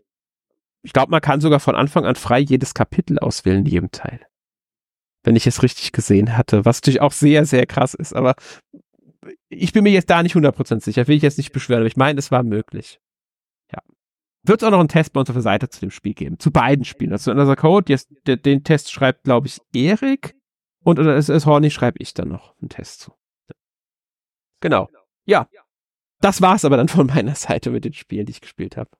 Ich 0.82 0.92
glaube, 0.92 1.10
man 1.10 1.20
kann 1.20 1.40
sogar 1.40 1.60
von 1.60 1.74
Anfang 1.74 2.04
an 2.04 2.14
frei 2.14 2.40
jedes 2.40 2.74
Kapitel 2.74 3.18
auswählen 3.18 3.60
in 3.60 3.66
jedem 3.66 3.90
Teil. 3.90 4.20
Wenn 5.24 5.36
ich 5.36 5.46
es 5.46 5.62
richtig 5.62 5.92
gesehen 5.92 6.36
hatte, 6.36 6.64
was 6.64 6.78
natürlich 6.78 7.00
auch 7.00 7.12
sehr, 7.12 7.44
sehr 7.46 7.66
krass 7.66 7.94
ist, 7.94 8.14
aber 8.14 8.34
ich 9.48 9.72
bin 9.72 9.84
mir 9.84 9.92
jetzt 9.92 10.10
da 10.10 10.22
nicht 10.22 10.36
100% 10.36 10.80
sicher, 10.80 11.08
will 11.08 11.16
ich 11.16 11.22
jetzt 11.22 11.38
nicht 11.38 11.52
beschweren, 11.52 11.80
aber 11.80 11.86
ich 11.86 11.96
meine, 11.96 12.18
es 12.18 12.30
war 12.30 12.42
möglich 12.42 13.00
wird 14.44 14.62
es 14.62 14.66
auch 14.66 14.70
noch 14.70 14.78
einen 14.78 14.88
Test 14.88 15.12
bei 15.12 15.20
uns 15.20 15.30
auf 15.30 15.34
der 15.36 15.42
Seite 15.42 15.68
zu 15.68 15.80
dem 15.80 15.90
Spiel 15.90 16.14
geben. 16.14 16.38
Zu 16.38 16.50
beiden 16.50 16.84
Spielen. 16.84 17.12
Also 17.12 17.30
Another 17.30 17.56
Code, 17.56 17.90
jetzt, 17.90 18.10
den, 18.26 18.40
den 18.42 18.64
Test 18.64 18.92
schreibt, 18.92 19.24
glaube 19.24 19.48
ich, 19.48 19.58
Erik. 19.74 20.36
Und 20.84 20.98
oder 20.98 21.16
es 21.16 21.28
ist 21.28 21.46
Horny, 21.46 21.70
schreibe 21.70 21.98
ich 22.00 22.14
dann 22.14 22.28
noch 22.28 22.54
einen 22.60 22.68
Test 22.68 23.00
zu. 23.00 23.12
Genau. 24.60 24.88
Ja. 25.24 25.48
Das 26.20 26.40
war's 26.40 26.64
aber 26.64 26.76
dann 26.76 26.88
von 26.88 27.06
meiner 27.06 27.34
Seite 27.34 27.70
mit 27.70 27.84
den 27.84 27.92
Spielen, 27.92 28.26
die 28.26 28.32
ich 28.32 28.40
gespielt 28.40 28.76
habe. 28.76 28.90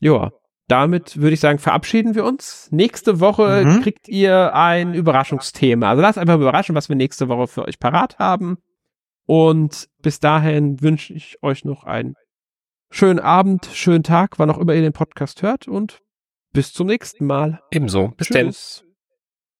Joa. 0.00 0.32
Damit 0.68 1.18
würde 1.18 1.34
ich 1.34 1.40
sagen, 1.40 1.58
verabschieden 1.58 2.14
wir 2.14 2.24
uns. 2.24 2.68
Nächste 2.72 3.20
Woche 3.20 3.64
mhm. 3.64 3.82
kriegt 3.82 4.08
ihr 4.08 4.54
ein 4.54 4.94
Überraschungsthema. 4.94 5.90
Also 5.90 6.02
lasst 6.02 6.18
einfach 6.18 6.34
überraschen, 6.34 6.74
was 6.74 6.88
wir 6.88 6.96
nächste 6.96 7.28
Woche 7.28 7.46
für 7.46 7.64
euch 7.64 7.78
parat 7.78 8.18
haben. 8.18 8.58
Und 9.26 9.88
bis 10.02 10.18
dahin 10.18 10.80
wünsche 10.82 11.12
ich 11.12 11.42
euch 11.42 11.64
noch 11.64 11.84
einen 11.84 12.14
schönen 12.90 13.20
Abend, 13.20 13.66
schönen 13.72 14.02
Tag, 14.02 14.38
wann 14.38 14.50
auch 14.50 14.58
immer 14.58 14.74
ihr 14.74 14.82
den 14.82 14.92
Podcast 14.92 15.42
hört 15.42 15.68
und 15.68 16.00
bis 16.52 16.72
zum 16.72 16.86
nächsten 16.86 17.26
Mal. 17.26 17.60
Ebenso. 17.70 18.08
Bis 18.16 18.28
Tschüss. 18.28 18.85